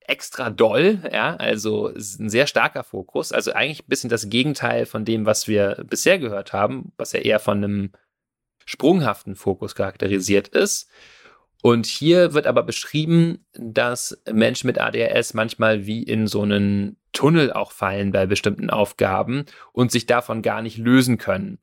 extra 0.00 0.50
doll, 0.50 1.02
ja, 1.12 1.36
also 1.36 1.88
ein 1.88 2.28
sehr 2.28 2.46
starker 2.46 2.84
Fokus, 2.84 3.32
also 3.32 3.52
eigentlich 3.52 3.82
ein 3.82 3.88
bisschen 3.88 4.10
das 4.10 4.28
Gegenteil 4.28 4.86
von 4.86 5.04
dem, 5.04 5.26
was 5.26 5.48
wir 5.48 5.84
bisher 5.88 6.18
gehört 6.18 6.52
haben, 6.52 6.92
was 6.96 7.12
ja 7.12 7.20
eher 7.20 7.40
von 7.40 7.58
einem 7.58 7.92
sprunghaften 8.64 9.34
Fokus 9.34 9.74
charakterisiert 9.74 10.48
ist. 10.48 10.88
Und 11.62 11.86
hier 11.86 12.32
wird 12.32 12.46
aber 12.46 12.62
beschrieben, 12.62 13.44
dass 13.52 14.20
Menschen 14.30 14.66
mit 14.66 14.80
ADHS 14.80 15.34
manchmal 15.34 15.86
wie 15.86 16.02
in 16.02 16.26
so 16.26 16.42
einen 16.42 16.96
Tunnel 17.12 17.52
auch 17.52 17.72
fallen 17.72 18.12
bei 18.12 18.26
bestimmten 18.26 18.70
Aufgaben 18.70 19.44
und 19.72 19.92
sich 19.92 20.06
davon 20.06 20.42
gar 20.42 20.62
nicht 20.62 20.78
lösen 20.78 21.18
können. 21.18 21.58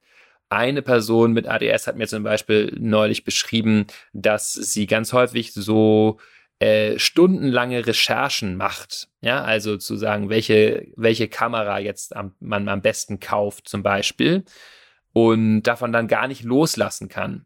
Eine 0.49 0.81
Person 0.81 1.33
mit 1.33 1.47
ADS 1.47 1.87
hat 1.87 1.97
mir 1.97 2.07
zum 2.07 2.23
Beispiel 2.23 2.75
neulich 2.79 3.23
beschrieben, 3.23 3.87
dass 4.13 4.53
sie 4.53 4.87
ganz 4.87 5.11
häufig 5.13 5.53
so 5.53 6.19
äh, 6.59 6.97
stundenlange 6.97 7.85
Recherchen 7.85 8.55
macht. 8.55 9.09
Ja, 9.21 9.43
also 9.43 9.77
zu 9.77 9.97
sagen, 9.97 10.29
welche, 10.29 10.87
welche 10.95 11.27
Kamera 11.27 11.79
jetzt 11.79 12.15
am, 12.15 12.33
man 12.39 12.69
am 12.69 12.81
besten 12.81 13.19
kauft, 13.19 13.67
zum 13.67 13.83
Beispiel, 13.83 14.45
und 15.11 15.63
davon 15.63 15.91
dann 15.91 16.07
gar 16.07 16.27
nicht 16.27 16.43
loslassen 16.43 17.09
kann. 17.09 17.45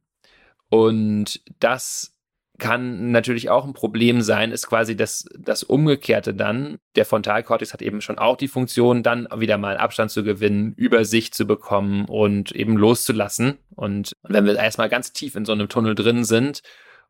Und 0.69 1.41
das 1.59 2.15
kann 2.61 3.09
natürlich 3.09 3.49
auch 3.49 3.65
ein 3.65 3.73
Problem 3.73 4.21
sein, 4.21 4.51
ist 4.51 4.67
quasi 4.67 4.95
das, 4.95 5.25
das 5.35 5.63
Umgekehrte 5.63 6.35
dann. 6.35 6.77
Der 6.95 7.05
Frontalkortex 7.05 7.73
hat 7.73 7.81
eben 7.81 8.01
schon 8.01 8.19
auch 8.19 8.37
die 8.37 8.47
Funktion, 8.47 9.01
dann 9.01 9.27
wieder 9.35 9.57
mal 9.57 9.77
Abstand 9.77 10.11
zu 10.11 10.23
gewinnen, 10.23 10.73
Übersicht 10.77 11.33
zu 11.33 11.45
bekommen 11.45 12.05
und 12.05 12.51
eben 12.51 12.77
loszulassen. 12.77 13.57
Und 13.75 14.15
wenn 14.21 14.45
wir 14.45 14.55
erstmal 14.55 14.89
ganz 14.89 15.11
tief 15.11 15.35
in 15.35 15.43
so 15.43 15.53
einem 15.53 15.69
Tunnel 15.69 15.95
drin 15.95 16.23
sind 16.23 16.61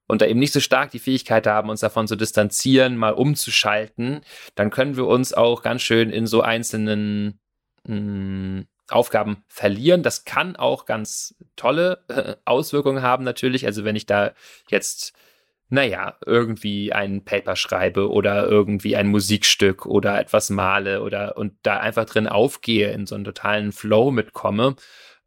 und 0.08 0.22
da 0.22 0.26
eben 0.26 0.40
nicht 0.40 0.54
so 0.54 0.62
stark 0.62 0.92
die 0.92 1.00
Fähigkeit 1.00 1.46
haben, 1.46 1.70
uns 1.70 1.82
davon 1.82 2.08
zu 2.08 2.16
distanzieren, 2.16 2.96
mal 2.96 3.12
umzuschalten, 3.12 4.22
dann 4.56 4.70
können 4.70 4.96
wir 4.96 5.06
uns 5.06 5.34
auch 5.34 5.64
ganz 5.64 5.82
schön 5.82 6.12
in 6.12 6.28
so 6.28 6.42
einzelnen 6.42 7.42
hm, 7.86 8.68
Aufgaben 8.90 9.44
verlieren. 9.50 10.02
Das 10.02 10.24
kann 10.24 10.56
auch 10.56 10.86
ganz 10.86 11.36
tolle 11.58 12.06
äh, 12.08 12.36
Auswirkungen 12.46 13.02
haben 13.02 13.26
natürlich. 13.26 13.66
Also 13.66 13.84
wenn 13.84 13.98
ich 13.98 14.06
da 14.06 14.32
jetzt 14.70 15.14
naja, 15.72 16.18
irgendwie 16.26 16.92
ein 16.92 17.24
Paper 17.24 17.56
schreibe 17.56 18.12
oder 18.12 18.46
irgendwie 18.46 18.98
ein 18.98 19.08
Musikstück 19.08 19.86
oder 19.86 20.20
etwas 20.20 20.50
male 20.50 21.02
oder 21.02 21.38
und 21.38 21.54
da 21.64 21.78
einfach 21.78 22.04
drin 22.04 22.28
aufgehe, 22.28 22.92
in 22.92 23.08
so 23.08 23.16
einen 23.16 23.24
totalen 23.24 23.72
Flow 23.72 24.12
mitkomme, 24.12 24.76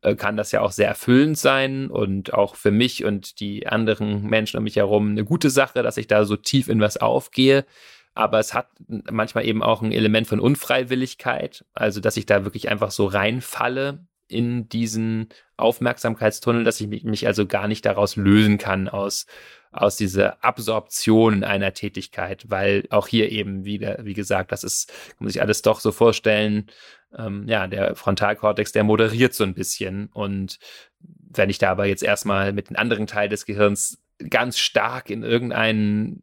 äh, 0.03 0.15
kann 0.17 0.37
das 0.37 0.53
ja 0.53 0.61
auch 0.61 0.73
sehr 0.73 0.89
erfüllend 0.89 1.39
sein 1.39 1.89
und 1.89 2.35
auch 2.35 2.57
für 2.57 2.71
mich 2.71 3.07
und 3.07 3.41
die 3.41 3.67
anderen 3.67 4.25
Menschen 4.25 4.59
um 4.59 4.65
mich 4.65 4.77
herum 4.77 5.13
eine 5.13 5.25
gute 5.25 5.49
Sache, 5.49 5.83
dass 5.83 5.97
ich 5.97 6.09
da 6.09 6.27
so 6.27 6.37
tief 6.37 6.69
in 6.69 6.79
was 6.79 6.99
aufgehe. 6.99 7.65
Aber 8.13 8.39
es 8.39 8.53
hat 8.53 8.69
manchmal 9.11 9.47
eben 9.47 9.63
auch 9.63 9.81
ein 9.81 9.93
Element 9.93 10.27
von 10.27 10.41
Unfreiwilligkeit, 10.41 11.65
also 11.73 12.01
dass 12.01 12.19
ich 12.19 12.27
da 12.27 12.45
wirklich 12.45 12.69
einfach 12.69 12.91
so 12.91 13.07
reinfalle 13.07 14.07
in 14.29 14.69
diesen 14.69 15.29
Aufmerksamkeitstunnel, 15.57 16.65
dass 16.65 16.81
ich 16.81 16.89
mich 16.89 17.27
also 17.27 17.47
gar 17.47 17.67
nicht 17.67 17.87
daraus 17.87 18.17
lösen 18.17 18.59
kann 18.59 18.89
aus 18.89 19.27
aus 19.75 19.97
dieser 19.97 20.43
Absorption 20.45 21.45
einer 21.45 21.75
Tätigkeit, 21.75 22.45
weil 22.49 22.85
auch 22.91 23.09
hier 23.09 23.31
eben 23.31 23.65
wieder, 23.65 23.99
wie 24.05 24.15
gesagt, 24.15 24.53
das 24.53 24.65
ist, 24.65 24.93
man 25.19 25.29
sich 25.29 25.43
alles 25.43 25.63
doch 25.63 25.81
so 25.81 25.93
vorstellen, 25.93 26.71
ähm, 27.17 27.47
ja, 27.49 27.67
der 27.67 27.97
Frontalkortex, 27.97 28.73
der 28.73 28.85
moderiert 28.85 29.35
so 29.35 29.45
ein 29.45 29.55
bisschen. 29.55 30.07
Und 30.13 30.59
wenn 31.01 31.51
ich 31.51 31.59
da 31.59 31.71
aber 31.71 31.87
jetzt 31.87 32.03
erstmal 32.03 32.53
mit 32.53 32.71
dem 32.71 32.77
anderen 32.77 33.07
Teil 33.07 33.29
des 33.29 33.47
Gehirns 33.47 34.03
ganz 34.31 34.59
stark 34.59 35.11
in 35.11 35.23
irgendein 35.23 36.23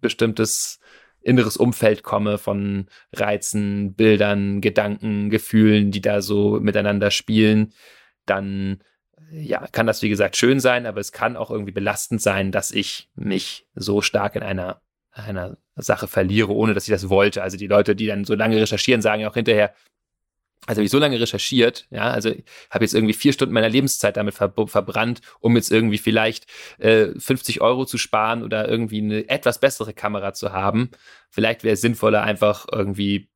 bestimmtes 0.00 0.78
inneres 1.20 1.56
Umfeld 1.56 2.02
komme 2.02 2.38
von 2.38 2.86
Reizen, 3.12 3.94
Bildern, 3.94 4.60
Gedanken, 4.60 5.30
Gefühlen, 5.30 5.90
die 5.90 6.00
da 6.00 6.20
so 6.20 6.58
miteinander 6.60 7.10
spielen, 7.10 7.72
dann 8.26 8.82
ja, 9.32 9.66
kann 9.68 9.86
das 9.86 10.02
wie 10.02 10.10
gesagt 10.10 10.36
schön 10.36 10.60
sein, 10.60 10.84
aber 10.84 11.00
es 11.00 11.10
kann 11.10 11.36
auch 11.36 11.50
irgendwie 11.50 11.72
belastend 11.72 12.20
sein, 12.20 12.52
dass 12.52 12.70
ich 12.70 13.08
mich 13.14 13.66
so 13.74 14.02
stark 14.02 14.36
in 14.36 14.42
einer, 14.42 14.82
einer 15.10 15.56
Sache 15.74 16.06
verliere, 16.06 16.52
ohne 16.52 16.74
dass 16.74 16.86
ich 16.86 16.92
das 16.92 17.08
wollte. 17.08 17.42
Also 17.42 17.56
die 17.56 17.66
Leute, 17.66 17.96
die 17.96 18.06
dann 18.06 18.24
so 18.24 18.34
lange 18.34 18.60
recherchieren, 18.60 19.00
sagen 19.00 19.22
ja 19.22 19.30
auch 19.30 19.34
hinterher, 19.34 19.74
also 20.66 20.78
habe 20.78 20.84
ich 20.84 20.90
so 20.90 20.98
lange 20.98 21.18
recherchiert, 21.18 21.88
ja, 21.90 22.10
also 22.10 22.30
habe 22.70 22.84
jetzt 22.84 22.94
irgendwie 22.94 23.14
vier 23.14 23.32
Stunden 23.32 23.54
meiner 23.54 23.68
Lebenszeit 23.68 24.16
damit 24.16 24.34
ver 24.34 24.52
verbrannt, 24.66 25.20
um 25.40 25.56
jetzt 25.56 25.72
irgendwie 25.72 25.98
vielleicht 25.98 26.46
äh, 26.78 27.08
50 27.18 27.60
Euro 27.62 27.84
zu 27.84 27.98
sparen 27.98 28.42
oder 28.44 28.68
irgendwie 28.68 29.00
eine 29.00 29.28
etwas 29.28 29.58
bessere 29.58 29.92
Kamera 29.94 30.34
zu 30.34 30.52
haben. 30.52 30.90
Vielleicht 31.30 31.64
wäre 31.64 31.74
es 31.74 31.80
sinnvoller, 31.80 32.22
einfach 32.22 32.66
irgendwie, 32.70 33.28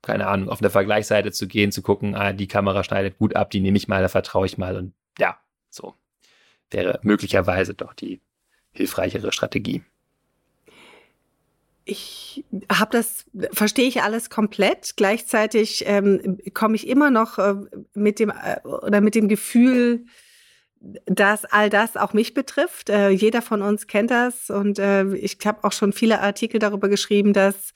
keine 0.00 0.26
Ahnung, 0.26 0.48
auf 0.48 0.60
eine 0.60 0.70
Vergleichsseite 0.70 1.30
zu 1.30 1.46
gehen, 1.46 1.70
zu 1.72 1.82
gucken, 1.82 2.16
ah, 2.16 2.32
die 2.32 2.48
Kamera 2.48 2.82
schneidet 2.82 3.18
gut 3.18 3.36
ab, 3.36 3.50
die 3.50 3.60
nehme 3.60 3.76
ich 3.76 3.86
mal, 3.86 4.02
da 4.02 4.08
vertraue 4.08 4.46
ich 4.46 4.58
mal 4.58 4.76
und 4.76 4.94
ja, 5.18 5.38
so 5.70 5.94
wäre 6.70 7.00
möglicherweise 7.02 7.74
doch 7.74 7.94
die 7.94 8.20
hilfreichere 8.72 9.32
Strategie. 9.32 9.82
Ich 11.84 12.44
habe 12.70 12.92
das, 12.92 13.24
verstehe 13.52 13.88
ich 13.88 14.02
alles 14.02 14.30
komplett. 14.30 14.96
Gleichzeitig 14.96 15.84
ähm, 15.86 16.38
komme 16.54 16.76
ich 16.76 16.86
immer 16.86 17.10
noch 17.10 17.38
äh, 17.38 17.54
mit 17.94 18.20
dem 18.20 18.30
äh, 18.30 18.60
oder 18.66 19.00
mit 19.00 19.16
dem 19.16 19.28
Gefühl, 19.28 20.06
dass 21.06 21.44
all 21.44 21.70
das 21.70 21.96
auch 21.96 22.12
mich 22.12 22.34
betrifft. 22.34 22.88
Äh, 22.88 23.10
jeder 23.10 23.42
von 23.42 23.62
uns 23.62 23.88
kennt 23.88 24.12
das 24.12 24.48
und 24.48 24.78
äh, 24.78 25.12
ich 25.14 25.38
habe 25.44 25.64
auch 25.64 25.72
schon 25.72 25.92
viele 25.92 26.20
Artikel 26.20 26.60
darüber 26.60 26.88
geschrieben, 26.88 27.32
dass 27.32 27.72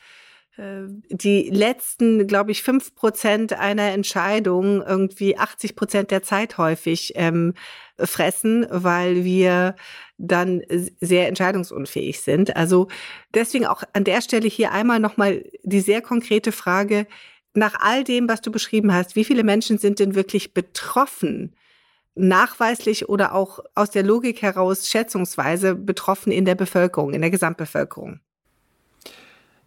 die 0.58 1.50
letzten, 1.50 2.26
glaube 2.26 2.50
ich, 2.50 2.62
fünf 2.62 2.94
Prozent 2.94 3.52
einer 3.52 3.92
Entscheidung 3.92 4.82
irgendwie 4.82 5.36
80 5.36 5.76
Prozent 5.76 6.10
der 6.10 6.22
Zeit 6.22 6.56
häufig 6.56 7.12
ähm, 7.16 7.52
fressen, 7.98 8.66
weil 8.70 9.24
wir 9.24 9.76
dann 10.16 10.62
sehr 11.00 11.28
entscheidungsunfähig 11.28 12.20
sind. 12.20 12.56
Also 12.56 12.88
deswegen 13.34 13.66
auch 13.66 13.82
an 13.92 14.04
der 14.04 14.22
Stelle 14.22 14.48
hier 14.48 14.72
einmal 14.72 14.98
nochmal 14.98 15.44
die 15.62 15.80
sehr 15.80 16.00
konkrete 16.00 16.52
Frage, 16.52 17.06
nach 17.52 17.74
all 17.80 18.04
dem, 18.04 18.28
was 18.28 18.40
du 18.40 18.50
beschrieben 18.50 18.92
hast, 18.92 19.16
wie 19.16 19.24
viele 19.24 19.42
Menschen 19.42 19.78
sind 19.78 19.98
denn 19.98 20.14
wirklich 20.14 20.54
betroffen? 20.54 21.54
Nachweislich 22.14 23.08
oder 23.08 23.34
auch 23.34 23.60
aus 23.74 23.90
der 23.90 24.02
Logik 24.02 24.40
heraus 24.40 24.88
schätzungsweise 24.88 25.74
betroffen 25.74 26.32
in 26.32 26.46
der 26.46 26.54
Bevölkerung, 26.54 27.12
in 27.12 27.20
der 27.20 27.30
Gesamtbevölkerung? 27.30 28.20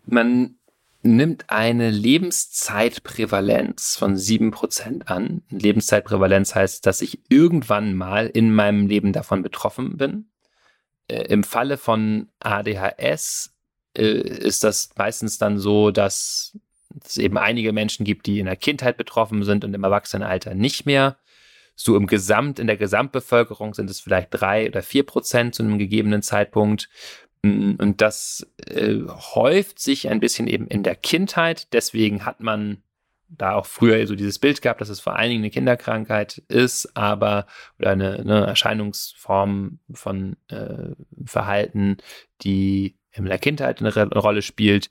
Man 0.06 0.59
nimmt 1.02 1.50
eine 1.50 1.90
Lebenszeitprävalenz 1.90 3.96
von 3.96 4.18
sieben 4.18 4.52
Prozent 4.52 5.10
an. 5.10 5.42
Lebenszeitprävalenz 5.50 6.56
heißt, 6.56 6.86
dass 6.86 7.02
ich 7.02 7.22
irgendwann 7.30 7.96
mal 7.96 8.28
in 8.28 8.54
meinem 8.54 8.88
Leben 8.88 9.14
davon 9.14 9.42
betroffen 9.42 9.98
bin. 9.98 10.30
Äh, 11.08 11.24
Im 11.28 11.44
Falle 11.44 11.78
von 11.78 12.28
ADHS 12.40 13.56
äh, 13.98 14.04
ist 14.04 14.64
das 14.64 14.90
meistens 14.98 15.38
dann 15.38 15.58
so, 15.58 15.92
dass 15.92 16.58
es 17.06 17.18
eben 17.18 17.38
einige 17.38 17.72
Menschen 17.72 18.04
gibt, 18.04 18.26
die 18.26 18.40
in 18.40 18.46
der 18.46 18.56
Kindheit 18.56 18.98
betroffen 18.98 19.44
sind 19.44 19.64
und 19.64 19.74
im 19.74 19.84
Erwachsenenalter 19.84 20.54
nicht 20.54 20.86
mehr. 20.86 21.18
So 21.76 21.96
im 21.96 22.08
Gesamt, 22.08 22.60
in 22.60 22.68
der 22.68 22.76
Gesamtbevölkerung 22.76 23.74
sind 23.74 23.90
es 23.90 24.02
vielleicht 24.02 24.30
drei 24.32 24.68
oder 24.68 24.82
vier 24.82 25.04
Prozent 25.04 25.56
zu 25.56 25.64
einem 25.64 25.78
gegebenen 25.78 26.22
Zeitpunkt. 26.22 26.90
Mm, 27.42 27.76
und 27.78 28.02
das 28.02 28.48
äh, 28.68 29.00
häuft 29.08 29.80
sich 29.80 30.10
ein 30.10 30.20
bisschen 30.20 30.48
eben 30.48 30.68
in 30.68 30.84
der 30.84 30.96
Kindheit. 30.96 31.74
Deswegen 31.74 32.26
hat 32.26 32.40
man 32.42 32.84
da 33.30 33.54
auch 33.54 33.66
früher 33.66 34.06
so 34.08 34.16
dieses 34.16 34.40
Bild 34.40 34.62
gehabt, 34.62 34.82
dass 34.82 34.90
es 34.90 35.00
vor 35.00 35.16
allen 35.16 35.30
Dingen 35.30 35.44
eine 35.44 35.52
Kinderkrankheit 35.52 36.40
ist, 36.48 36.96
aber 36.98 37.46
oder 37.78 37.92
eine, 37.92 38.20
eine 38.20 38.46
Erscheinungsform 38.48 39.80
von 39.94 40.36
äh, 40.48 40.96
Verhalten, 41.26 41.98
die 42.42 42.96
in 43.12 43.26
der 43.26 43.38
Kindheit 43.38 43.80
eine, 43.80 43.94
eine 43.94 44.20
Rolle 44.20 44.42
spielt. 44.42 44.90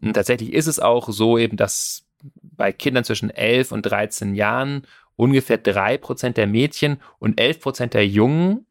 Und 0.00 0.14
tatsächlich 0.14 0.52
ist 0.52 0.66
es 0.66 0.80
auch 0.80 1.08
so 1.10 1.38
eben, 1.38 1.56
dass 1.56 2.06
bei 2.42 2.72
Kindern 2.72 3.04
zwischen 3.04 3.30
11 3.30 3.72
und 3.72 3.82
13 3.82 4.34
Jahren 4.34 4.86
ungefähr 5.14 5.58
drei 5.58 5.96
Prozent 5.96 6.36
der 6.36 6.46
Mädchen 6.46 7.00
und 7.18 7.40
11 7.40 7.60
Prozent 7.60 7.94
der 7.94 8.06
Jungen 8.06 8.65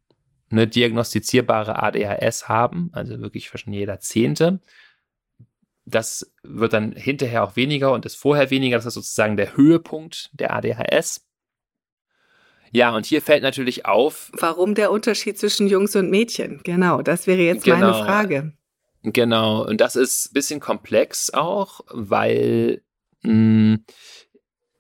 eine 0.55 0.67
diagnostizierbare 0.67 1.81
ADHS 1.81 2.47
haben, 2.47 2.89
also 2.93 3.19
wirklich 3.19 3.49
schon 3.49 3.73
jeder 3.73 3.99
Zehnte. 3.99 4.59
Das 5.85 6.33
wird 6.43 6.73
dann 6.73 6.93
hinterher 6.93 7.43
auch 7.43 7.55
weniger 7.55 7.91
und 7.91 8.05
ist 8.05 8.15
vorher 8.15 8.49
weniger. 8.49 8.77
Das 8.77 8.85
ist 8.87 8.95
sozusagen 8.95 9.37
der 9.37 9.55
Höhepunkt 9.55 10.31
der 10.33 10.53
ADHS. 10.55 11.25
Ja, 12.71 12.95
und 12.95 13.05
hier 13.05 13.21
fällt 13.21 13.43
natürlich 13.43 13.85
auf. 13.85 14.31
Warum 14.33 14.75
der 14.75 14.91
Unterschied 14.91 15.37
zwischen 15.37 15.67
Jungs 15.67 15.95
und 15.95 16.09
Mädchen? 16.09 16.61
Genau, 16.63 17.01
das 17.01 17.27
wäre 17.27 17.41
jetzt 17.41 17.63
genau, 17.63 17.79
meine 17.79 17.93
Frage. 17.93 18.53
Genau, 19.03 19.63
und 19.65 19.79
das 19.79 19.95
ist 19.95 20.31
ein 20.31 20.33
bisschen 20.33 20.59
komplex 20.59 21.31
auch, 21.31 21.81
weil 21.89 22.81
mh, 23.21 23.31
hm, 23.31 23.85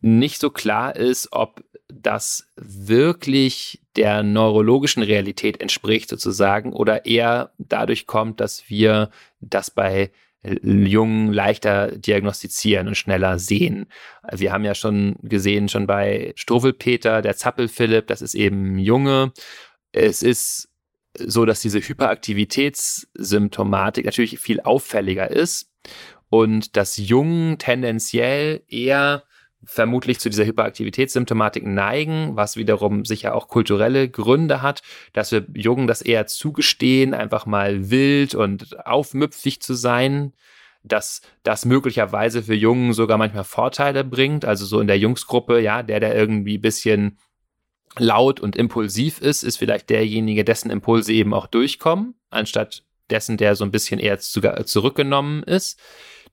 nicht 0.01 0.41
so 0.41 0.49
klar 0.49 0.95
ist, 0.95 1.29
ob 1.31 1.63
das 1.87 2.47
wirklich 2.55 3.81
der 3.95 4.23
neurologischen 4.23 5.03
Realität 5.03 5.61
entspricht 5.61 6.09
sozusagen 6.09 6.73
oder 6.73 7.05
eher 7.05 7.51
dadurch 7.57 8.07
kommt, 8.07 8.39
dass 8.39 8.69
wir 8.69 9.11
das 9.39 9.71
bei 9.71 10.11
Jungen 10.61 11.33
leichter 11.33 11.97
diagnostizieren 11.97 12.87
und 12.87 12.95
schneller 12.95 13.39
sehen. 13.39 13.87
Wir 14.31 14.51
haben 14.51 14.63
ja 14.63 14.75
schon 14.75 15.15
gesehen, 15.21 15.69
schon 15.69 15.87
bei 15.87 16.33
Struwelpeter, 16.35 17.23
der 17.23 17.35
Zappelphilipp, 17.35 18.05
das 18.07 18.21
ist 18.21 18.35
eben 18.35 18.77
Junge. 18.77 19.33
Es 19.91 20.21
ist 20.21 20.69
so, 21.17 21.45
dass 21.45 21.61
diese 21.61 21.79
Hyperaktivitätssymptomatik 21.79 24.05
natürlich 24.05 24.37
viel 24.39 24.61
auffälliger 24.61 25.31
ist 25.31 25.71
und 26.29 26.77
dass 26.77 26.97
Jungen 26.97 27.57
tendenziell 27.57 28.61
eher 28.67 29.23
vermutlich 29.65 30.19
zu 30.19 30.29
dieser 30.29 30.45
Hyperaktivitätssymptomatik 30.45 31.65
neigen, 31.65 32.35
was 32.35 32.55
wiederum 32.55 33.05
sicher 33.05 33.35
auch 33.35 33.47
kulturelle 33.47 34.09
Gründe 34.09 34.61
hat, 34.61 34.81
dass 35.13 35.31
wir 35.31 35.45
Jungen 35.53 35.87
das 35.87 36.01
eher 36.01 36.27
zugestehen, 36.27 37.13
einfach 37.13 37.45
mal 37.45 37.89
wild 37.89 38.35
und 38.35 38.85
aufmüpfig 38.85 39.61
zu 39.61 39.73
sein, 39.73 40.33
dass 40.83 41.21
das 41.43 41.65
möglicherweise 41.65 42.43
für 42.43 42.53
Jungen 42.53 42.93
sogar 42.93 43.17
manchmal 43.17 43.43
Vorteile 43.43 44.03
bringt, 44.03 44.45
also 44.45 44.65
so 44.65 44.79
in 44.79 44.87
der 44.87 44.99
Jungsgruppe, 44.99 45.59
ja, 45.59 45.83
der, 45.83 45.99
der 45.99 46.15
irgendwie 46.15 46.57
bisschen 46.57 47.17
laut 47.97 48.39
und 48.39 48.55
impulsiv 48.55 49.19
ist, 49.19 49.43
ist 49.43 49.57
vielleicht 49.57 49.89
derjenige, 49.89 50.43
dessen 50.43 50.69
Impulse 50.69 51.13
eben 51.13 51.33
auch 51.33 51.47
durchkommen, 51.47 52.15
anstatt 52.29 52.83
dessen, 53.09 53.37
der 53.37 53.55
so 53.55 53.63
ein 53.63 53.71
bisschen 53.71 53.99
eher 53.99 54.19
zurückgenommen 54.19 55.43
ist. 55.43 55.79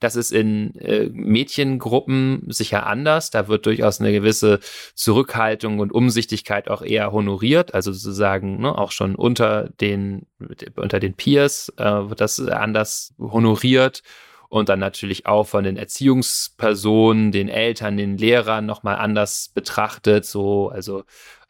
Das 0.03 0.17
ist 0.17 0.33
in 0.33 0.75
äh, 0.81 1.09
Mädchengruppen 1.13 2.45
sicher 2.49 2.87
anders. 2.87 3.31
Da 3.31 3.47
wird 3.47 3.67
durchaus 3.67 4.01
eine 4.01 4.13
gewisse 4.13 4.59
Zurückhaltung 4.95 5.79
und 5.79 5.93
Umsichtigkeit 5.93 6.69
auch 6.69 6.83
eher 6.83 7.13
honoriert. 7.13 7.73
Also 7.73 7.93
sozusagen 7.93 8.61
ne, 8.61 8.77
auch 8.77 8.91
schon 8.91 9.15
unter 9.15 9.69
den, 9.81 10.27
unter 10.75 10.99
den 10.99 11.15
Peers 11.15 11.73
äh, 11.77 11.85
wird 11.85 12.21
das 12.21 12.41
anders 12.41 13.15
honoriert 13.19 14.03
und 14.49 14.69
dann 14.69 14.81
natürlich 14.81 15.27
auch 15.27 15.47
von 15.47 15.63
den 15.63 15.77
Erziehungspersonen, 15.77 17.31
den 17.31 17.49
Eltern, 17.49 17.97
den 17.97 18.19
Lehrern 18.19 18.67
nochmal 18.67 18.97
anders 18.97 19.53
betrachtet. 19.55 20.27
So, 20.27 20.69
also 20.69 21.05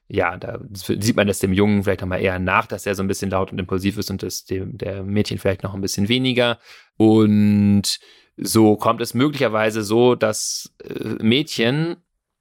ja, 0.09 0.36
da 0.36 0.61
sieht 0.72 1.16
man 1.16 1.26
das 1.26 1.38
dem 1.38 1.55
Jungen 1.55 1.84
vielleicht 1.84 2.03
nochmal 2.03 2.20
eher 2.20 2.38
nach, 2.38 2.66
dass 2.66 2.84
er 2.84 2.94
so 2.94 3.03
ein 3.03 3.09
bisschen 3.09 3.30
laut 3.30 3.50
und 3.50 3.59
impulsiv 3.59 3.96
ist 3.96 4.11
und 4.11 4.22
das 4.22 4.44
dem 4.44 4.76
der 4.76 5.03
Mädchen 5.03 5.38
vielleicht 5.38 5.62
noch 5.62 5.72
ein 5.72 5.80
bisschen 5.80 6.09
weniger. 6.09 6.59
Und 6.98 7.98
so 8.43 8.76
kommt 8.76 9.01
es 9.01 9.14
möglicherweise 9.14 9.82
so, 9.82 10.14
dass 10.14 10.74
äh, 10.82 11.22
Mädchen 11.22 11.97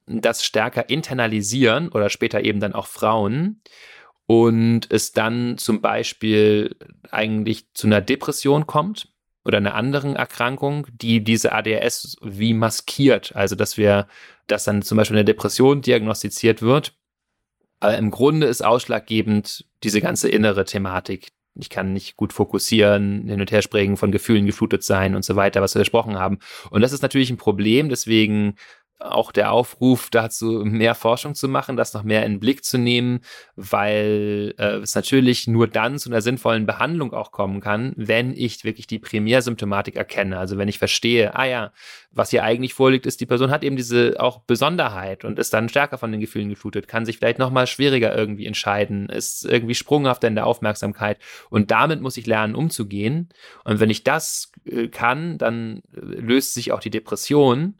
das 0.07 0.43
stärker 0.43 0.89
internalisieren 0.89 1.89
oder 1.89 2.09
später 2.09 2.43
eben 2.43 2.59
dann 2.59 2.73
auch 2.73 2.87
Frauen 2.87 3.61
und 4.25 4.91
es 4.91 5.11
dann 5.11 5.57
zum 5.57 5.81
Beispiel 5.81 6.75
eigentlich 7.09 7.65
zu 7.73 7.87
einer 7.87 8.01
Depression 8.01 8.67
kommt 8.67 9.09
oder 9.43 9.57
einer 9.57 9.75
anderen 9.75 10.15
Erkrankung, 10.15 10.87
die 10.91 11.23
diese 11.23 11.51
ADHS 11.51 12.17
wie 12.21 12.53
maskiert. 12.53 13.35
Also, 13.35 13.55
dass 13.55 13.77
wir, 13.77 14.07
dass 14.47 14.63
dann 14.63 14.81
zum 14.83 14.97
Beispiel 14.97 15.17
eine 15.17 15.25
Depression 15.25 15.81
diagnostiziert 15.81 16.61
wird. 16.61 16.93
Aber 17.79 17.97
im 17.97 18.11
Grunde 18.11 18.47
ist 18.47 18.63
ausschlaggebend 18.63 19.65
diese 19.83 20.01
ganze 20.01 20.29
innere 20.29 20.65
Thematik, 20.65 21.29
ich 21.61 21.69
kann 21.69 21.93
nicht 21.93 22.17
gut 22.17 22.33
fokussieren, 22.33 23.27
hin 23.27 23.39
und 23.39 23.51
her 23.51 23.61
springen, 23.61 23.97
von 23.97 24.11
Gefühlen 24.11 24.45
geflutet 24.45 24.83
sein 24.83 25.15
und 25.15 25.23
so 25.23 25.35
weiter, 25.35 25.61
was 25.61 25.75
wir 25.75 25.79
besprochen 25.79 26.17
haben. 26.17 26.39
Und 26.69 26.81
das 26.81 26.91
ist 26.91 27.01
natürlich 27.01 27.29
ein 27.29 27.37
Problem, 27.37 27.89
deswegen 27.89 28.55
auch 29.01 29.31
der 29.31 29.51
Aufruf 29.51 30.09
dazu, 30.09 30.63
mehr 30.65 30.95
Forschung 30.95 31.35
zu 31.35 31.47
machen, 31.47 31.77
das 31.77 31.93
noch 31.93 32.03
mehr 32.03 32.25
in 32.25 32.33
den 32.33 32.39
Blick 32.39 32.63
zu 32.63 32.77
nehmen, 32.77 33.21
weil 33.55 34.53
äh, 34.57 34.77
es 34.77 34.95
natürlich 34.95 35.47
nur 35.47 35.67
dann 35.67 35.99
zu 35.99 36.09
einer 36.09 36.21
sinnvollen 36.21 36.65
Behandlung 36.65 37.13
auch 37.13 37.31
kommen 37.31 37.61
kann, 37.61 37.93
wenn 37.97 38.33
ich 38.35 38.63
wirklich 38.63 38.87
die 38.87 38.99
Primärsymptomatik 38.99 39.95
erkenne. 39.95 40.37
Also 40.37 40.57
wenn 40.57 40.67
ich 40.67 40.79
verstehe, 40.79 41.35
ah 41.35 41.45
ja, 41.45 41.71
was 42.11 42.29
hier 42.29 42.43
eigentlich 42.43 42.73
vorliegt, 42.73 43.05
ist, 43.05 43.21
die 43.21 43.25
Person 43.25 43.51
hat 43.51 43.63
eben 43.63 43.75
diese 43.75 44.15
auch 44.19 44.39
Besonderheit 44.41 45.23
und 45.23 45.39
ist 45.39 45.53
dann 45.53 45.69
stärker 45.69 45.97
von 45.97 46.11
den 46.11 46.19
Gefühlen 46.19 46.49
geflutet, 46.49 46.87
kann 46.87 47.05
sich 47.05 47.17
vielleicht 47.17 47.39
nochmal 47.39 47.67
schwieriger 47.67 48.15
irgendwie 48.15 48.45
entscheiden, 48.45 49.07
ist 49.09 49.45
irgendwie 49.45 49.75
sprunghafter 49.75 50.27
in 50.27 50.35
der 50.35 50.45
Aufmerksamkeit 50.45 51.17
und 51.49 51.71
damit 51.71 52.01
muss 52.01 52.17
ich 52.17 52.27
lernen, 52.27 52.55
umzugehen. 52.55 53.29
Und 53.63 53.79
wenn 53.79 53.89
ich 53.89 54.03
das 54.03 54.51
äh, 54.65 54.87
kann, 54.89 55.37
dann 55.37 55.81
äh, 55.95 55.99
löst 55.99 56.53
sich 56.53 56.71
auch 56.71 56.79
die 56.79 56.89
Depression 56.89 57.75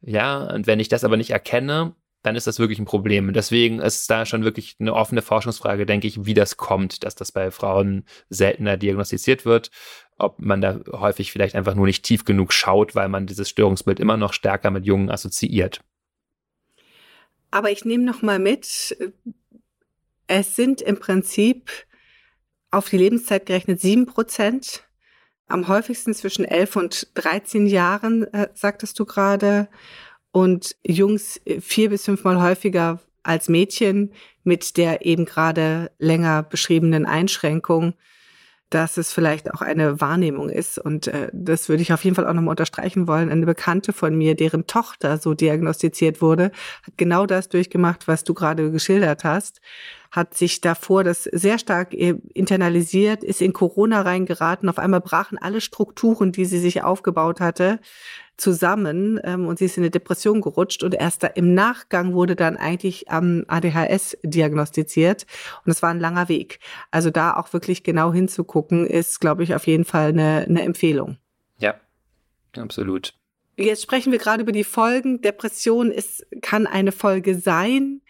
ja, 0.00 0.42
und 0.44 0.66
wenn 0.66 0.80
ich 0.80 0.88
das 0.88 1.04
aber 1.04 1.16
nicht 1.16 1.30
erkenne, 1.30 1.94
dann 2.22 2.36
ist 2.36 2.46
das 2.46 2.58
wirklich 2.58 2.78
ein 2.78 2.84
Problem. 2.84 3.32
Deswegen 3.32 3.80
ist 3.80 4.10
da 4.10 4.26
schon 4.26 4.44
wirklich 4.44 4.76
eine 4.80 4.94
offene 4.94 5.22
Forschungsfrage, 5.22 5.86
denke 5.86 6.06
ich, 6.06 6.24
wie 6.26 6.34
das 6.34 6.56
kommt, 6.56 7.04
dass 7.04 7.14
das 7.14 7.32
bei 7.32 7.50
Frauen 7.50 8.04
seltener 8.28 8.76
diagnostiziert 8.76 9.44
wird. 9.44 9.70
Ob 10.18 10.40
man 10.40 10.60
da 10.60 10.80
häufig 10.90 11.30
vielleicht 11.30 11.54
einfach 11.54 11.74
nur 11.74 11.86
nicht 11.86 12.04
tief 12.04 12.24
genug 12.24 12.52
schaut, 12.52 12.94
weil 12.94 13.08
man 13.08 13.26
dieses 13.26 13.48
Störungsbild 13.48 14.00
immer 14.00 14.16
noch 14.16 14.32
stärker 14.32 14.70
mit 14.70 14.84
Jungen 14.84 15.10
assoziiert. 15.10 15.80
Aber 17.50 17.70
ich 17.70 17.84
nehme 17.84 18.04
noch 18.04 18.20
mal 18.20 18.38
mit, 18.38 18.96
es 20.26 20.56
sind 20.56 20.82
im 20.82 20.98
Prinzip 20.98 21.70
auf 22.70 22.90
die 22.90 22.98
Lebenszeit 22.98 23.46
gerechnet 23.46 23.80
sieben 23.80 24.06
Prozent 24.06 24.87
am 25.48 25.68
häufigsten 25.68 26.14
zwischen 26.14 26.44
11 26.44 26.76
und 26.76 27.08
13 27.14 27.66
Jahren, 27.66 28.32
äh, 28.32 28.48
sagtest 28.54 28.98
du 28.98 29.04
gerade. 29.04 29.68
Und 30.30 30.76
Jungs 30.86 31.40
äh, 31.44 31.60
vier 31.60 31.90
bis 31.90 32.04
fünfmal 32.04 32.40
häufiger 32.40 33.00
als 33.22 33.48
Mädchen 33.48 34.12
mit 34.44 34.76
der 34.76 35.04
eben 35.04 35.24
gerade 35.24 35.90
länger 35.98 36.42
beschriebenen 36.42 37.04
Einschränkung 37.04 37.94
dass 38.70 38.98
es 38.98 39.12
vielleicht 39.12 39.52
auch 39.52 39.62
eine 39.62 40.00
Wahrnehmung 40.00 40.50
ist. 40.50 40.78
Und 40.78 41.06
äh, 41.08 41.30
das 41.32 41.68
würde 41.68 41.82
ich 41.82 41.92
auf 41.92 42.04
jeden 42.04 42.16
Fall 42.16 42.26
auch 42.26 42.34
nochmal 42.34 42.52
unterstreichen 42.52 43.06
wollen. 43.08 43.30
Eine 43.30 43.46
Bekannte 43.46 43.92
von 43.92 44.16
mir, 44.16 44.34
deren 44.34 44.66
Tochter 44.66 45.18
so 45.18 45.34
diagnostiziert 45.34 46.20
wurde, 46.20 46.50
hat 46.82 46.98
genau 46.98 47.24
das 47.26 47.48
durchgemacht, 47.48 48.08
was 48.08 48.24
du 48.24 48.34
gerade 48.34 48.70
geschildert 48.70 49.24
hast, 49.24 49.60
hat 50.10 50.34
sich 50.34 50.60
davor 50.60 51.04
das 51.04 51.24
sehr 51.24 51.58
stark 51.58 51.94
äh, 51.94 52.14
internalisiert, 52.34 53.22
ist 53.22 53.42
in 53.42 53.52
Corona 53.52 54.02
reingeraten. 54.02 54.68
Auf 54.68 54.78
einmal 54.78 55.00
brachen 55.00 55.38
alle 55.38 55.60
Strukturen, 55.60 56.32
die 56.32 56.44
sie 56.44 56.58
sich 56.58 56.82
aufgebaut 56.82 57.40
hatte, 57.40 57.80
zusammen 58.38 59.20
ähm, 59.24 59.46
und 59.46 59.58
sie 59.58 59.66
ist 59.66 59.76
in 59.76 59.82
eine 59.82 59.90
Depression 59.90 60.40
gerutscht 60.40 60.82
und 60.82 60.94
erst 60.94 61.24
da 61.24 61.26
im 61.26 61.54
Nachgang 61.54 62.14
wurde 62.14 62.36
dann 62.36 62.56
eigentlich 62.56 63.06
ähm, 63.10 63.44
ADHS 63.48 64.16
diagnostiziert 64.22 65.26
und 65.66 65.72
es 65.72 65.82
war 65.82 65.90
ein 65.90 66.00
langer 66.00 66.28
Weg. 66.28 66.60
Also 66.90 67.10
da 67.10 67.36
auch 67.36 67.52
wirklich 67.52 67.82
genau 67.82 68.12
hinzugucken, 68.12 68.86
ist, 68.86 69.20
glaube 69.20 69.42
ich, 69.42 69.54
auf 69.54 69.66
jeden 69.66 69.84
Fall 69.84 70.10
eine, 70.10 70.46
eine 70.48 70.62
Empfehlung. 70.62 71.18
Ja, 71.58 71.74
absolut. 72.56 73.12
Jetzt 73.56 73.82
sprechen 73.82 74.12
wir 74.12 74.20
gerade 74.20 74.42
über 74.42 74.52
die 74.52 74.62
Folgen. 74.62 75.20
Depression 75.20 75.90
ist, 75.90 76.24
kann 76.42 76.68
eine 76.68 76.92
Folge 76.92 77.36
sein. 77.36 78.02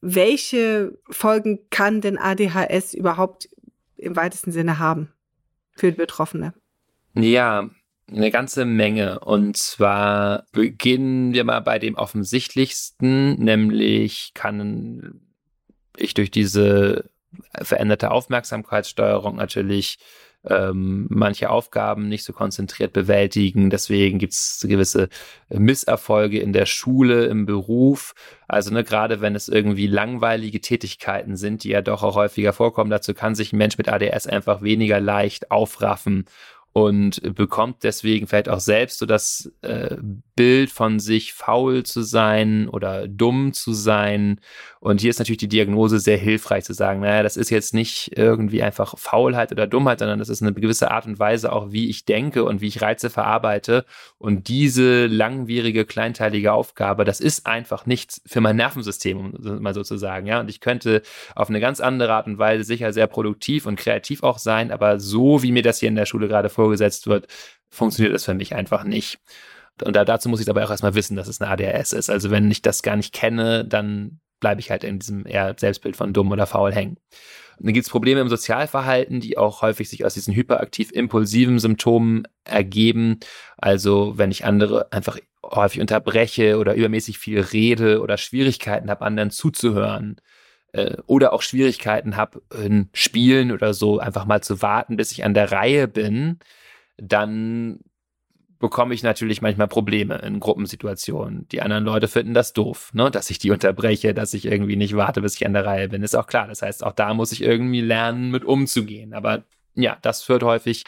Welche 0.00 0.98
Folgen 1.10 1.60
kann 1.70 2.00
denn 2.00 2.18
ADHS 2.18 2.94
überhaupt 2.94 3.48
im 3.96 4.14
weitesten 4.16 4.52
Sinne 4.52 4.78
haben 4.78 5.12
für 5.72 5.92
Betroffene? 5.92 6.54
Ja, 7.14 7.68
eine 8.10 8.30
ganze 8.30 8.64
Menge. 8.64 9.20
Und 9.20 9.56
zwar 9.56 10.46
beginnen 10.52 11.32
wir 11.32 11.44
mal 11.44 11.60
bei 11.60 11.78
dem 11.78 11.96
offensichtlichsten, 11.96 13.34
nämlich 13.34 14.32
kann 14.34 15.20
ich 15.96 16.14
durch 16.14 16.30
diese 16.30 17.10
veränderte 17.60 18.10
Aufmerksamkeitssteuerung 18.10 19.36
natürlich 19.36 19.98
ähm, 20.48 21.06
manche 21.10 21.50
Aufgaben 21.50 22.08
nicht 22.08 22.24
so 22.24 22.32
konzentriert 22.32 22.92
bewältigen. 22.92 23.70
Deswegen 23.70 24.18
gibt 24.18 24.32
es 24.32 24.64
gewisse 24.68 25.08
Misserfolge 25.48 26.40
in 26.40 26.52
der 26.52 26.66
Schule, 26.66 27.26
im 27.26 27.46
Beruf. 27.46 28.14
Also 28.46 28.72
ne, 28.72 28.84
gerade 28.84 29.20
wenn 29.20 29.34
es 29.34 29.48
irgendwie 29.48 29.86
langweilige 29.86 30.60
Tätigkeiten 30.60 31.36
sind, 31.36 31.64
die 31.64 31.70
ja 31.70 31.82
doch 31.82 32.02
auch 32.02 32.16
häufiger 32.16 32.52
vorkommen, 32.52 32.90
dazu 32.90 33.14
kann 33.14 33.34
sich 33.34 33.52
ein 33.52 33.58
Mensch 33.58 33.78
mit 33.78 33.88
ADS 33.88 34.26
einfach 34.26 34.62
weniger 34.62 35.00
leicht 35.00 35.50
aufraffen 35.50 36.24
und 36.72 37.34
bekommt 37.34 37.82
deswegen 37.82 38.26
vielleicht 38.26 38.48
auch 38.48 38.60
selbst 38.60 38.98
so 38.98 39.06
das 39.06 39.50
äh, 39.62 39.96
Bild 40.36 40.70
von 40.70 41.00
sich, 41.00 41.32
faul 41.32 41.82
zu 41.82 42.02
sein 42.02 42.68
oder 42.68 43.08
dumm 43.08 43.52
zu 43.52 43.72
sein. 43.72 44.40
Und 44.80 45.00
hier 45.00 45.10
ist 45.10 45.18
natürlich 45.18 45.38
die 45.38 45.48
Diagnose 45.48 45.98
sehr 45.98 46.16
hilfreich 46.16 46.64
zu 46.64 46.72
sagen, 46.72 47.00
naja, 47.00 47.22
das 47.22 47.36
ist 47.36 47.50
jetzt 47.50 47.74
nicht 47.74 48.16
irgendwie 48.16 48.62
einfach 48.62 48.96
Faulheit 48.98 49.52
oder 49.52 49.66
Dummheit, 49.66 49.98
sondern 49.98 50.18
das 50.18 50.28
ist 50.28 50.42
eine 50.42 50.52
gewisse 50.52 50.90
Art 50.90 51.06
und 51.06 51.18
Weise 51.18 51.52
auch, 51.52 51.72
wie 51.72 51.88
ich 51.88 52.04
denke 52.04 52.44
und 52.44 52.60
wie 52.60 52.68
ich 52.68 52.80
Reize 52.80 53.10
verarbeite. 53.10 53.84
Und 54.18 54.48
diese 54.48 55.06
langwierige, 55.06 55.84
kleinteilige 55.84 56.52
Aufgabe, 56.52 57.04
das 57.04 57.20
ist 57.20 57.46
einfach 57.46 57.86
nichts 57.86 58.20
für 58.26 58.40
mein 58.40 58.56
Nervensystem, 58.56 59.34
um 59.34 59.62
mal 59.62 59.74
so 59.74 59.82
zu 59.82 59.96
sagen. 59.96 60.26
Ja, 60.26 60.40
und 60.40 60.50
ich 60.50 60.60
könnte 60.60 61.02
auf 61.34 61.48
eine 61.48 61.60
ganz 61.60 61.80
andere 61.80 62.12
Art 62.12 62.26
und 62.26 62.38
Weise 62.38 62.64
sicher 62.64 62.92
sehr 62.92 63.06
produktiv 63.06 63.66
und 63.66 63.76
kreativ 63.76 64.22
auch 64.22 64.38
sein, 64.38 64.70
aber 64.70 65.00
so 65.00 65.42
wie 65.42 65.52
mir 65.52 65.62
das 65.62 65.80
hier 65.80 65.88
in 65.88 65.96
der 65.96 66.06
Schule 66.06 66.28
gerade 66.28 66.48
vorgesetzt 66.48 67.06
wird, 67.06 67.26
funktioniert 67.68 68.14
das 68.14 68.24
für 68.24 68.34
mich 68.34 68.54
einfach 68.54 68.84
nicht. 68.84 69.18
Und 69.84 69.94
da, 69.94 70.04
dazu 70.04 70.28
muss 70.28 70.40
ich 70.40 70.48
aber 70.48 70.64
auch 70.64 70.70
erstmal 70.70 70.94
wissen, 70.94 71.16
dass 71.16 71.28
es 71.28 71.40
eine 71.40 71.50
ADHS 71.50 71.92
ist. 71.92 72.10
Also 72.10 72.30
wenn 72.30 72.50
ich 72.50 72.62
das 72.62 72.82
gar 72.82 72.96
nicht 72.96 73.12
kenne, 73.12 73.64
dann 73.64 74.20
bleibe 74.40 74.60
ich 74.60 74.70
halt 74.70 74.84
in 74.84 74.98
diesem 74.98 75.26
eher 75.26 75.54
Selbstbild 75.58 75.96
von 75.96 76.12
dumm 76.12 76.30
oder 76.30 76.46
faul 76.46 76.72
hängen. 76.72 76.98
Und 77.58 77.66
dann 77.66 77.74
gibt 77.74 77.86
es 77.86 77.90
Probleme 77.90 78.20
im 78.20 78.28
Sozialverhalten, 78.28 79.20
die 79.20 79.36
auch 79.36 79.62
häufig 79.62 79.88
sich 79.88 80.04
aus 80.04 80.14
diesen 80.14 80.34
hyperaktiv-impulsiven 80.34 81.58
Symptomen 81.58 82.22
ergeben. 82.44 83.18
Also 83.56 84.16
wenn 84.16 84.30
ich 84.30 84.44
andere 84.44 84.92
einfach 84.92 85.18
häufig 85.44 85.80
unterbreche 85.80 86.58
oder 86.58 86.74
übermäßig 86.74 87.18
viel 87.18 87.40
rede 87.40 88.00
oder 88.00 88.16
Schwierigkeiten 88.16 88.90
habe, 88.90 89.04
anderen 89.04 89.30
zuzuhören 89.30 90.20
äh, 90.72 90.96
oder 91.06 91.32
auch 91.32 91.42
Schwierigkeiten 91.42 92.16
habe, 92.16 92.42
in 92.62 92.90
Spielen 92.92 93.50
oder 93.50 93.74
so 93.74 93.98
einfach 93.98 94.24
mal 94.24 94.42
zu 94.42 94.62
warten, 94.62 94.96
bis 94.96 95.12
ich 95.12 95.24
an 95.24 95.34
der 95.34 95.50
Reihe 95.50 95.88
bin, 95.88 96.38
dann 96.96 97.80
bekomme 98.58 98.94
ich 98.94 99.02
natürlich 99.02 99.40
manchmal 99.40 99.68
Probleme 99.68 100.16
in 100.18 100.40
Gruppensituationen. 100.40 101.46
Die 101.48 101.62
anderen 101.62 101.84
Leute 101.84 102.08
finden 102.08 102.34
das 102.34 102.52
doof, 102.52 102.90
ne? 102.92 103.10
dass 103.10 103.30
ich 103.30 103.38
die 103.38 103.50
unterbreche, 103.50 104.14
dass 104.14 104.34
ich 104.34 104.46
irgendwie 104.46 104.76
nicht 104.76 104.96
warte, 104.96 105.20
bis 105.20 105.36
ich 105.36 105.46
an 105.46 105.52
der 105.52 105.64
Reihe 105.64 105.88
bin. 105.88 106.02
Ist 106.02 106.16
auch 106.16 106.26
klar. 106.26 106.48
Das 106.48 106.62
heißt, 106.62 106.84
auch 106.84 106.92
da 106.92 107.14
muss 107.14 107.32
ich 107.32 107.42
irgendwie 107.42 107.80
lernen, 107.80 108.30
mit 108.30 108.44
umzugehen. 108.44 109.14
Aber 109.14 109.44
ja, 109.74 109.96
das 110.02 110.22
führt 110.22 110.42
häufig 110.42 110.84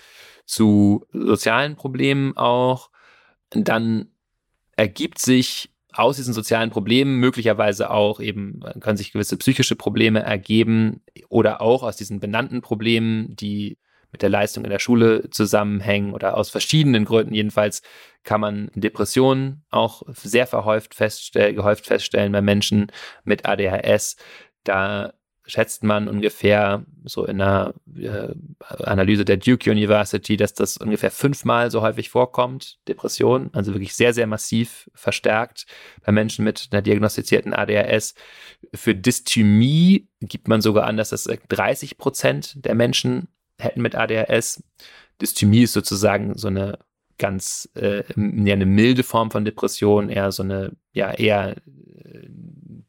zu 0.46 1.06
sozialen 1.12 1.76
Problemen 1.76 2.36
auch. 2.36 2.90
Dann 3.50 4.08
ergibt 4.76 5.18
sich 5.18 5.70
aus 5.92 6.16
diesen 6.16 6.34
sozialen 6.34 6.70
Problemen 6.70 7.18
möglicherweise 7.18 7.90
auch 7.90 8.20
eben, 8.20 8.60
können 8.80 8.96
sich 8.96 9.12
gewisse 9.12 9.36
psychische 9.36 9.76
Probleme 9.76 10.20
ergeben 10.20 11.02
oder 11.28 11.60
auch 11.60 11.82
aus 11.82 11.96
diesen 11.96 12.20
benannten 12.20 12.62
Problemen, 12.62 13.34
die 13.36 13.78
mit 14.12 14.22
der 14.22 14.28
Leistung 14.28 14.64
in 14.64 14.70
der 14.70 14.78
Schule 14.78 15.30
zusammenhängen 15.30 16.12
oder 16.12 16.36
aus 16.36 16.50
verschiedenen 16.50 17.04
Gründen. 17.04 17.34
Jedenfalls 17.34 17.82
kann 18.24 18.40
man 18.40 18.70
Depressionen 18.74 19.64
auch 19.70 20.02
sehr 20.08 20.46
verhäuft 20.46 20.94
feststellen, 20.94 21.56
gehäuft 21.56 21.86
feststellen 21.86 22.32
bei 22.32 22.42
Menschen 22.42 22.92
mit 23.24 23.46
ADHS. 23.46 24.16
Da 24.64 25.14
schätzt 25.50 25.82
man 25.82 26.08
ungefähr 26.08 26.84
so 27.04 27.24
in 27.24 27.40
einer 27.40 27.74
äh, 27.96 28.34
Analyse 28.84 29.24
der 29.24 29.36
Duke 29.36 29.70
University, 29.70 30.36
dass 30.36 30.54
das 30.54 30.76
ungefähr 30.76 31.10
fünfmal 31.10 31.70
so 31.70 31.82
häufig 31.82 32.08
vorkommt, 32.08 32.78
Depression, 32.88 33.50
also 33.52 33.72
wirklich 33.72 33.94
sehr, 33.94 34.14
sehr 34.14 34.26
massiv 34.26 34.90
verstärkt 34.94 35.66
bei 36.04 36.12
Menschen 36.12 36.44
mit 36.44 36.68
einer 36.70 36.82
diagnostizierten 36.82 37.52
ADHS. 37.52 38.14
Für 38.74 38.94
Dysthymie 38.94 40.08
gibt 40.20 40.48
man 40.48 40.60
sogar 40.60 40.86
an, 40.86 40.96
dass 40.96 41.10
das 41.10 41.24
30 41.24 41.98
Prozent 41.98 42.64
der 42.64 42.74
Menschen 42.74 43.28
hätten 43.60 43.82
mit 43.82 43.94
ADHS. 43.94 44.62
Dysthymie 45.20 45.62
ist 45.62 45.72
sozusagen 45.72 46.36
so 46.36 46.48
eine 46.48 46.78
ganz 47.18 47.68
äh, 47.74 48.02
ja, 48.16 48.54
eine 48.54 48.66
milde 48.66 49.02
Form 49.02 49.30
von 49.30 49.44
Depression, 49.44 50.08
eher 50.08 50.32
so 50.32 50.42
eine 50.42 50.72
ja 50.92 51.12
eher 51.12 51.56
äh, 51.56 52.28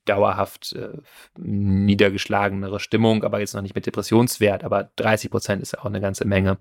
dauerhaft 0.06 0.74
äh, 0.74 0.98
niedergeschlagenere 1.38 2.80
Stimmung, 2.80 3.24
aber 3.24 3.40
jetzt 3.40 3.54
noch 3.54 3.62
nicht 3.62 3.76
mit 3.76 3.86
Depressionswert, 3.86 4.64
aber 4.64 4.92
30 4.96 5.30
Prozent 5.30 5.62
ist 5.62 5.74
ja 5.74 5.80
auch 5.80 5.86
eine 5.86 6.02
ganze 6.02 6.26
Menge. 6.26 6.58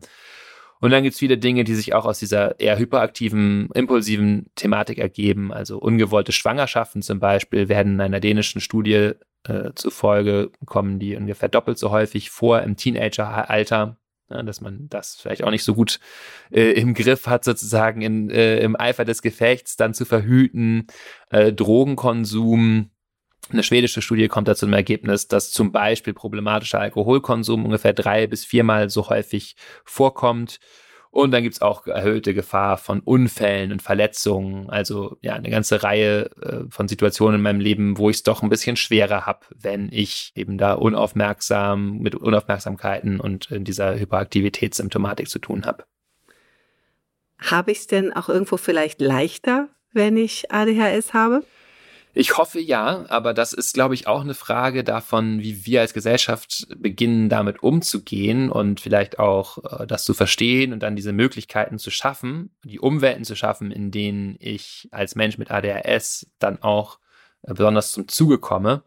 Und 0.81 0.91
dann 0.91 1.03
gibt 1.03 1.13
es 1.13 1.19
viele 1.19 1.37
Dinge, 1.37 1.65
die 1.65 1.75
sich 1.75 1.95
auch 1.95 2.07
aus 2.07 2.19
dieser 2.19 2.59
eher 2.59 2.79
hyperaktiven, 2.79 3.69
impulsiven 3.75 4.47
Thematik 4.55 4.99
ergeben. 4.99 5.53
Also 5.53 5.79
ungewollte 5.79 6.33
Schwangerschaften 6.33 7.03
zum 7.03 7.21
Beispiel 7.21 7.69
werden 7.69 7.95
in 7.95 8.01
einer 8.01 8.21
dänischen 8.21 8.63
Studie 8.63 9.13
äh, 9.47 9.71
zufolge 9.75 10.51
kommen 10.67 10.99
die 10.99 11.17
ungefähr 11.17 11.49
doppelt 11.49 11.79
so 11.79 11.91
häufig 11.91 12.31
vor 12.31 12.63
im 12.63 12.77
Teenageralter. 12.77 13.97
Ja, 14.29 14.45
dass 14.45 14.61
man 14.61 14.89
das 14.89 15.17
vielleicht 15.17 15.43
auch 15.43 15.51
nicht 15.51 15.65
so 15.65 15.75
gut 15.75 15.99
äh, 16.53 16.71
im 16.73 16.95
Griff 16.95 17.27
hat, 17.27 17.43
sozusagen 17.43 18.01
in, 18.01 18.31
äh, 18.31 18.61
im 18.61 18.79
Eifer 18.79 19.05
des 19.05 19.23
Gefechts 19.23 19.77
dann 19.77 19.93
zu 19.93 20.05
verhüten, 20.05 20.87
äh, 21.31 21.53
Drogenkonsum, 21.53 22.91
eine 23.53 23.63
schwedische 23.63 24.03
Studie 24.03 24.29
kommt 24.29 24.49
da 24.49 24.55
zum 24.55 24.73
Ergebnis, 24.73 25.29
dass 25.29 25.51
zum 25.51 25.73
Beispiel 25.73 26.15
problematischer 26.15 26.81
Alkoholkonsum 26.81 27.65
ungefähr 27.65 27.93
drei 27.93 28.27
bis 28.27 28.45
viermal 28.45 28.91
so 28.91 29.09
häufig 29.09 29.57
vorkommt. 29.85 30.61
Und 31.13 31.33
dann 31.33 31.43
gibt's 31.43 31.61
auch 31.61 31.89
erhöhte 31.89 32.35
Gefahr 32.35 32.79
von 32.79 33.01
Unfällen 33.01 33.73
und 33.73 33.83
Verletzungen. 33.83 34.71
Also 34.71 35.19
ja, 35.23 35.35
eine 35.35 35.51
ganze 35.51 35.83
Reihe 35.83 36.31
äh, 36.41 36.71
von 36.71 36.87
Situationen 36.87 37.37
in 37.37 37.43
meinem 37.43 37.59
Leben, 37.61 37.99
wo 37.99 38.11
ich 38.11 38.17
es 38.17 38.23
doch 38.23 38.43
ein 38.43 38.49
bisschen 38.49 38.77
schwerer 38.77 39.27
habe, 39.27 39.41
wenn 39.55 39.89
ich 39.91 40.31
eben 40.37 40.57
da 40.57 40.75
unaufmerksam 40.75 41.99
mit 41.99 42.15
Unaufmerksamkeiten 42.15 43.19
und 43.19 43.51
in 43.51 43.65
dieser 43.65 43.99
Hyperaktivitätssymptomatik 43.99 45.29
zu 45.29 45.41
tun 45.41 45.67
habe. 45.67 45.85
Habe 47.39 47.73
ich 47.73 47.79
es 47.79 47.87
denn 47.89 48.13
auch 48.13 48.29
irgendwo 48.29 48.57
vielleicht 48.57 49.01
leichter, 49.01 49.69
wenn 49.93 50.17
ich 50.17 50.53
ADHS 50.53 51.13
habe? 51.13 51.43
Ich 52.13 52.37
hoffe 52.37 52.59
ja, 52.59 53.05
aber 53.09 53.35
das 53.35 53.53
ist, 53.53 53.75
glaube 53.75 53.95
ich, 53.95 54.07
auch 54.09 54.23
eine 54.23 54.35
Frage 54.35 54.83
davon, 54.83 55.41
wie 55.41 55.65
wir 55.65 55.81
als 55.81 55.95
Gesellschaft 55.95 56.67
beginnen, 56.77 57.29
damit 57.29 57.63
umzugehen 57.63 58.51
und 58.51 58.81
vielleicht 58.81 59.19
auch 59.19 59.81
äh, 59.81 59.87
das 59.87 60.05
zu 60.05 60.15
verstehen 60.15 60.73
und 60.73 60.83
dann 60.83 60.97
diese 60.97 61.13
Möglichkeiten 61.13 61.79
zu 61.79 61.91
schaffen, 61.91 62.51
die 62.65 62.81
Umwelten 62.81 63.25
zu 63.25 63.37
schaffen, 63.37 63.71
in 63.71 63.93
denen 63.93 64.37
ich 64.41 64.89
als 64.91 65.15
Mensch 65.15 65.39
mit 65.39 65.51
ADHS 65.53 66.27
dann 66.41 66.61
auch 66.63 66.99
äh, 67.43 67.55
besonders 67.55 67.93
zum 67.93 68.09
Zuge 68.09 68.39
komme. 68.39 68.83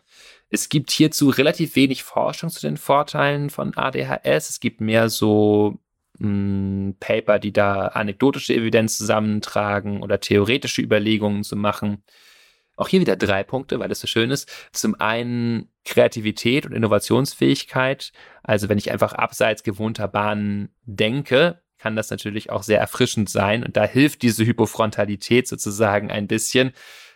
Es 0.50 0.70
gibt 0.70 0.92
hierzu 0.92 1.30
relativ 1.30 1.76
wenig 1.76 2.04
Forschung 2.04 2.50
zu 2.50 2.62
den 2.62 2.78
Vorteilen 2.78 3.50
von 3.50 3.76
ADHS. 3.76 4.50
Es 4.50 4.60
gibt 4.60 4.82
mehr 4.82 5.10
so 5.10 5.80
mh, 6.20 6.28
hm, 6.28 6.96
Paper, 7.00 7.40
die 7.40 7.54
da 7.54 7.88
anekdotische 7.88 8.54
Evidenz 8.54 8.98
zusammentragen 8.98 10.04
oder 10.04 10.20
theoretische 10.20 10.82
Überlegungen 10.82 11.44
zu 11.44 11.56
machen. 11.56 12.04
Auch 12.76 12.88
hier 12.88 13.02
wieder 13.02 13.16
drei 13.16 13.44
Punkte, 13.44 13.80
weil 13.80 13.92
es 13.92 14.00
so 14.00 14.08
schön 14.08 14.32
ist. 14.32 14.52
Zum 14.72 15.00
einen 15.00 15.70
Kreativität 15.86 16.66
und 16.66 16.74
Innovationsfähigkeit. 16.74 18.12
Also 18.42 18.70
wenn 18.70 18.78
ich 18.78 18.92
einfach 18.92 19.14
abseits 19.14 19.64
gewohnter 19.64 20.08
Bahnen 20.08 20.70
denke, 20.84 21.62
kann 21.78 21.96
das 21.96 22.10
natürlich 22.10 22.50
auch 22.50 22.64
sehr 22.64 22.80
erfrischend 22.80 23.30
sein. 23.30 23.64
Und 23.64 23.78
da 23.78 23.84
hilft 23.84 24.22
diese 24.22 24.46
Hypofrontalität 24.46 25.48
sozusagen 25.48 26.10
ein 26.10 26.28
bisschen, 26.28 26.72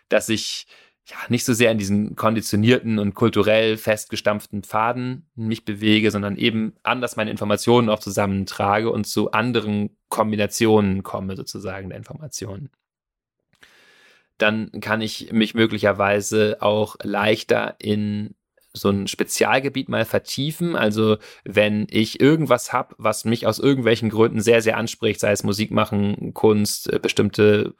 dass 0.10 0.30
ich 0.30 0.68
ja 1.05 1.16
nicht 1.30 1.45
so 1.45 1.53
sehr 1.53 1.72
in 1.72 1.78
diesen 1.78 2.16
konditionierten 2.16 2.99
und 2.99 3.14
kulturell 3.14 3.78
festgestampften 3.78 4.64
Pfaden 4.64 5.30
mich 5.36 5.64
bewege, 5.64 6.12
sondern 6.12 6.36
eben 6.36 6.76
anders 6.84 7.16
meine 7.16 7.32
Informationen 7.32 7.89
auch 7.89 7.99
zusammentrage 7.99 8.91
und 8.91 9.08
zu 9.08 9.32
anderen 9.32 9.95
Kombinationen 10.10 11.03
komme 11.03 11.36
sozusagen 11.36 11.89
der 11.89 11.97
Informationen 11.97 12.70
dann 14.38 14.72
kann 14.82 15.02
ich 15.02 15.32
mich 15.32 15.54
möglicherweise 15.54 16.58
auch 16.62 16.96
leichter 17.04 17.76
in 17.80 18.36
so 18.74 18.90
ein 18.90 19.08
Spezialgebiet 19.08 19.90
mal 19.90 20.06
vertiefen. 20.06 20.76
Also 20.76 21.18
wenn 21.44 21.88
ich 21.90 22.20
irgendwas 22.20 22.74
habe, 22.74 22.96
was 22.98 23.26
mich 23.26 23.48
aus 23.48 23.60
irgendwelchen 23.60 24.10
Gründen 24.10 24.40
sehr, 24.42 24.62
sehr 24.62 24.78
anspricht, 24.78 25.20
sei 25.20 25.32
es 25.32 25.44
Musik 25.44 25.72
machen, 25.72 26.34
Kunst, 26.34 26.92
äh, 26.92 27.00
bestimmte 27.00 27.74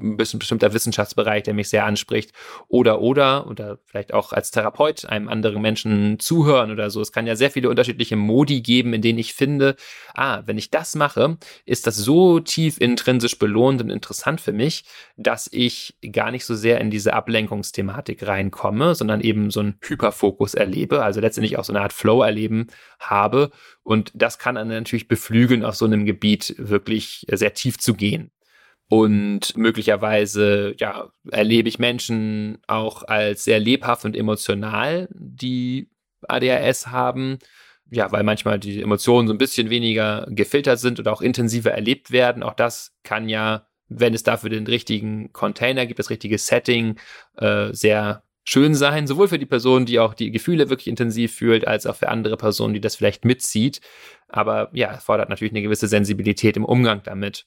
ein 0.00 0.16
bestimmter 0.16 0.72
Wissenschaftsbereich, 0.72 1.42
der 1.42 1.54
mich 1.54 1.68
sehr 1.68 1.84
anspricht, 1.84 2.32
oder 2.68 3.00
oder 3.00 3.46
oder 3.46 3.78
vielleicht 3.84 4.12
auch 4.12 4.32
als 4.32 4.50
Therapeut 4.50 5.04
einem 5.06 5.28
anderen 5.28 5.62
Menschen 5.62 6.18
zuhören 6.18 6.70
oder 6.70 6.90
so. 6.90 7.00
Es 7.00 7.12
kann 7.12 7.26
ja 7.26 7.36
sehr 7.36 7.50
viele 7.50 7.68
unterschiedliche 7.68 8.16
Modi 8.16 8.60
geben, 8.60 8.92
in 8.92 9.02
denen 9.02 9.18
ich 9.18 9.34
finde, 9.34 9.76
ah, 10.14 10.42
wenn 10.46 10.58
ich 10.58 10.70
das 10.70 10.94
mache, 10.94 11.38
ist 11.64 11.86
das 11.86 11.96
so 11.96 12.40
tief 12.40 12.78
intrinsisch 12.80 13.38
belohnt 13.38 13.80
und 13.80 13.90
interessant 13.90 14.40
für 14.40 14.52
mich, 14.52 14.84
dass 15.16 15.48
ich 15.52 15.96
gar 16.12 16.30
nicht 16.30 16.44
so 16.44 16.54
sehr 16.54 16.80
in 16.80 16.90
diese 16.90 17.14
Ablenkungsthematik 17.14 18.26
reinkomme, 18.26 18.94
sondern 18.94 19.20
eben 19.20 19.50
so 19.50 19.60
einen 19.60 19.78
Hyperfokus 19.80 20.54
erlebe, 20.54 21.02
also 21.02 21.20
letztendlich 21.20 21.58
auch 21.58 21.64
so 21.64 21.72
eine 21.72 21.82
Art 21.82 21.92
Flow 21.92 22.22
erleben 22.22 22.68
habe. 23.00 23.50
Und 23.82 24.12
das 24.14 24.38
kann 24.38 24.56
dann 24.56 24.68
natürlich 24.68 25.08
beflügeln, 25.08 25.64
auf 25.64 25.76
so 25.76 25.84
einem 25.84 26.04
Gebiet 26.04 26.54
wirklich 26.58 27.26
sehr 27.30 27.54
tief 27.54 27.78
zu 27.78 27.94
gehen. 27.94 28.30
Und 28.90 29.54
möglicherweise, 29.56 30.74
ja, 30.78 31.10
erlebe 31.30 31.68
ich 31.68 31.78
Menschen 31.78 32.58
auch 32.66 33.02
als 33.02 33.44
sehr 33.44 33.60
lebhaft 33.60 34.06
und 34.06 34.16
emotional, 34.16 35.08
die 35.12 35.90
ADHS 36.26 36.86
haben. 36.88 37.38
Ja, 37.90 38.10
weil 38.12 38.22
manchmal 38.22 38.58
die 38.58 38.82
Emotionen 38.82 39.28
so 39.28 39.34
ein 39.34 39.38
bisschen 39.38 39.70
weniger 39.70 40.26
gefiltert 40.30 40.78
sind 40.78 41.00
oder 41.00 41.12
auch 41.12 41.22
intensiver 41.22 41.70
erlebt 41.70 42.10
werden. 42.10 42.42
Auch 42.42 42.54
das 42.54 42.94
kann 43.02 43.28
ja, 43.28 43.66
wenn 43.88 44.14
es 44.14 44.22
dafür 44.22 44.50
den 44.50 44.66
richtigen 44.66 45.32
Container 45.32 45.86
gibt, 45.86 45.98
das 45.98 46.10
richtige 46.10 46.38
Setting, 46.38 46.98
äh, 47.36 47.72
sehr 47.72 48.22
schön 48.44 48.74
sein, 48.74 49.06
sowohl 49.06 49.28
für 49.28 49.38
die 49.38 49.46
Person, 49.46 49.84
die 49.84 49.98
auch 49.98 50.14
die 50.14 50.30
Gefühle 50.30 50.70
wirklich 50.70 50.88
intensiv 50.88 51.34
fühlt, 51.34 51.66
als 51.66 51.86
auch 51.86 51.96
für 51.96 52.08
andere 52.08 52.38
Personen, 52.38 52.72
die 52.72 52.80
das 52.80 52.96
vielleicht 52.96 53.26
mitzieht. 53.26 53.80
Aber 54.28 54.70
ja, 54.72 54.96
fordert 54.98 55.28
natürlich 55.28 55.52
eine 55.52 55.62
gewisse 55.62 55.88
Sensibilität 55.88 56.56
im 56.56 56.64
Umgang 56.64 57.02
damit 57.04 57.46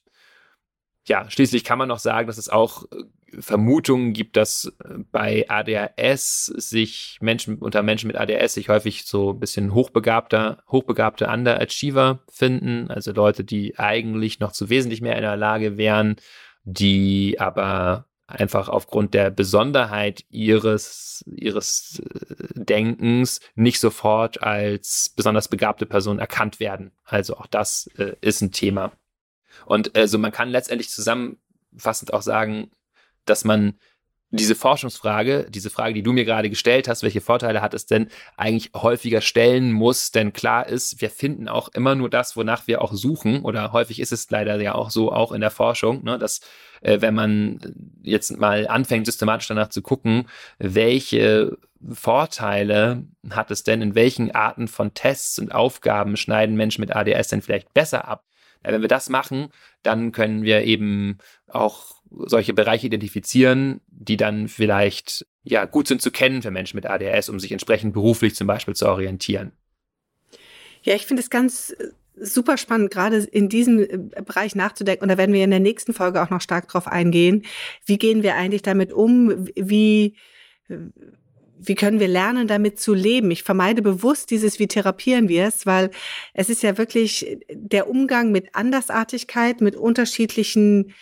ja, 1.06 1.28
schließlich 1.28 1.64
kann 1.64 1.78
man 1.78 1.88
noch 1.88 1.98
sagen, 1.98 2.26
dass 2.26 2.38
es 2.38 2.48
auch 2.48 2.84
äh, 2.84 3.40
Vermutungen 3.40 4.12
gibt, 4.12 4.36
dass 4.36 4.72
äh, 4.84 4.98
bei 5.10 5.46
ADHS 5.48 6.46
sich 6.46 7.18
Menschen 7.20 7.58
unter 7.58 7.82
Menschen 7.82 8.06
mit 8.06 8.16
ADHS 8.16 8.54
sich 8.54 8.68
häufig 8.68 9.04
so 9.04 9.30
ein 9.30 9.40
bisschen 9.40 9.74
hochbegabter, 9.74 10.62
hochbegabte 10.68 11.26
Underachiever 11.26 12.20
finden, 12.30 12.90
also 12.90 13.12
Leute, 13.12 13.44
die 13.44 13.78
eigentlich 13.78 14.38
noch 14.38 14.52
zu 14.52 14.70
wesentlich 14.70 15.00
mehr 15.00 15.16
in 15.16 15.22
der 15.22 15.36
Lage 15.36 15.76
wären, 15.76 16.16
die 16.64 17.36
aber 17.40 18.06
einfach 18.26 18.68
aufgrund 18.68 19.14
der 19.14 19.30
Besonderheit 19.30 20.24
ihres, 20.30 21.24
ihres 21.26 22.00
äh, 22.00 22.34
Denkens 22.54 23.40
nicht 23.56 23.80
sofort 23.80 24.42
als 24.42 25.12
besonders 25.16 25.48
begabte 25.48 25.86
Person 25.86 26.18
erkannt 26.18 26.60
werden. 26.60 26.92
Also 27.04 27.36
auch 27.36 27.46
das 27.46 27.88
äh, 27.98 28.14
ist 28.20 28.40
ein 28.40 28.52
Thema. 28.52 28.92
Und 29.66 29.96
also 29.96 30.18
man 30.18 30.32
kann 30.32 30.50
letztendlich 30.50 30.90
zusammenfassend 30.90 32.12
auch 32.12 32.22
sagen, 32.22 32.70
dass 33.24 33.44
man 33.44 33.74
diese 34.32 34.54
Forschungsfrage, 34.54 35.46
diese 35.50 35.68
Frage, 35.68 35.92
die 35.92 36.02
du 36.02 36.12
mir 36.12 36.24
gerade 36.24 36.48
gestellt 36.48 36.88
hast, 36.88 37.02
welche 37.02 37.20
Vorteile 37.20 37.60
hat 37.60 37.74
es 37.74 37.84
denn, 37.84 38.08
eigentlich 38.36 38.70
häufiger 38.74 39.20
stellen 39.20 39.72
muss, 39.72 40.10
denn 40.10 40.32
klar 40.32 40.66
ist, 40.66 41.02
wir 41.02 41.10
finden 41.10 41.48
auch 41.48 41.68
immer 41.68 41.94
nur 41.94 42.08
das, 42.08 42.34
wonach 42.34 42.66
wir 42.66 42.80
auch 42.80 42.94
suchen, 42.94 43.42
oder 43.42 43.72
häufig 43.72 44.00
ist 44.00 44.10
es 44.10 44.30
leider 44.30 44.58
ja 44.60 44.74
auch 44.74 44.90
so, 44.90 45.12
auch 45.12 45.32
in 45.32 45.42
der 45.42 45.50
Forschung, 45.50 46.02
ne, 46.02 46.18
dass 46.18 46.40
äh, 46.80 47.02
wenn 47.02 47.14
man 47.14 47.60
jetzt 48.02 48.38
mal 48.38 48.66
anfängt, 48.66 49.04
systematisch 49.04 49.48
danach 49.48 49.68
zu 49.68 49.82
gucken, 49.82 50.26
welche 50.58 51.58
Vorteile 51.90 53.04
hat 53.30 53.50
es 53.50 53.64
denn, 53.64 53.82
in 53.82 53.94
welchen 53.94 54.30
Arten 54.30 54.66
von 54.66 54.94
Tests 54.94 55.38
und 55.38 55.54
Aufgaben 55.54 56.16
schneiden 56.16 56.56
Menschen 56.56 56.80
mit 56.80 56.96
ADS 56.96 57.28
denn 57.28 57.42
vielleicht 57.42 57.74
besser 57.74 58.08
ab, 58.08 58.24
wenn 58.62 58.80
wir 58.80 58.88
das 58.88 59.08
machen, 59.08 59.48
dann 59.82 60.12
können 60.12 60.42
wir 60.42 60.62
eben 60.62 61.18
auch 61.48 62.02
solche 62.10 62.54
Bereiche 62.54 62.86
identifizieren, 62.86 63.80
die 63.88 64.16
dann 64.16 64.48
vielleicht 64.48 65.26
ja 65.44 65.64
gut 65.64 65.88
sind 65.88 66.02
zu 66.02 66.10
kennen 66.10 66.42
für 66.42 66.50
Menschen 66.50 66.76
mit 66.76 66.86
ADHS, 66.86 67.28
um 67.28 67.40
sich 67.40 67.52
entsprechend 67.52 67.94
beruflich 67.94 68.34
zum 68.34 68.46
Beispiel 68.46 68.74
zu 68.74 68.86
orientieren. 68.86 69.52
Ja, 70.82 70.94
ich 70.94 71.06
finde 71.06 71.22
es 71.22 71.30
ganz 71.30 71.74
super 72.16 72.56
spannend, 72.56 72.90
gerade 72.90 73.18
in 73.18 73.48
diesem 73.48 73.80
äh, 73.80 74.22
Bereich 74.22 74.54
nachzudenken. 74.54 75.02
Und 75.02 75.08
da 75.08 75.18
werden 75.18 75.34
wir 75.34 75.44
in 75.44 75.50
der 75.50 75.60
nächsten 75.60 75.92
Folge 75.92 76.22
auch 76.22 76.30
noch 76.30 76.40
stark 76.40 76.68
drauf 76.68 76.86
eingehen. 76.86 77.44
Wie 77.86 77.98
gehen 77.98 78.22
wir 78.22 78.34
eigentlich 78.34 78.62
damit 78.62 78.92
um? 78.92 79.48
Wie, 79.54 80.14
wie 81.64 81.74
können 81.74 82.00
wir 82.00 82.08
lernen, 82.08 82.48
damit 82.48 82.80
zu 82.80 82.94
leben? 82.94 83.30
Ich 83.30 83.42
vermeide 83.42 83.82
bewusst 83.82 84.30
dieses, 84.30 84.58
wie 84.58 84.68
therapieren 84.68 85.28
wir 85.28 85.46
es, 85.46 85.66
weil 85.66 85.90
es 86.34 86.48
ist 86.48 86.62
ja 86.62 86.78
wirklich 86.78 87.38
der 87.50 87.88
Umgang 87.88 88.32
mit 88.32 88.54
Andersartigkeit, 88.54 89.60
mit 89.60 89.76
unterschiedlichen 89.76 90.92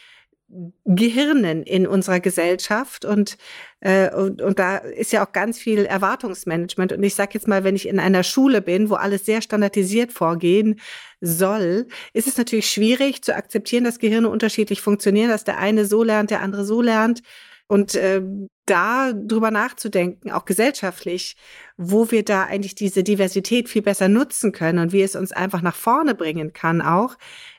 Gehirnen 0.85 1.63
in 1.63 1.87
unserer 1.87 2.19
Gesellschaft 2.19 3.05
und, 3.05 3.39
äh, 3.79 4.13
und, 4.13 4.43
und 4.43 4.59
da 4.59 4.79
ist 4.79 5.13
ja 5.13 5.25
auch 5.25 5.31
ganz 5.31 5.61
viel 5.61 5.85
Erwartungsmanagement. 5.85 6.93
Und 6.93 7.05
ich 7.05 7.15
sage 7.15 7.31
jetzt 7.35 7.47
mal, 7.47 7.63
wenn 7.63 7.77
ich 7.77 7.87
in 7.87 8.01
einer 8.01 8.25
Schule 8.25 8.61
bin, 8.61 8.91
wo 8.91 8.95
alles 8.95 9.25
sehr 9.25 9.43
standardisiert 9.43 10.11
vorgehen 10.11 10.81
soll, 11.21 11.87
ist 12.15 12.27
es 12.27 12.37
natürlich 12.37 12.69
schwierig 12.69 13.23
zu 13.23 13.37
akzeptieren, 13.37 13.85
dass 13.85 14.01
Gehirne 14.01 14.29
unterschiedlich 14.29 14.81
funktionieren, 14.81 15.29
dass 15.29 15.45
der 15.45 15.59
eine 15.59 15.87
so 15.87 16.03
lernt, 16.03 16.31
der 16.33 16.41
andere 16.41 16.65
so 16.65 16.83
lernt. 16.83 17.23
Und 17.71 17.95
äh, 17.95 18.21
da 18.67 19.13
drüber 19.13 19.53
nachzudenken, 19.53 20.33
auch 20.33 20.45
gesellschaftlich, 20.45 21.37
wo 21.77 22.11
wir 22.11 22.25
da 22.25 22.43
eigentlich 22.43 22.75
diese 22.75 23.05
Diversität 23.05 23.69
viel 23.69 23.83
besser 23.83 24.09
nutzen 24.09 24.51
können 24.51 24.81
und 24.81 24.93
wie 24.93 25.03
es 25.03 25.15
uns 25.15 25.31
einfach 25.31 25.63
nach 25.63 25.77
vorne 25.77 26.17
bringen 26.17 26.53
kann 26.53 26.83
auch. 26.83 27.15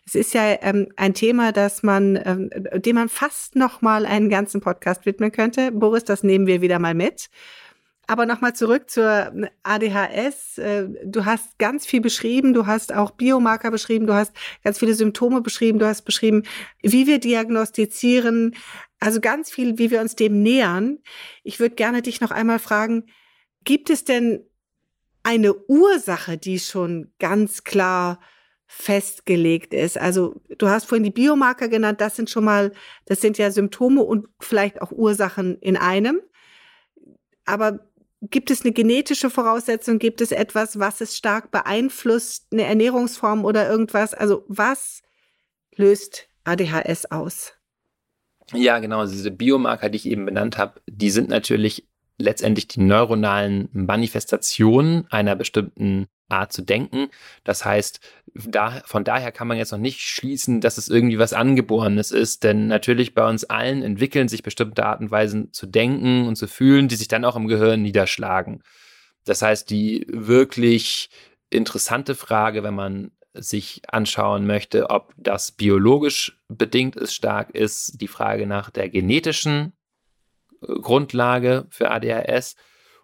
Es 0.06 0.16
ist 0.16 0.34
ja 0.34 0.58
ähm, 0.64 0.90
ein 0.98 1.14
Thema, 1.14 1.54
das 1.54 1.82
man, 1.82 2.20
ähm, 2.26 2.50
dem 2.82 2.96
man 2.96 3.08
fast 3.08 3.56
noch 3.56 3.82
mal 3.82 4.06
einen 4.06 4.28
ganzen 4.28 4.60
Podcast 4.60 5.06
widmen 5.06 5.32
könnte. 5.32 5.72
Boris, 5.72 6.04
das 6.04 6.24
nehmen 6.24 6.46
wir 6.46 6.60
wieder 6.60 6.80
mal 6.80 6.94
mit. 6.94 7.30
Aber 8.12 8.26
nochmal 8.26 8.54
zurück 8.54 8.90
zur 8.90 9.32
ADHS. 9.64 10.58
Äh, 10.58 10.90
du 11.06 11.24
hast 11.24 11.58
ganz 11.60 11.86
viel 11.86 12.02
beschrieben, 12.02 12.54
du 12.54 12.66
hast 12.66 12.94
auch 12.94 13.12
Biomarker 13.12 13.72
beschrieben, 13.72 14.06
du 14.06 14.14
hast 14.14 14.34
ganz 14.66 14.80
viele 14.80 14.96
Symptome 14.96 15.40
beschrieben, 15.40 15.80
du 15.80 15.88
hast 15.88 16.02
beschrieben, 16.02 16.44
wie 16.82 17.08
wir 17.08 17.20
diagnostizieren, 17.20 18.54
also 19.00 19.22
ganz 19.22 19.50
viel, 19.50 19.78
wie 19.78 19.92
wir 19.92 20.02
uns 20.02 20.18
dem 20.18 20.44
nähern. 20.44 20.98
Ich 21.44 21.62
würde 21.62 21.76
gerne 21.76 22.02
dich 22.02 22.20
noch 22.20 22.32
einmal 22.32 22.60
fragen, 22.60 23.06
gibt 23.64 23.90
es 23.90 24.04
denn 24.04 24.44
eine 25.24 25.54
Ursache, 25.70 26.38
die 26.38 26.60
schon 26.60 27.14
ganz 27.18 27.64
klar 27.64 28.20
festgelegt 28.68 29.74
ist? 29.74 29.98
Also 29.98 30.42
du 30.58 30.68
hast 30.68 30.84
vorhin 30.84 31.06
die 31.06 31.12
Biomarker 31.12 31.70
genannt, 31.70 32.02
das 32.02 32.18
sind 32.18 32.30
schon 32.30 32.44
mal, 32.44 32.74
das 33.06 33.22
sind 33.22 33.38
ja 33.38 33.52
Symptome 33.52 34.04
und 34.04 34.28
vielleicht 34.42 34.82
auch 34.82 34.92
Ursachen 34.92 35.58
in 35.62 35.78
einem. 35.78 36.20
Aber 37.46 37.91
gibt 38.22 38.52
es 38.52 38.62
eine 38.62 38.72
genetische 38.72 39.30
Voraussetzung? 39.30 40.00
Gibt 40.00 40.22
es 40.22 40.32
etwas, 40.32 40.80
was 40.80 41.02
es 41.02 41.18
stark 41.18 41.52
beeinflusst, 41.52 42.48
eine 42.52 42.64
Ernährungsform 42.64 43.46
oder 43.46 43.70
irgendwas? 43.70 44.14
Also 44.14 44.46
was 44.48 45.02
löst 45.76 46.28
ADHS 46.44 47.06
aus? 47.12 47.54
Ja, 48.54 48.80
genau. 48.80 49.06
Diese 49.06 49.32
Biomarker, 49.32 49.90
die 49.90 49.98
ich 49.98 50.06
eben 50.06 50.26
benannt 50.26 50.58
habe, 50.58 50.82
die 50.88 51.10
sind 51.10 51.30
natürlich 51.30 51.88
letztendlich 52.18 52.68
die 52.68 52.82
neuronalen 52.82 53.70
Manifestationen 53.74 55.08
einer 55.10 55.36
bestimmten 55.36 56.08
Art 56.30 56.54
zu 56.54 56.62
denken. 56.62 57.10
Das 57.44 57.66
heißt, 57.66 58.00
da, 58.34 58.82
von 58.86 59.04
daher 59.04 59.32
kann 59.32 59.48
man 59.48 59.58
jetzt 59.58 59.72
noch 59.72 59.80
nicht 59.80 60.02
schließen, 60.02 60.62
dass 60.62 60.78
es 60.78 60.88
irgendwie 60.88 61.20
was 61.20 61.34
Angeborenes 61.34 62.12
ist, 62.12 62.44
denn 62.44 62.68
natürlich 62.68 63.14
bei 63.14 63.28
uns 63.28 63.44
allen 63.44 63.84
entwickeln 63.84 64.28
sich 64.28 64.44
bestimmte 64.44 64.86
Arten 64.86 65.06
und 65.06 65.12
Weisen 65.12 65.52
zu 65.52 65.68
denken 65.68 66.28
und 66.28 66.36
zu 66.36 66.48
fühlen, 66.48 66.88
die 66.88 66.96
sich 66.96 67.08
dann 67.08 67.26
auch 67.26 67.36
im 67.36 67.48
Gehirn 67.48 67.82
niederschlagen. 67.82 68.64
Das 69.26 69.42
heißt, 69.42 69.70
die 69.70 70.06
wirklich 70.10 71.10
interessante 71.50 72.16
Frage, 72.16 72.64
wenn 72.64 72.74
man 72.74 73.12
sich 73.34 73.82
anschauen 73.88 74.46
möchte, 74.46 74.90
ob 74.90 75.14
das 75.18 75.52
biologisch 75.52 76.40
bedingt 76.48 76.96
ist, 76.96 77.14
stark 77.14 77.52
ist, 77.52 78.02
die 78.02 78.08
Frage 78.08 78.46
nach 78.46 78.70
der 78.70 78.90
genetischen 78.90 79.74
äh, 80.62 80.74
Grundlage 80.80 81.66
für 81.70 81.92
ADHS. 81.92 82.56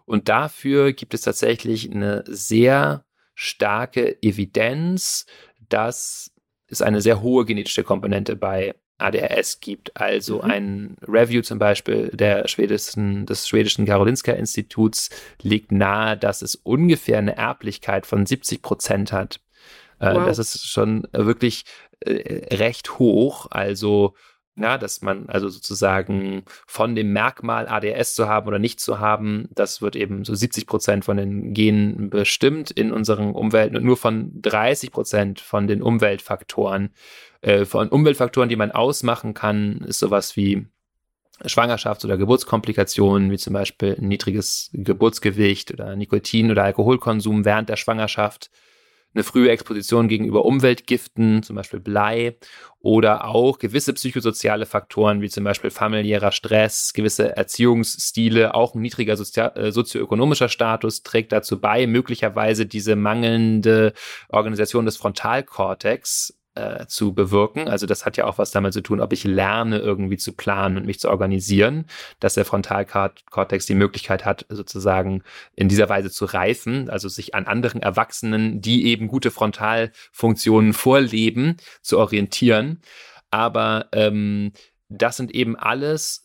Und 0.04 0.28
dafür 0.28 0.92
gibt 0.92 1.14
es 1.14 1.22
tatsächlich 1.22 1.90
eine 1.90 2.24
sehr 2.26 3.04
starke 3.40 4.20
Evidenz, 4.20 5.26
dass 5.68 6.32
es 6.66 6.82
eine 6.82 7.00
sehr 7.00 7.22
hohe 7.22 7.44
genetische 7.44 7.84
Komponente 7.84 8.34
bei 8.34 8.74
ADHS 8.98 9.60
gibt. 9.60 9.96
Also 9.96 10.38
mhm. 10.38 10.50
ein 10.50 10.96
Review 11.06 11.42
zum 11.42 11.60
Beispiel 11.60 12.08
der 12.12 12.48
schwedischen, 12.48 13.26
des 13.26 13.46
schwedischen 13.46 13.86
Karolinska-Instituts 13.86 15.10
legt 15.40 15.70
nahe, 15.70 16.16
dass 16.16 16.42
es 16.42 16.56
ungefähr 16.56 17.18
eine 17.18 17.36
Erblichkeit 17.36 18.06
von 18.06 18.26
70 18.26 18.60
Prozent 18.60 19.12
hat 19.12 19.40
äh, 20.00 20.14
wow. 20.14 20.26
Das 20.26 20.38
ist 20.38 20.66
schon 20.66 21.06
wirklich 21.12 21.64
äh, 22.00 22.54
recht 22.54 22.98
hoch. 22.98 23.46
Also 23.50 24.14
na, 24.58 24.78
dass 24.78 25.02
man 25.02 25.28
also 25.28 25.48
sozusagen 25.48 26.42
von 26.66 26.94
dem 26.94 27.12
Merkmal 27.12 27.68
ADS 27.68 28.14
zu 28.14 28.28
haben 28.28 28.46
oder 28.48 28.58
nicht 28.58 28.80
zu 28.80 28.98
haben, 28.98 29.48
das 29.54 29.80
wird 29.80 29.96
eben 29.96 30.24
so 30.24 30.34
70 30.34 30.66
Prozent 30.66 31.04
von 31.04 31.16
den 31.16 31.54
Genen 31.54 32.10
bestimmt 32.10 32.70
in 32.70 32.92
unseren 32.92 33.32
Umwelten 33.32 33.76
und 33.76 33.84
nur 33.84 33.96
von 33.96 34.30
30 34.42 34.90
Prozent 34.90 35.40
von 35.40 35.66
den 35.66 35.82
Umweltfaktoren. 35.82 36.90
Äh, 37.40 37.64
von 37.64 37.88
Umweltfaktoren, 37.88 38.48
die 38.48 38.56
man 38.56 38.72
ausmachen 38.72 39.34
kann, 39.34 39.78
ist 39.86 40.00
sowas 40.00 40.36
wie 40.36 40.66
Schwangerschafts- 41.44 42.04
oder 42.04 42.16
Geburtskomplikationen, 42.16 43.30
wie 43.30 43.38
zum 43.38 43.52
Beispiel 43.52 43.96
ein 43.98 44.08
niedriges 44.08 44.70
Geburtsgewicht 44.72 45.72
oder 45.72 45.94
Nikotin- 45.94 46.50
oder 46.50 46.64
Alkoholkonsum 46.64 47.44
während 47.44 47.68
der 47.68 47.76
Schwangerschaft 47.76 48.50
eine 49.18 49.24
frühe 49.24 49.50
Exposition 49.50 50.06
gegenüber 50.06 50.44
Umweltgiften, 50.44 51.42
zum 51.42 51.56
Beispiel 51.56 51.80
Blei, 51.80 52.36
oder 52.80 53.24
auch 53.24 53.58
gewisse 53.58 53.92
psychosoziale 53.92 54.64
Faktoren, 54.64 55.20
wie 55.20 55.28
zum 55.28 55.42
Beispiel 55.42 55.70
familiärer 55.70 56.30
Stress, 56.30 56.92
gewisse 56.92 57.36
Erziehungsstile, 57.36 58.54
auch 58.54 58.74
ein 58.74 58.80
niedriger 58.80 59.14
äh, 59.14 59.72
sozioökonomischer 59.72 60.48
Status 60.48 61.02
trägt 61.02 61.32
dazu 61.32 61.60
bei, 61.60 61.88
möglicherweise 61.88 62.66
diese 62.66 62.94
mangelnde 62.94 63.92
Organisation 64.28 64.84
des 64.84 64.96
Frontalkortex 64.96 66.37
äh, 66.58 66.86
zu 66.88 67.14
bewirken. 67.14 67.68
Also 67.68 67.86
das 67.86 68.04
hat 68.04 68.16
ja 68.16 68.26
auch 68.26 68.38
was 68.38 68.50
damit 68.50 68.72
zu 68.72 68.82
tun, 68.82 69.00
ob 69.00 69.12
ich 69.12 69.24
lerne, 69.24 69.78
irgendwie 69.78 70.16
zu 70.16 70.32
planen 70.32 70.76
und 70.76 70.86
mich 70.86 70.98
zu 70.98 71.08
organisieren, 71.08 71.86
dass 72.20 72.34
der 72.34 72.44
Frontalkortex 72.44 73.66
die 73.66 73.74
Möglichkeit 73.74 74.24
hat, 74.24 74.44
sozusagen 74.48 75.22
in 75.54 75.68
dieser 75.68 75.88
Weise 75.88 76.10
zu 76.10 76.24
reifen, 76.24 76.90
also 76.90 77.08
sich 77.08 77.34
an 77.34 77.46
anderen 77.46 77.80
Erwachsenen, 77.80 78.60
die 78.60 78.86
eben 78.86 79.06
gute 79.06 79.30
Frontalfunktionen 79.30 80.72
vorleben, 80.72 81.56
zu 81.80 81.98
orientieren. 81.98 82.80
Aber 83.30 83.86
ähm, 83.92 84.52
das 84.88 85.18
sind 85.18 85.34
eben 85.34 85.54
alles 85.54 86.24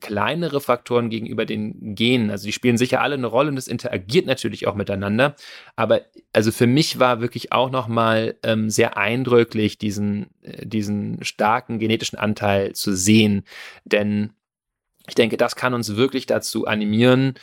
kleinere 0.00 0.60
Faktoren 0.60 1.08
gegenüber 1.08 1.46
den 1.46 1.94
Genen. 1.94 2.30
Also 2.30 2.46
die 2.46 2.52
spielen 2.52 2.76
sicher 2.76 3.00
alle 3.00 3.14
eine 3.14 3.26
Rolle 3.26 3.50
und 3.50 3.56
es 3.56 3.66
interagiert 3.66 4.26
natürlich 4.26 4.66
auch 4.66 4.74
miteinander. 4.74 5.36
Aber 5.74 6.02
also 6.32 6.52
für 6.52 6.66
mich 6.66 6.98
war 6.98 7.22
wirklich 7.22 7.52
auch 7.52 7.70
nochmal 7.70 8.36
ähm, 8.42 8.68
sehr 8.68 8.98
eindrücklich, 8.98 9.78
diesen, 9.78 10.26
äh, 10.42 10.66
diesen 10.66 11.24
starken 11.24 11.78
genetischen 11.78 12.18
Anteil 12.18 12.74
zu 12.74 12.94
sehen. 12.94 13.44
Denn 13.84 14.34
ich 15.08 15.14
denke, 15.14 15.38
das 15.38 15.56
kann 15.56 15.74
uns 15.74 15.96
wirklich 15.96 16.26
dazu 16.26 16.66
animieren, 16.66 17.34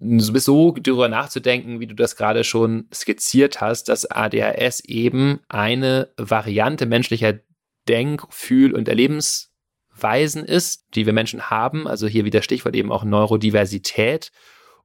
so 0.00 0.72
darüber 0.72 1.08
nachzudenken, 1.08 1.80
wie 1.80 1.86
du 1.86 1.94
das 1.94 2.16
gerade 2.16 2.44
schon 2.44 2.88
skizziert 2.92 3.60
hast, 3.60 3.88
dass 3.88 4.10
ADHS 4.10 4.80
eben 4.80 5.40
eine 5.48 6.10
Variante 6.16 6.86
menschlicher 6.86 7.38
Denk-, 7.88 8.26
Fühl- 8.30 8.74
und 8.74 8.88
Erlebens 8.88 9.53
Weisen 9.98 10.44
ist, 10.44 10.84
die 10.94 11.06
wir 11.06 11.12
Menschen 11.12 11.50
haben. 11.50 11.86
Also 11.86 12.06
hier 12.06 12.24
wieder 12.24 12.42
Stichwort 12.42 12.74
eben 12.74 12.92
auch 12.92 13.04
Neurodiversität. 13.04 14.30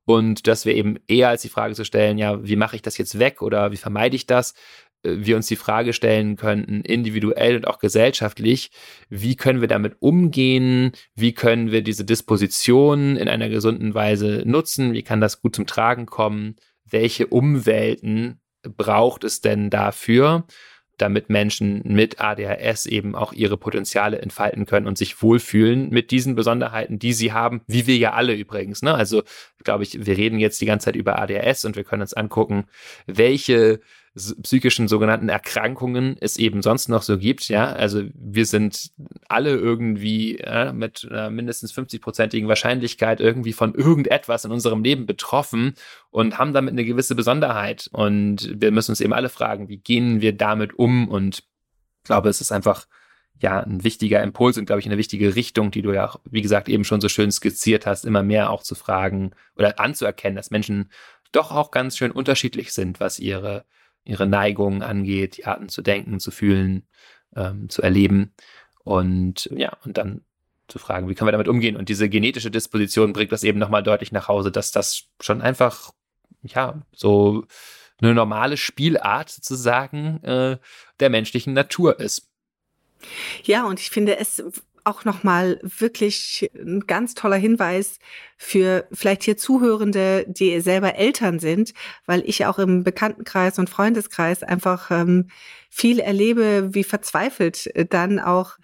Und 0.05 0.47
dass 0.47 0.66
wir 0.66 0.76
eben 0.76 0.97
eher 1.07 1.30
als 1.30 1.43
die 1.43 1.49
Frage 1.49 1.76
zu 1.76 1.86
stellen, 1.86 2.18
ja, 2.18 2.43
wie 2.43 2.55
mache 2.55 2.76
ich 2.76 2.82
das 2.82 2.97
jetzt 2.97 3.20
weg 3.20 3.41
oder 3.41 3.72
wie 3.72 3.78
vermeide 3.78 4.16
ich 4.16 4.26
das, 4.26 4.53
äh, 5.03 5.18
wir 5.20 5.36
uns 5.36 5.47
die 5.47 5.55
Frage 5.55 5.93
stellen 5.93 6.36
könnten, 6.36 6.82
individuell 6.82 7.55
und 7.55 7.68
auch 7.68 7.80
gesellschaftlich, 7.80 8.72
wie 9.10 9.36
können 9.36 9.62
wir 9.62 9.68
damit 9.68 9.97
umgehen, 9.99 10.93
wie 11.16 11.34
können 11.34 11.72
wir 11.72 11.84
diese 11.84 12.05
Disposition 12.05 13.18
in 13.18 13.28
einer 13.28 13.49
gesunden 13.49 13.93
Weise 13.93 14.43
nutzen, 14.45 14.93
wie 14.93 15.03
kann 15.03 15.22
das 15.22 15.41
gut 15.41 15.55
zum 15.55 15.68
Tragen 15.68 16.05
kommen, 16.05 16.55
welche 16.86 17.28
Umwelten 17.28 18.41
braucht 18.64 19.24
es 19.24 19.41
denn 19.41 19.70
dafür? 19.70 20.45
Damit 21.02 21.30
Menschen 21.30 21.82
mit 21.84 22.22
ADHS 22.22 22.86
eben 22.86 23.16
auch 23.16 23.34
ihre 23.34 23.58
Potenziale 23.58 24.20
entfalten 24.20 24.66
können 24.66 24.88
und 24.88 24.97
sich 24.97 25.22
wohlfühlen 25.22 25.89
mit 25.89 26.12
diesen 26.12 26.36
Besonderheiten, 26.36 27.00
die 27.00 27.14
sie 27.14 27.34
haben, 27.34 27.62
wie 27.68 27.88
wir 27.88 27.97
ja 27.97 28.14
alle 28.14 28.34
übrigens. 28.34 28.82
Ne? 28.82 28.93
Also 28.93 29.24
glaube 29.64 29.84
ich, 29.84 30.06
wir 30.06 30.18
reden 30.18 30.39
jetzt 30.39 30.60
die 30.62 30.66
ganze 30.66 30.86
Zeit 30.86 30.95
über 30.95 31.20
ADHS 31.20 31.66
und 31.66 31.76
wir 31.76 31.84
können 31.84 32.02
uns 32.02 32.14
angucken, 32.14 32.66
welche 33.08 33.80
psychischen 34.16 34.88
sogenannten 34.88 35.30
Erkrankungen 35.30 36.18
es 36.20 36.38
eben 36.38 36.62
sonst 36.62 36.89
noch 36.89 37.03
so 37.03 37.18
gibt. 37.18 37.47
Ja, 37.47 37.72
also 37.72 38.03
wir 38.14 38.45
sind 38.45 38.91
alle 39.28 39.55
irgendwie 39.55 40.38
äh, 40.39 40.74
mit 40.74 41.07
einer 41.10 41.30
mindestens 41.30 41.74
50-prozentigen 41.74 42.47
Wahrscheinlichkeit 42.47 43.20
irgendwie 43.20 43.53
von 43.53 43.76
irgendetwas 43.76 44.45
in 44.45 44.51
unserem 44.51 44.84
Leben 44.84 45.05
betroffen 45.05 45.74
und 46.10 46.38
haben 46.38 46.53
damit 46.53 46.74
eine 46.74 46.86
gewisse 46.86 47.16
Besonderheit. 47.16 47.89
Und 47.91 48.49
wir 48.60 48.72
müssen 48.72 48.91
uns 48.91 49.01
eben 49.01 49.14
alle 49.14 49.30
fragen, 49.30 49.70
wie 49.70 49.78
gehen 49.78 50.22
wir 50.22 50.36
damit 50.36 50.78
um? 50.78 51.07
Und 51.07 51.39
ich 51.39 52.05
glaube, 52.05 52.30
es 52.30 52.41
ist 52.41 52.51
einfach 52.51 52.88
ja 53.41 53.62
ein 53.62 53.84
wichtiger 53.84 54.22
Impuls 54.22 54.57
und 54.57 54.66
glaube 54.66 54.82
ich 54.82 54.86
eine 54.86 54.97
wichtige 54.97 55.36
Richtung, 55.36 55.72
die 55.72 55.82
du 55.82 55.93
ja, 55.93 56.14
wie 56.26 56.41
gesagt, 56.41 56.70
eben 56.70 56.84
schon 56.84 57.01
so 57.01 57.10
schön 57.10 57.32
skizziert 57.32 57.86
hast, 57.86 58.05
immer 58.05 58.24
mehr 58.24 58.49
auch 58.49 58.64
zu 58.64 58.76
fragen 58.76 59.32
oder 59.55 59.80
anzuerkennen, 59.80 60.36
dass 60.36 60.51
Menschen 60.51 60.89
doch 61.32 61.51
auch 61.51 61.72
ganz 61.72 61.97
schön 61.97 62.12
unterschiedlich 62.12 62.74
sind, 62.74 62.99
was 62.99 63.20
ihre, 63.20 63.66
ihre 64.10 64.28
Neigungen 64.28 64.82
angeht, 64.82 65.38
die 65.38 65.45
Arten 65.45 65.70
zu 65.70 65.82
denken, 65.82 66.20
zu 66.20 66.32
fühlen, 66.32 66.88
ähm, 67.36 67.70
zu 67.70 67.82
erleben. 67.82 68.34
Und 68.84 69.49
ja, 69.55 69.78
und 69.86 69.97
dann 69.97 70.22
zu 70.68 70.80
fragen, 70.80 71.10
wie 71.10 71.16
können 71.16 71.28
wir 71.28 71.32
damit 71.34 71.47
umgehen? 71.47 71.76
Und 71.76 71.89
diese 71.89 72.10
genetische 72.10 72.51
Disposition 72.51 73.14
bringt 73.14 73.32
das 73.32 73.43
eben 73.43 73.60
nochmal 73.60 73.84
deutlich 73.84 74.12
nach 74.12 74.28
Hause, 74.28 74.51
dass 74.51 74.72
das 74.72 75.03
schon 75.20 75.41
einfach, 75.41 75.91
ja, 76.43 76.82
so 76.93 77.45
eine 78.01 78.14
normale 78.14 78.57
Spielart 78.57 79.30
sozusagen 79.30 80.24
äh, 80.24 80.57
der 80.99 81.10
menschlichen 81.10 81.53
Natur 81.53 81.99
ist. 81.99 82.28
Ja, 83.43 83.66
und 83.66 83.80
ich 83.80 83.89
finde 83.89 84.18
es 84.18 84.43
auch 84.89 85.05
nochmal 85.05 85.59
wirklich 85.61 86.49
ein 86.55 86.81
ganz 86.87 87.13
toller 87.13 87.37
Hinweis 87.37 87.99
für 88.37 88.87
vielleicht 88.91 89.23
hier 89.23 89.37
Zuhörende, 89.37 90.25
die 90.27 90.59
selber 90.61 90.95
Eltern 90.95 91.39
sind, 91.39 91.73
weil 92.05 92.23
ich 92.25 92.45
auch 92.45 92.59
im 92.59 92.83
Bekanntenkreis 92.83 93.59
und 93.59 93.69
Freundeskreis 93.69 94.43
einfach 94.43 94.91
ähm, 94.91 95.27
viel 95.69 95.99
erlebe, 95.99 96.73
wie 96.73 96.83
verzweifelt 96.83 97.69
dann 97.89 98.19
auch 98.19 98.57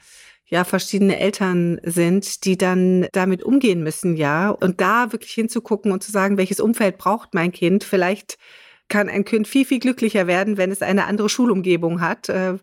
ja 0.47 0.63
verschiedene 0.63 1.19
Eltern 1.19 1.79
sind, 1.83 2.45
die 2.45 2.57
dann 2.57 3.07
damit 3.13 3.43
umgehen 3.43 3.83
müssen, 3.83 4.15
ja, 4.15 4.49
und 4.49 4.79
da 4.81 5.11
wirklich 5.11 5.31
hinzugucken 5.33 5.91
und 5.91 6.03
zu 6.03 6.11
sagen, 6.11 6.37
welches 6.37 6.59
Umfeld 6.59 6.97
braucht 6.97 7.33
mein 7.33 7.51
Kind, 7.51 7.83
vielleicht 7.83 8.37
kann 8.87 9.09
ein 9.09 9.25
Kind 9.25 9.47
viel, 9.47 9.65
viel 9.65 9.79
glücklicher 9.79 10.27
werden, 10.27 10.57
wenn 10.57 10.71
es 10.71 10.81
eine 10.81 11.05
andere 11.05 11.27
Schulumgebung 11.27 12.01
hat. 12.01 12.29
Äh, 12.29 12.57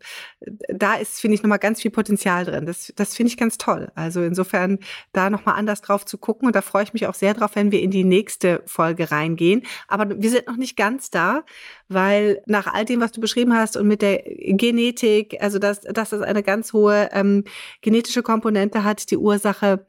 da 0.69 0.95
ist, 0.95 1.21
finde 1.21 1.35
ich, 1.35 1.43
nochmal 1.43 1.59
ganz 1.59 1.83
viel 1.83 1.91
Potenzial 1.91 2.45
drin. 2.45 2.65
Das, 2.65 2.93
das 2.95 3.17
finde 3.17 3.31
ich 3.31 3.37
ganz 3.37 3.59
toll. 3.59 3.91
Also 3.97 4.23
insofern 4.23 4.79
da 5.13 5.31
nochmal 5.31 5.57
anders 5.57 5.81
drauf 5.81 6.05
zu 6.05 6.19
gucken. 6.19 6.47
Und 6.47 6.55
da 6.55 6.63
freue 6.63 6.85
ich 6.85 6.93
mich 6.93 7.07
auch 7.07 7.15
sehr 7.15 7.35
drauf, 7.35 7.53
wenn 7.55 7.73
wir 7.73 7.81
in 7.81 7.91
die 7.91 8.05
nächste 8.05 8.63
Folge 8.67 9.11
reingehen. 9.11 9.63
Aber 9.89 10.23
wir 10.23 10.31
sind 10.31 10.47
noch 10.47 10.57
nicht 10.57 10.77
ganz 10.77 11.11
da, 11.11 11.45
weil 11.89 12.41
nach 12.47 12.73
all 12.73 12.85
dem, 12.85 13.01
was 13.01 13.13
du 13.13 13.21
beschrieben 13.21 13.55
hast 13.55 13.77
und 13.77 13.89
mit 13.89 14.01
der 14.01 14.23
Genetik, 14.23 15.37
also 15.41 15.59
dass, 15.59 15.81
dass 15.81 16.11
das 16.11 16.23
eine 16.23 16.45
ganz 16.45 16.73
hohe 16.73 17.09
ähm, 17.13 17.45
genetische 17.81 18.23
Komponente 18.23 18.85
hat, 18.85 19.11
die 19.11 19.17
Ursache, 19.17 19.87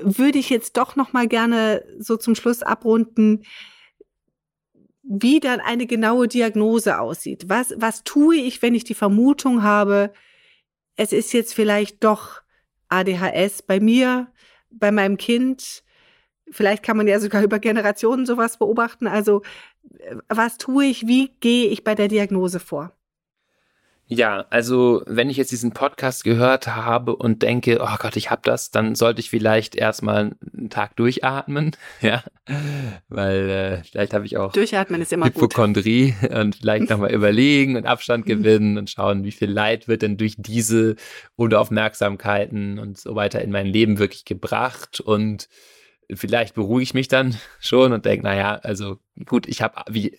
würde 0.00 0.38
ich 0.38 0.48
jetzt 0.50 0.76
doch 0.76 0.96
nochmal 0.96 1.28
gerne 1.28 1.84
so 1.98 2.16
zum 2.16 2.34
Schluss 2.34 2.62
abrunden 2.62 3.42
wie 5.08 5.40
dann 5.40 5.60
eine 5.60 5.86
genaue 5.86 6.28
Diagnose 6.28 7.00
aussieht. 7.00 7.48
Was, 7.48 7.72
was 7.78 8.04
tue 8.04 8.36
ich, 8.36 8.60
wenn 8.60 8.74
ich 8.74 8.84
die 8.84 8.94
Vermutung 8.94 9.62
habe, 9.62 10.12
es 10.96 11.12
ist 11.12 11.32
jetzt 11.32 11.54
vielleicht 11.54 12.04
doch 12.04 12.42
ADHS 12.88 13.62
bei 13.62 13.80
mir, 13.80 14.30
bei 14.70 14.90
meinem 14.92 15.16
Kind. 15.16 15.82
Vielleicht 16.50 16.82
kann 16.82 16.98
man 16.98 17.08
ja 17.08 17.20
sogar 17.20 17.42
über 17.44 17.58
Generationen 17.58 18.26
sowas 18.26 18.58
beobachten. 18.58 19.06
Also 19.06 19.42
was 20.28 20.58
tue 20.58 20.84
ich, 20.84 21.06
wie 21.06 21.28
gehe 21.40 21.68
ich 21.68 21.84
bei 21.84 21.94
der 21.94 22.08
Diagnose 22.08 22.60
vor? 22.60 22.92
Ja, 24.10 24.46
also 24.48 25.02
wenn 25.06 25.28
ich 25.28 25.36
jetzt 25.36 25.52
diesen 25.52 25.72
Podcast 25.72 26.24
gehört 26.24 26.66
habe 26.66 27.14
und 27.14 27.42
denke, 27.42 27.78
oh 27.82 27.96
Gott, 27.98 28.16
ich 28.16 28.30
hab 28.30 28.42
das, 28.42 28.70
dann 28.70 28.94
sollte 28.94 29.20
ich 29.20 29.28
vielleicht 29.28 29.76
erstmal 29.76 30.34
einen 30.56 30.70
Tag 30.70 30.96
durchatmen, 30.96 31.76
ja, 32.00 32.24
weil 33.10 33.50
äh, 33.50 33.84
vielleicht 33.84 34.14
habe 34.14 34.24
ich 34.24 34.38
auch 34.38 34.52
Durchatmen 34.52 35.02
ist 35.02 35.12
immer 35.12 35.26
Hypochondrie 35.26 36.14
gut. 36.18 36.30
und 36.30 36.56
vielleicht 36.56 36.88
nochmal 36.88 37.12
überlegen 37.14 37.76
und 37.76 37.84
Abstand 37.84 38.24
gewinnen 38.24 38.78
und 38.78 38.88
schauen, 38.88 39.24
wie 39.24 39.32
viel 39.32 39.50
Leid 39.50 39.88
wird 39.88 40.00
denn 40.00 40.16
durch 40.16 40.36
diese 40.38 40.96
Unaufmerksamkeiten 41.36 42.78
und 42.78 42.96
so 42.96 43.14
weiter 43.14 43.42
in 43.42 43.50
mein 43.50 43.66
Leben 43.66 43.98
wirklich 43.98 44.24
gebracht. 44.24 45.00
Und 45.00 45.50
vielleicht 46.10 46.54
beruhige 46.54 46.82
ich 46.82 46.94
mich 46.94 47.08
dann 47.08 47.36
schon 47.60 47.92
und 47.92 48.06
denke, 48.06 48.24
naja, 48.24 48.54
also 48.54 49.00
gut, 49.26 49.46
ich 49.46 49.60
habe 49.60 49.82
wie 49.90 50.18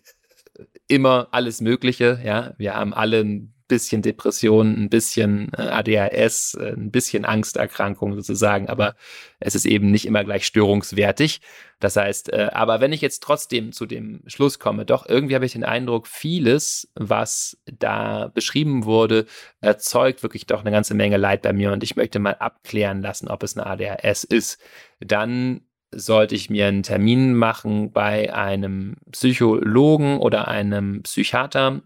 immer 0.87 1.29
alles 1.31 1.59
Mögliche, 1.59 2.19
ja, 2.23 2.53
wir 2.59 2.75
haben 2.75 2.93
alle 2.93 3.21
ein 3.21 3.55
bisschen 3.69 4.01
Depression, 4.01 4.73
ein 4.73 4.89
bisschen 4.89 5.49
äh, 5.57 5.61
ADHS, 5.61 6.55
äh, 6.55 6.73
ein 6.73 6.91
bisschen 6.91 7.23
Angsterkrankung 7.23 8.15
sozusagen, 8.15 8.67
aber 8.67 8.95
es 9.39 9.55
ist 9.55 9.65
eben 9.65 9.89
nicht 9.91 10.05
immer 10.05 10.25
gleich 10.25 10.45
störungswertig. 10.45 11.39
Das 11.79 11.95
heißt, 11.95 12.33
äh, 12.33 12.49
aber 12.51 12.81
wenn 12.81 12.91
ich 12.91 12.99
jetzt 12.99 13.23
trotzdem 13.23 13.71
zu 13.71 13.85
dem 13.85 14.21
Schluss 14.27 14.59
komme, 14.59 14.85
doch 14.85 15.07
irgendwie 15.07 15.35
habe 15.35 15.45
ich 15.45 15.53
den 15.53 15.63
Eindruck, 15.63 16.07
vieles, 16.07 16.91
was 16.95 17.57
da 17.65 18.27
beschrieben 18.33 18.83
wurde, 18.83 19.25
erzeugt 19.61 20.21
wirklich 20.23 20.45
doch 20.45 20.59
eine 20.59 20.71
ganze 20.71 20.93
Menge 20.93 21.15
Leid 21.15 21.43
bei 21.43 21.53
mir 21.53 21.71
und 21.71 21.81
ich 21.81 21.95
möchte 21.95 22.19
mal 22.19 22.35
abklären 22.35 23.01
lassen, 23.01 23.29
ob 23.29 23.43
es 23.43 23.57
eine 23.57 23.65
ADHS 23.65 24.25
ist. 24.25 24.59
Dann 24.99 25.61
sollte 25.91 26.35
ich 26.35 26.49
mir 26.49 26.67
einen 26.67 26.83
Termin 26.83 27.33
machen 27.33 27.91
bei 27.91 28.33
einem 28.33 28.97
Psychologen 29.11 30.19
oder 30.19 30.47
einem 30.47 31.01
Psychiater 31.03 31.81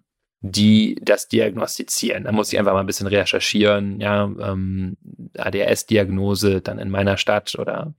die 0.46 0.98
das 1.02 1.30
diagnostizieren. 1.30 2.26
Da 2.26 2.34
muss 2.34 2.52
ich 2.52 2.60
einfach 2.60 2.74
mal 2.74 2.82
ein 2.82 2.86
bisschen 2.86 3.08
recherchieren, 3.08 4.02
ja, 4.02 4.26
ähm, 4.26 4.98
ADHS-Diagnose 5.38 6.60
dann 6.60 6.80
in 6.80 6.90
meiner 6.90 7.16
Stadt 7.16 7.56
oder 7.58 7.94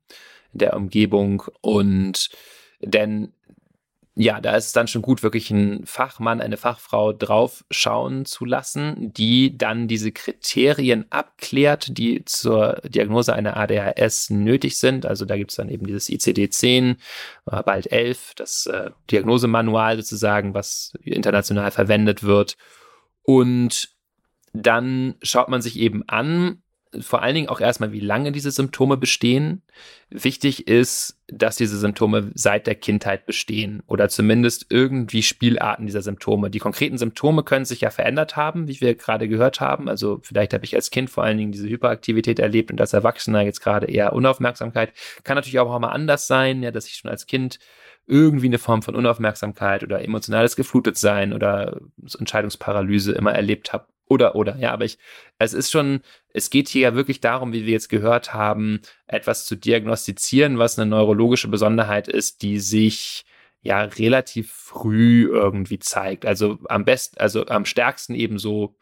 in 0.52 0.58
der 0.58 0.76
Umgebung 0.76 1.42
und 1.62 2.28
denn 2.80 3.32
ja, 4.16 4.40
da 4.40 4.54
ist 4.56 4.66
es 4.66 4.72
dann 4.72 4.86
schon 4.86 5.02
gut, 5.02 5.24
wirklich 5.24 5.50
einen 5.50 5.84
Fachmann, 5.86 6.40
eine 6.40 6.56
Fachfrau 6.56 7.12
drauf 7.12 7.64
schauen 7.70 8.24
zu 8.24 8.44
lassen, 8.44 9.12
die 9.12 9.58
dann 9.58 9.88
diese 9.88 10.12
Kriterien 10.12 11.06
abklärt, 11.10 11.98
die 11.98 12.24
zur 12.24 12.80
Diagnose 12.84 13.32
einer 13.34 13.56
ADHS 13.56 14.30
nötig 14.30 14.78
sind. 14.78 15.04
Also 15.04 15.24
da 15.24 15.36
gibt 15.36 15.50
es 15.50 15.56
dann 15.56 15.68
eben 15.68 15.86
dieses 15.86 16.08
ICD-10, 16.08 16.96
äh, 17.50 17.62
bald 17.64 17.90
11, 17.90 18.34
das 18.36 18.66
äh, 18.66 18.90
Diagnosemanual 19.10 19.96
sozusagen, 19.96 20.54
was 20.54 20.92
international 21.02 21.72
verwendet 21.72 22.22
wird. 22.22 22.56
Und 23.22 23.88
dann 24.52 25.16
schaut 25.22 25.48
man 25.48 25.60
sich 25.60 25.76
eben 25.76 26.08
an, 26.08 26.62
vor 27.00 27.22
allen 27.22 27.34
Dingen 27.34 27.48
auch 27.48 27.60
erstmal, 27.60 27.92
wie 27.92 28.00
lange 28.00 28.32
diese 28.32 28.50
Symptome 28.50 28.96
bestehen. 28.96 29.62
Wichtig 30.10 30.68
ist, 30.68 31.18
dass 31.28 31.56
diese 31.56 31.78
Symptome 31.78 32.30
seit 32.34 32.66
der 32.66 32.74
Kindheit 32.74 33.26
bestehen 33.26 33.82
oder 33.86 34.08
zumindest 34.08 34.66
irgendwie 34.70 35.22
Spielarten 35.22 35.86
dieser 35.86 36.02
Symptome. 36.02 36.50
Die 36.50 36.58
konkreten 36.58 36.98
Symptome 36.98 37.42
können 37.42 37.64
sich 37.64 37.80
ja 37.80 37.90
verändert 37.90 38.36
haben, 38.36 38.68
wie 38.68 38.80
wir 38.80 38.94
gerade 38.94 39.28
gehört 39.28 39.60
haben. 39.60 39.88
Also 39.88 40.20
vielleicht 40.22 40.54
habe 40.54 40.64
ich 40.64 40.74
als 40.74 40.90
Kind 40.90 41.10
vor 41.10 41.24
allen 41.24 41.38
Dingen 41.38 41.52
diese 41.52 41.68
Hyperaktivität 41.68 42.38
erlebt 42.38 42.70
und 42.70 42.80
als 42.80 42.92
Erwachsener 42.92 43.42
jetzt 43.42 43.60
gerade 43.60 43.86
eher 43.86 44.12
Unaufmerksamkeit. 44.12 44.92
Kann 45.24 45.36
natürlich 45.36 45.58
auch 45.58 45.78
mal 45.78 45.88
anders 45.88 46.26
sein, 46.26 46.62
ja, 46.62 46.70
dass 46.70 46.86
ich 46.86 46.94
schon 46.94 47.10
als 47.10 47.26
Kind 47.26 47.58
irgendwie 48.06 48.46
eine 48.46 48.58
Form 48.58 48.82
von 48.82 48.94
Unaufmerksamkeit 48.94 49.82
oder 49.82 50.02
emotionales 50.02 50.56
Geflutetsein 50.56 51.32
oder 51.32 51.80
Entscheidungsparalyse 52.18 53.12
immer 53.12 53.32
erlebt 53.32 53.72
habe 53.72 53.86
oder, 54.06 54.36
oder, 54.36 54.56
ja, 54.56 54.72
aber 54.72 54.84
ich, 54.84 54.98
es 55.38 55.54
ist 55.54 55.70
schon, 55.70 56.00
es 56.34 56.50
geht 56.50 56.68
hier 56.68 56.82
ja 56.82 56.94
wirklich 56.94 57.20
darum, 57.20 57.52
wie 57.52 57.64
wir 57.64 57.72
jetzt 57.72 57.88
gehört 57.88 58.34
haben, 58.34 58.80
etwas 59.06 59.46
zu 59.46 59.54
diagnostizieren, 59.54 60.58
was 60.58 60.78
eine 60.78 60.90
neurologische 60.90 61.48
Besonderheit 61.48 62.08
ist, 62.08 62.42
die 62.42 62.58
sich 62.58 63.24
ja 63.62 63.82
relativ 63.82 64.50
früh 64.50 65.28
irgendwie 65.30 65.78
zeigt. 65.78 66.26
Also 66.26 66.58
am 66.68 66.84
besten, 66.84 67.18
also 67.18 67.46
am 67.46 67.64
stärksten 67.64 68.16
eben 68.16 68.38
so 68.38 68.76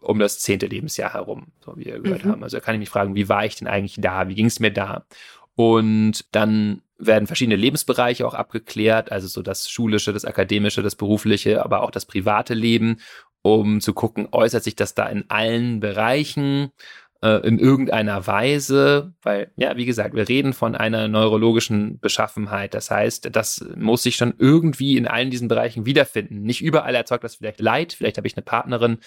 um 0.00 0.18
das 0.18 0.40
zehnte 0.40 0.66
Lebensjahr 0.66 1.14
herum, 1.14 1.52
so 1.64 1.76
wie 1.76 1.86
wir 1.86 2.00
gehört 2.00 2.24
mhm. 2.24 2.30
haben. 2.32 2.42
Also 2.42 2.56
da 2.56 2.60
kann 2.60 2.74
ich 2.74 2.80
mich 2.80 2.90
fragen, 2.90 3.14
wie 3.14 3.28
war 3.28 3.46
ich 3.46 3.54
denn 3.54 3.68
eigentlich 3.68 3.98
da? 3.98 4.28
Wie 4.28 4.34
ging 4.34 4.46
es 4.46 4.60
mir 4.60 4.72
da? 4.72 5.06
Und 5.54 6.24
dann 6.34 6.82
werden 6.98 7.26
verschiedene 7.26 7.56
Lebensbereiche 7.56 8.26
auch 8.26 8.34
abgeklärt, 8.34 9.12
also 9.12 9.28
so 9.28 9.42
das 9.42 9.70
schulische, 9.70 10.12
das 10.12 10.24
akademische, 10.24 10.82
das 10.82 10.96
berufliche, 10.96 11.64
aber 11.64 11.82
auch 11.82 11.90
das 11.90 12.06
private 12.06 12.54
Leben 12.54 12.98
um 13.54 13.80
zu 13.80 13.94
gucken, 13.94 14.28
äußert 14.32 14.64
sich 14.64 14.76
das 14.76 14.94
da 14.94 15.06
in 15.06 15.24
allen 15.28 15.80
Bereichen 15.80 16.72
äh, 17.22 17.46
in 17.46 17.58
irgendeiner 17.58 18.26
Weise, 18.26 19.14
weil, 19.22 19.50
ja, 19.56 19.76
wie 19.76 19.86
gesagt, 19.86 20.14
wir 20.14 20.28
reden 20.28 20.52
von 20.52 20.74
einer 20.74 21.08
neurologischen 21.08 21.98
Beschaffenheit. 21.98 22.74
Das 22.74 22.90
heißt, 22.90 23.34
das 23.34 23.64
muss 23.74 24.02
sich 24.02 24.16
schon 24.16 24.34
irgendwie 24.38 24.96
in 24.96 25.06
allen 25.06 25.30
diesen 25.30 25.48
Bereichen 25.48 25.86
wiederfinden. 25.86 26.42
Nicht 26.42 26.62
überall 26.62 26.94
erzeugt 26.94 27.24
das 27.24 27.36
vielleicht 27.36 27.60
Leid. 27.60 27.94
Vielleicht 27.94 28.18
habe 28.18 28.26
ich 28.26 28.36
eine 28.36 28.44
Partnerin, 28.44 28.98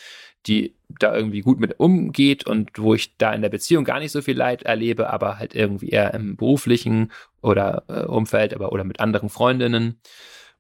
die 0.48 0.76
da 1.00 1.16
irgendwie 1.16 1.42
gut 1.42 1.60
mit 1.60 1.80
umgeht 1.80 2.48
und 2.48 2.72
wo 2.78 2.94
ich 2.94 3.16
da 3.18 3.32
in 3.34 3.42
der 3.42 3.50
Beziehung 3.50 3.84
gar 3.84 4.00
nicht 4.00 4.12
so 4.12 4.22
viel 4.22 4.38
Leid 4.38 4.64
erlebe, 4.64 5.10
aber 5.12 5.38
halt 5.38 5.54
irgendwie 5.54 5.90
eher 5.90 6.14
im 6.14 6.36
beruflichen 6.36 7.12
oder 7.42 7.84
äh, 7.88 8.06
Umfeld, 8.06 8.54
aber 8.54 8.72
oder 8.72 8.84
mit 8.84 9.00
anderen 9.00 9.30
Freundinnen. 9.30 10.00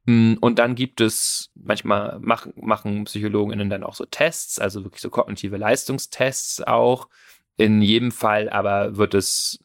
Hm, 0.07 0.37
und 0.41 0.59
dann 0.59 0.75
gibt 0.75 1.01
es, 1.01 1.51
manchmal 1.55 2.19
machen, 2.19 2.53
machen 2.55 3.05
PsychologInnen 3.05 3.69
dann 3.69 3.83
auch 3.83 3.95
so 3.95 4.05
Tests, 4.05 4.59
also 4.59 4.83
wirklich 4.83 5.01
so 5.01 5.09
kognitive 5.09 5.57
Leistungstests 5.57 6.61
auch, 6.61 7.07
In 7.57 7.81
jedem 7.81 8.11
Fall 8.11 8.49
aber 8.49 8.95
wird 8.95 9.13
es 9.13 9.59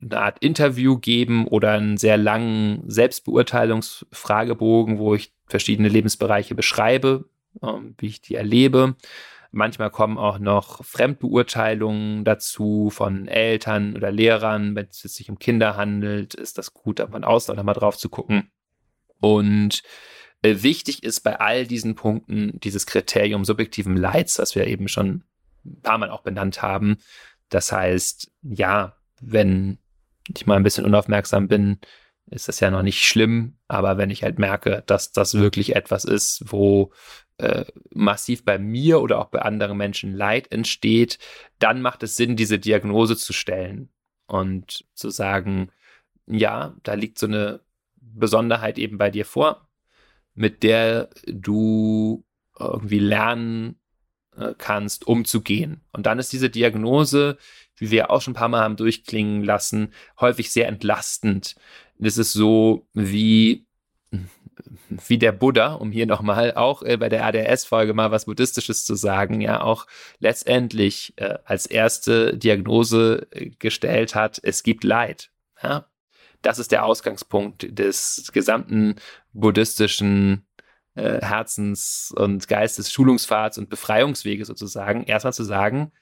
eine 0.00 0.20
Art 0.20 0.38
Interview 0.38 0.98
geben 0.98 1.48
oder 1.48 1.72
einen 1.72 1.96
sehr 1.96 2.16
langen 2.16 2.88
Selbstbeurteilungsfragebogen, 2.88 4.98
wo 4.98 5.16
ich 5.16 5.32
verschiedene 5.46 5.88
Lebensbereiche 5.88 6.54
beschreibe, 6.54 7.24
ähm, 7.60 7.96
wie 7.98 8.06
ich 8.06 8.20
die 8.20 8.36
erlebe. 8.36 8.94
Manchmal 9.50 9.90
kommen 9.90 10.16
auch 10.16 10.38
noch 10.38 10.84
Fremdbeurteilungen 10.84 12.24
dazu 12.24 12.88
von 12.90 13.26
Eltern 13.26 13.96
oder 13.96 14.12
Lehrern. 14.12 14.76
Wenn 14.76 14.86
es 14.86 15.00
sich 15.00 15.28
um 15.28 15.40
Kinder 15.40 15.76
handelt, 15.76 16.34
ist 16.34 16.56
das 16.56 16.72
gut, 16.72 17.00
da 17.00 17.08
von 17.08 17.24
außen 17.24 17.52
auch 17.52 17.56
nochmal 17.56 17.74
drauf 17.74 17.98
zu 17.98 18.08
gucken. 18.08 18.52
Und 19.20 19.82
äh, 20.42 20.62
wichtig 20.62 21.02
ist 21.02 21.20
bei 21.20 21.38
all 21.38 21.66
diesen 21.66 21.94
Punkten 21.94 22.58
dieses 22.60 22.86
Kriterium 22.86 23.44
subjektiven 23.44 23.96
Leids, 23.96 24.38
was 24.38 24.54
wir 24.54 24.66
eben 24.66 24.88
schon 24.88 25.24
ein 25.64 25.82
paar 25.82 25.98
Mal 25.98 26.10
auch 26.10 26.22
benannt 26.22 26.62
haben. 26.62 26.96
Das 27.48 27.72
heißt, 27.72 28.30
ja, 28.42 28.96
wenn 29.20 29.78
ich 30.34 30.46
mal 30.46 30.56
ein 30.56 30.62
bisschen 30.62 30.84
unaufmerksam 30.84 31.48
bin, 31.48 31.78
ist 32.30 32.48
das 32.48 32.60
ja 32.60 32.70
noch 32.70 32.82
nicht 32.82 33.02
schlimm, 33.02 33.56
aber 33.66 33.98
wenn 33.98 34.10
ich 34.10 34.22
halt 34.22 34.38
merke, 34.38 34.84
dass 34.86 35.10
das 35.12 35.34
wirklich 35.34 35.74
etwas 35.74 36.04
ist, 36.04 36.44
wo 36.46 36.92
äh, 37.38 37.64
massiv 37.92 38.44
bei 38.44 38.58
mir 38.58 39.00
oder 39.00 39.18
auch 39.18 39.30
bei 39.30 39.42
anderen 39.42 39.76
Menschen 39.76 40.14
Leid 40.14 40.52
entsteht, 40.52 41.18
dann 41.58 41.82
macht 41.82 42.02
es 42.02 42.16
Sinn, 42.16 42.36
diese 42.36 42.58
Diagnose 42.58 43.16
zu 43.16 43.32
stellen 43.32 43.90
und 44.26 44.84
zu 44.94 45.10
sagen, 45.10 45.72
ja, 46.26 46.76
da 46.84 46.94
liegt 46.94 47.18
so 47.18 47.26
eine 47.26 47.60
Besonderheit 48.14 48.78
eben 48.78 48.98
bei 48.98 49.10
dir 49.10 49.24
vor, 49.24 49.68
mit 50.34 50.62
der 50.62 51.10
du 51.26 52.24
irgendwie 52.58 52.98
lernen 52.98 53.80
äh, 54.36 54.54
kannst, 54.56 55.06
umzugehen. 55.06 55.82
Und 55.92 56.06
dann 56.06 56.18
ist 56.18 56.32
diese 56.32 56.50
Diagnose, 56.50 57.38
wie 57.76 57.90
wir 57.90 58.10
auch 58.10 58.20
schon 58.22 58.32
ein 58.32 58.36
paar 58.36 58.48
Mal 58.48 58.62
haben 58.62 58.76
durchklingen 58.76 59.42
lassen, 59.42 59.92
häufig 60.20 60.52
sehr 60.52 60.68
entlastend. 60.68 61.56
Das 61.98 62.18
ist 62.18 62.32
so 62.32 62.86
wie 62.94 63.66
wie 64.88 65.18
der 65.18 65.32
Buddha, 65.32 65.74
um 65.74 65.92
hier 65.92 66.06
nochmal 66.06 66.54
auch 66.54 66.82
äh, 66.82 66.96
bei 66.96 67.08
der 67.08 67.24
ADS-Folge 67.24 67.94
mal 67.94 68.10
was 68.10 68.26
Buddhistisches 68.26 68.84
zu 68.84 68.94
sagen, 68.94 69.40
ja 69.40 69.62
auch 69.62 69.86
letztendlich 70.18 71.14
äh, 71.16 71.38
als 71.44 71.66
erste 71.66 72.36
Diagnose 72.36 73.26
äh, 73.30 73.50
gestellt 73.58 74.14
hat, 74.14 74.40
es 74.42 74.62
gibt 74.62 74.84
Leid. 74.84 75.30
Ja? 75.62 75.86
Das 76.42 76.58
ist 76.58 76.72
der 76.72 76.84
Ausgangspunkt 76.84 77.78
des 77.78 78.30
gesamten 78.32 78.96
buddhistischen 79.32 80.46
äh, 80.94 81.20
Herzens- 81.20 82.12
und 82.16 82.48
Geistes-Schulungspfads 82.48 83.58
und 83.58 83.68
Befreiungsweges 83.68 84.48
sozusagen. 84.48 85.04
Erstmal 85.04 85.32
zu 85.32 85.44
sagen, 85.44 85.92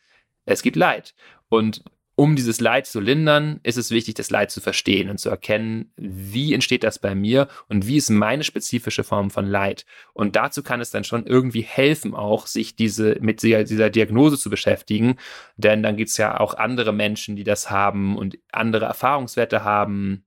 es 0.45 0.62
gibt 0.62 0.76
Leid. 0.76 1.14
Und 1.49 1.84
um 2.18 2.34
dieses 2.34 2.59
Leid 2.59 2.89
zu 2.89 2.99
lindern, 2.99 3.61
ist 3.62 3.78
es 3.78 3.93
wichtig, 3.93 4.14
das 4.14 4.30
Leid 4.30 4.51
zu 4.51 4.61
verstehen 4.61 5.09
und 5.09 5.18
zu 5.18 5.28
erkennen, 5.28 5.93
wie 5.97 6.53
entsteht 6.53 6.82
das 6.82 6.99
bei 6.99 7.14
mir 7.14 7.47
und 7.68 7.86
wie 7.86 7.97
ist 7.97 8.11
meine 8.11 8.43
spezifische 8.43 9.05
Form 9.05 9.30
von 9.30 9.47
Leid. 9.47 9.86
Und 10.14 10.34
dazu 10.34 10.64
kann 10.64 10.80
es 10.80 10.91
dann 10.91 11.05
schon 11.05 11.26
irgendwie 11.26 11.62
helfen, 11.62 12.16
auch 12.16 12.49
sich 12.49 12.74
diese, 12.74 13.18
mit 13.20 13.43
dieser 13.45 13.91
Diagnose 13.91 14.36
zu 14.36 14.51
beschäftigen. 14.51 15.14
Denn 15.57 15.84
dann 15.84 15.97
gibt 15.97 16.11
es 16.11 16.16
ja 16.16 16.41
auch 16.41 16.55
andere 16.55 16.93
Menschen, 16.93 17.36
die 17.36 17.45
das 17.45 17.70
haben 17.70 18.16
und 18.16 18.36
andere 18.51 18.86
Erfahrungswerte 18.86 19.62
haben 19.62 20.24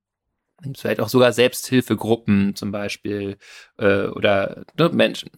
vielleicht 0.76 1.00
auch 1.00 1.08
sogar 1.08 1.32
Selbsthilfegruppen 1.32 2.54
zum 2.54 2.72
Beispiel 2.72 3.36
äh, 3.78 4.06
oder 4.06 4.64
ne, 4.78 4.88
Menschen. 4.90 5.30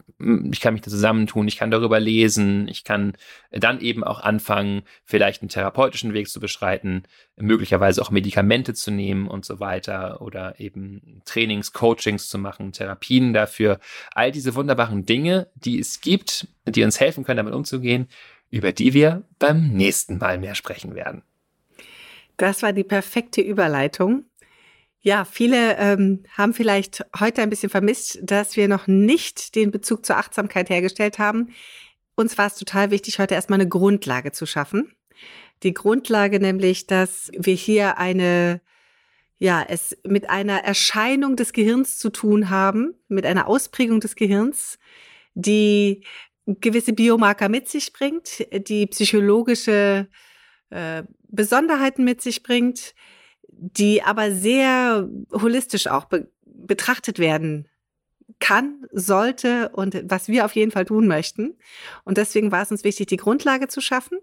Ich 0.53 0.61
kann 0.61 0.75
mich 0.75 0.83
da 0.83 0.91
zusammentun, 0.91 1.49
ich 1.49 1.57
kann 1.57 1.71
darüber 1.71 2.01
lesen, 2.01 2.69
ich 2.69 2.85
kann 2.85 3.15
dann 3.51 3.81
eben 3.81 4.05
auch 4.05 4.21
anfangen, 4.21 4.83
vielleicht 5.05 5.43
einen 5.43 5.49
therapeutischen 5.49 6.15
Weg 6.15 6.29
zu 6.29 6.41
beschreiten, 6.41 7.03
möglicherweise 7.37 8.01
auch 8.01 8.11
Medikamente 8.11 8.75
zu 8.75 8.91
nehmen 8.91 9.27
und 9.27 9.45
so 9.45 9.61
weiter 9.61 10.23
oder 10.23 10.61
eben 10.61 11.21
Trainings, 11.25 11.73
Coachings 11.73 12.29
zu 12.29 12.39
machen, 12.39 12.73
Therapien 12.73 13.33
dafür. 13.35 13.81
All 14.13 14.31
diese 14.31 14.55
wunderbaren 14.55 15.05
Dinge, 15.05 15.49
die 15.55 15.79
es 15.79 16.01
gibt, 16.01 16.49
die 16.67 16.85
uns 16.85 17.01
helfen 17.01 17.25
können, 17.25 17.39
damit 17.39 17.55
umzugehen, 17.55 18.09
über 18.51 18.73
die 18.73 18.95
wir 18.95 19.25
beim 19.39 19.69
nächsten 19.73 20.19
Mal 20.19 20.39
mehr 20.39 20.55
sprechen 20.55 20.95
werden. 20.95 21.23
Das 22.37 22.63
war 22.63 22.73
die 22.73 22.85
perfekte 22.85 23.41
Überleitung 23.41 24.25
ja, 25.05 25.27
viele 25.27 25.77
ähm, 25.77 26.25
haben 26.31 26.55
vielleicht 26.55 27.05
heute 27.21 27.43
ein 27.43 27.51
bisschen 27.51 27.69
vermisst, 27.69 28.21
dass 28.23 28.57
wir 28.57 28.69
noch 28.69 28.87
nicht 28.87 29.55
den 29.55 29.71
Bezug 29.71 30.07
zur 30.07 30.17
Achtsamkeit 30.17 30.71
hergestellt 30.71 31.19
haben. 31.19 31.51
Uns 32.15 32.39
war 32.39 32.47
es 32.47 32.55
total 32.55 32.91
wichtig, 32.91 33.19
heute 33.19 33.35
erstmal 33.35 33.61
eine 33.61 33.69
Grundlage 33.69 34.33
zu 34.33 34.47
schaffen. 34.47 34.95
Die 35.63 35.75
Grundlage 35.75 36.41
nämlich, 36.41 36.87
dass 36.87 37.31
wir 37.37 37.55
hier 37.55 37.99
eine, 37.99 38.63
ja, 39.37 39.63
es 39.69 39.95
mit 40.05 40.31
einer 40.31 40.65
Erscheinung 40.65 41.37
des 41.37 41.53
Gehirns 41.53 41.99
zu 41.99 42.09
tun 42.09 42.49
haben, 42.49 42.95
mit 43.09 43.27
einer 43.27 43.47
Ausprägung 43.47 44.01
des 44.01 44.17
Gehirns, 44.17 44.79
die 45.35 46.03
gewisse 46.47 46.95
Biomarker 46.95 47.51
mit 47.51 47.69
sich 47.69 47.93
bringt, 47.93 48.47
die 48.69 48.87
psychologische 48.87 50.09
äh, 50.71 51.03
Besonderheiten 51.29 52.05
mit 52.05 52.23
sich 52.23 52.43
bringt, 52.43 52.95
die 53.59 54.03
aber 54.03 54.33
sehr 54.33 55.09
holistisch 55.33 55.87
auch 55.87 56.07
be 56.07 56.29
betrachtet 56.67 57.19
werden 57.19 57.69
kann, 58.39 58.87
sollte 58.91 59.69
und 59.71 60.03
was 60.07 60.29
wir 60.29 60.47
auf 60.47 60.55
jeden 60.55 60.71
Fall 60.71 60.87
tun 60.87 61.07
möchten. 61.07 61.59
Und 62.05 62.17
deswegen 62.17 62.53
war 62.53 62.63
es 62.63 62.71
uns 62.71 62.85
wichtig, 62.85 63.07
die 63.09 63.19
Grundlage 63.19 63.69
zu 63.69 63.83
schaffen. 63.83 64.19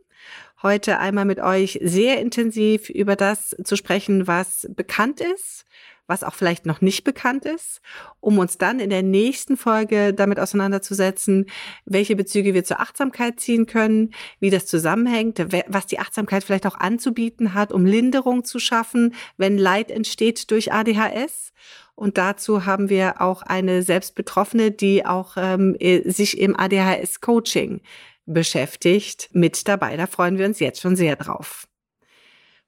Heute 0.63 0.97
einmal 0.97 1.25
mit 1.25 1.39
euch 1.39 1.79
sehr 1.83 2.19
intensiv 2.19 2.89
über 2.89 3.15
das 3.15 3.55
zu 3.63 3.75
sprechen, 3.75 4.25
was 4.25 4.67
bekannt 4.71 5.21
ist, 5.21 5.65
was 6.07 6.23
auch 6.23 6.33
vielleicht 6.33 6.65
noch 6.65 6.81
nicht 6.81 7.03
bekannt 7.03 7.45
ist, 7.45 7.81
um 8.19 8.37
uns 8.37 8.57
dann 8.57 8.79
in 8.79 8.89
der 8.89 9.03
nächsten 9.03 9.57
Folge 9.57 10.13
damit 10.13 10.39
auseinanderzusetzen, 10.39 11.45
welche 11.85 12.15
Bezüge 12.15 12.53
wir 12.53 12.63
zur 12.63 12.79
Achtsamkeit 12.79 13.39
ziehen 13.39 13.65
können, 13.65 14.13
wie 14.39 14.49
das 14.49 14.65
zusammenhängt, 14.65 15.39
was 15.67 15.87
die 15.87 15.99
Achtsamkeit 15.99 16.43
vielleicht 16.43 16.67
auch 16.67 16.77
anzubieten 16.77 17.53
hat, 17.53 17.71
um 17.71 17.85
Linderung 17.85 18.43
zu 18.43 18.59
schaffen, 18.59 19.15
wenn 19.37 19.57
Leid 19.57 19.91
entsteht 19.91 20.51
durch 20.51 20.73
ADHS. 20.73 21.53
Und 21.95 22.17
dazu 22.17 22.65
haben 22.65 22.89
wir 22.89 23.21
auch 23.21 23.41
eine 23.43 23.83
Selbstbetroffene, 23.83 24.71
die 24.71 25.05
auch 25.05 25.33
ähm, 25.37 25.77
sich 26.05 26.39
im 26.39 26.59
ADHS-Coaching 26.59 27.81
beschäftigt, 28.25 29.29
mit 29.33 29.67
dabei. 29.67 29.97
Da 29.97 30.07
freuen 30.07 30.37
wir 30.37 30.45
uns 30.45 30.59
jetzt 30.59 30.81
schon 30.81 30.95
sehr 30.95 31.15
drauf. 31.15 31.67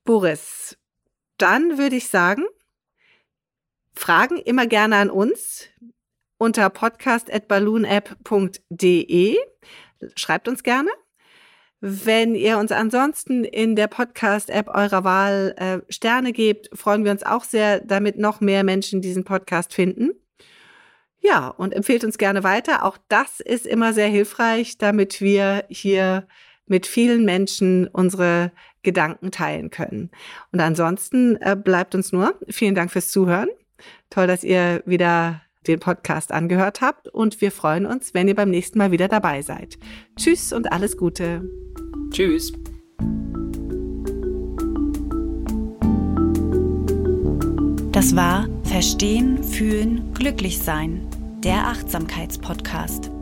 Boris, 0.03 0.77
dann 1.37 1.77
würde 1.77 1.95
ich 1.95 2.07
sagen, 2.07 2.43
Fragen 3.93 4.37
immer 4.37 4.67
gerne 4.67 4.97
an 4.97 5.09
uns 5.09 5.67
unter 6.37 6.69
podcast.balloonapp.de. 6.69 9.37
Schreibt 10.15 10.47
uns 10.47 10.63
gerne. 10.63 10.91
Wenn 11.85 12.33
ihr 12.33 12.59
uns 12.59 12.71
ansonsten 12.71 13.43
in 13.43 13.75
der 13.75 13.87
Podcast-App 13.87 14.69
eurer 14.69 15.03
Wahl 15.03 15.53
äh, 15.57 15.91
Sterne 15.91 16.31
gebt, 16.31 16.69
freuen 16.73 17.03
wir 17.03 17.11
uns 17.11 17.23
auch 17.23 17.43
sehr, 17.43 17.81
damit 17.81 18.17
noch 18.17 18.39
mehr 18.39 18.63
Menschen 18.63 19.01
diesen 19.01 19.25
Podcast 19.25 19.73
finden. 19.73 20.11
Ja, 21.19 21.49
und 21.49 21.73
empfehlt 21.73 22.05
uns 22.05 22.17
gerne 22.17 22.43
weiter. 22.43 22.85
Auch 22.85 22.97
das 23.09 23.41
ist 23.41 23.65
immer 23.65 23.93
sehr 23.93 24.07
hilfreich, 24.07 24.77
damit 24.77 25.19
wir 25.19 25.65
hier 25.69 26.27
mit 26.65 26.87
vielen 26.87 27.25
Menschen 27.25 27.87
unsere 27.87 28.51
Gedanken 28.81 29.31
teilen 29.31 29.69
können. 29.69 30.09
Und 30.51 30.61
ansonsten 30.61 31.35
äh, 31.41 31.55
bleibt 31.55 31.95
uns 31.95 32.11
nur 32.11 32.39
vielen 32.49 32.75
Dank 32.75 32.91
fürs 32.91 33.09
Zuhören. 33.09 33.49
Toll, 34.09 34.27
dass 34.27 34.43
ihr 34.43 34.83
wieder 34.85 35.41
den 35.67 35.79
Podcast 35.79 36.31
angehört 36.31 36.81
habt 36.81 37.07
und 37.07 37.41
wir 37.41 37.51
freuen 37.51 37.85
uns, 37.85 38.13
wenn 38.13 38.27
ihr 38.27 38.35
beim 38.35 38.49
nächsten 38.49 38.77
Mal 38.77 38.91
wieder 38.91 39.07
dabei 39.07 39.41
seid. 39.41 39.77
Tschüss 40.17 40.51
und 40.53 40.71
alles 40.71 40.97
Gute. 40.97 41.49
Tschüss. 42.11 42.53
Das 47.91 48.15
war 48.15 48.47
Verstehen, 48.63 49.43
Fühlen, 49.43 50.13
Glücklich 50.13 50.59
Sein, 50.59 51.07
der 51.43 51.67
Achtsamkeitspodcast. 51.67 53.12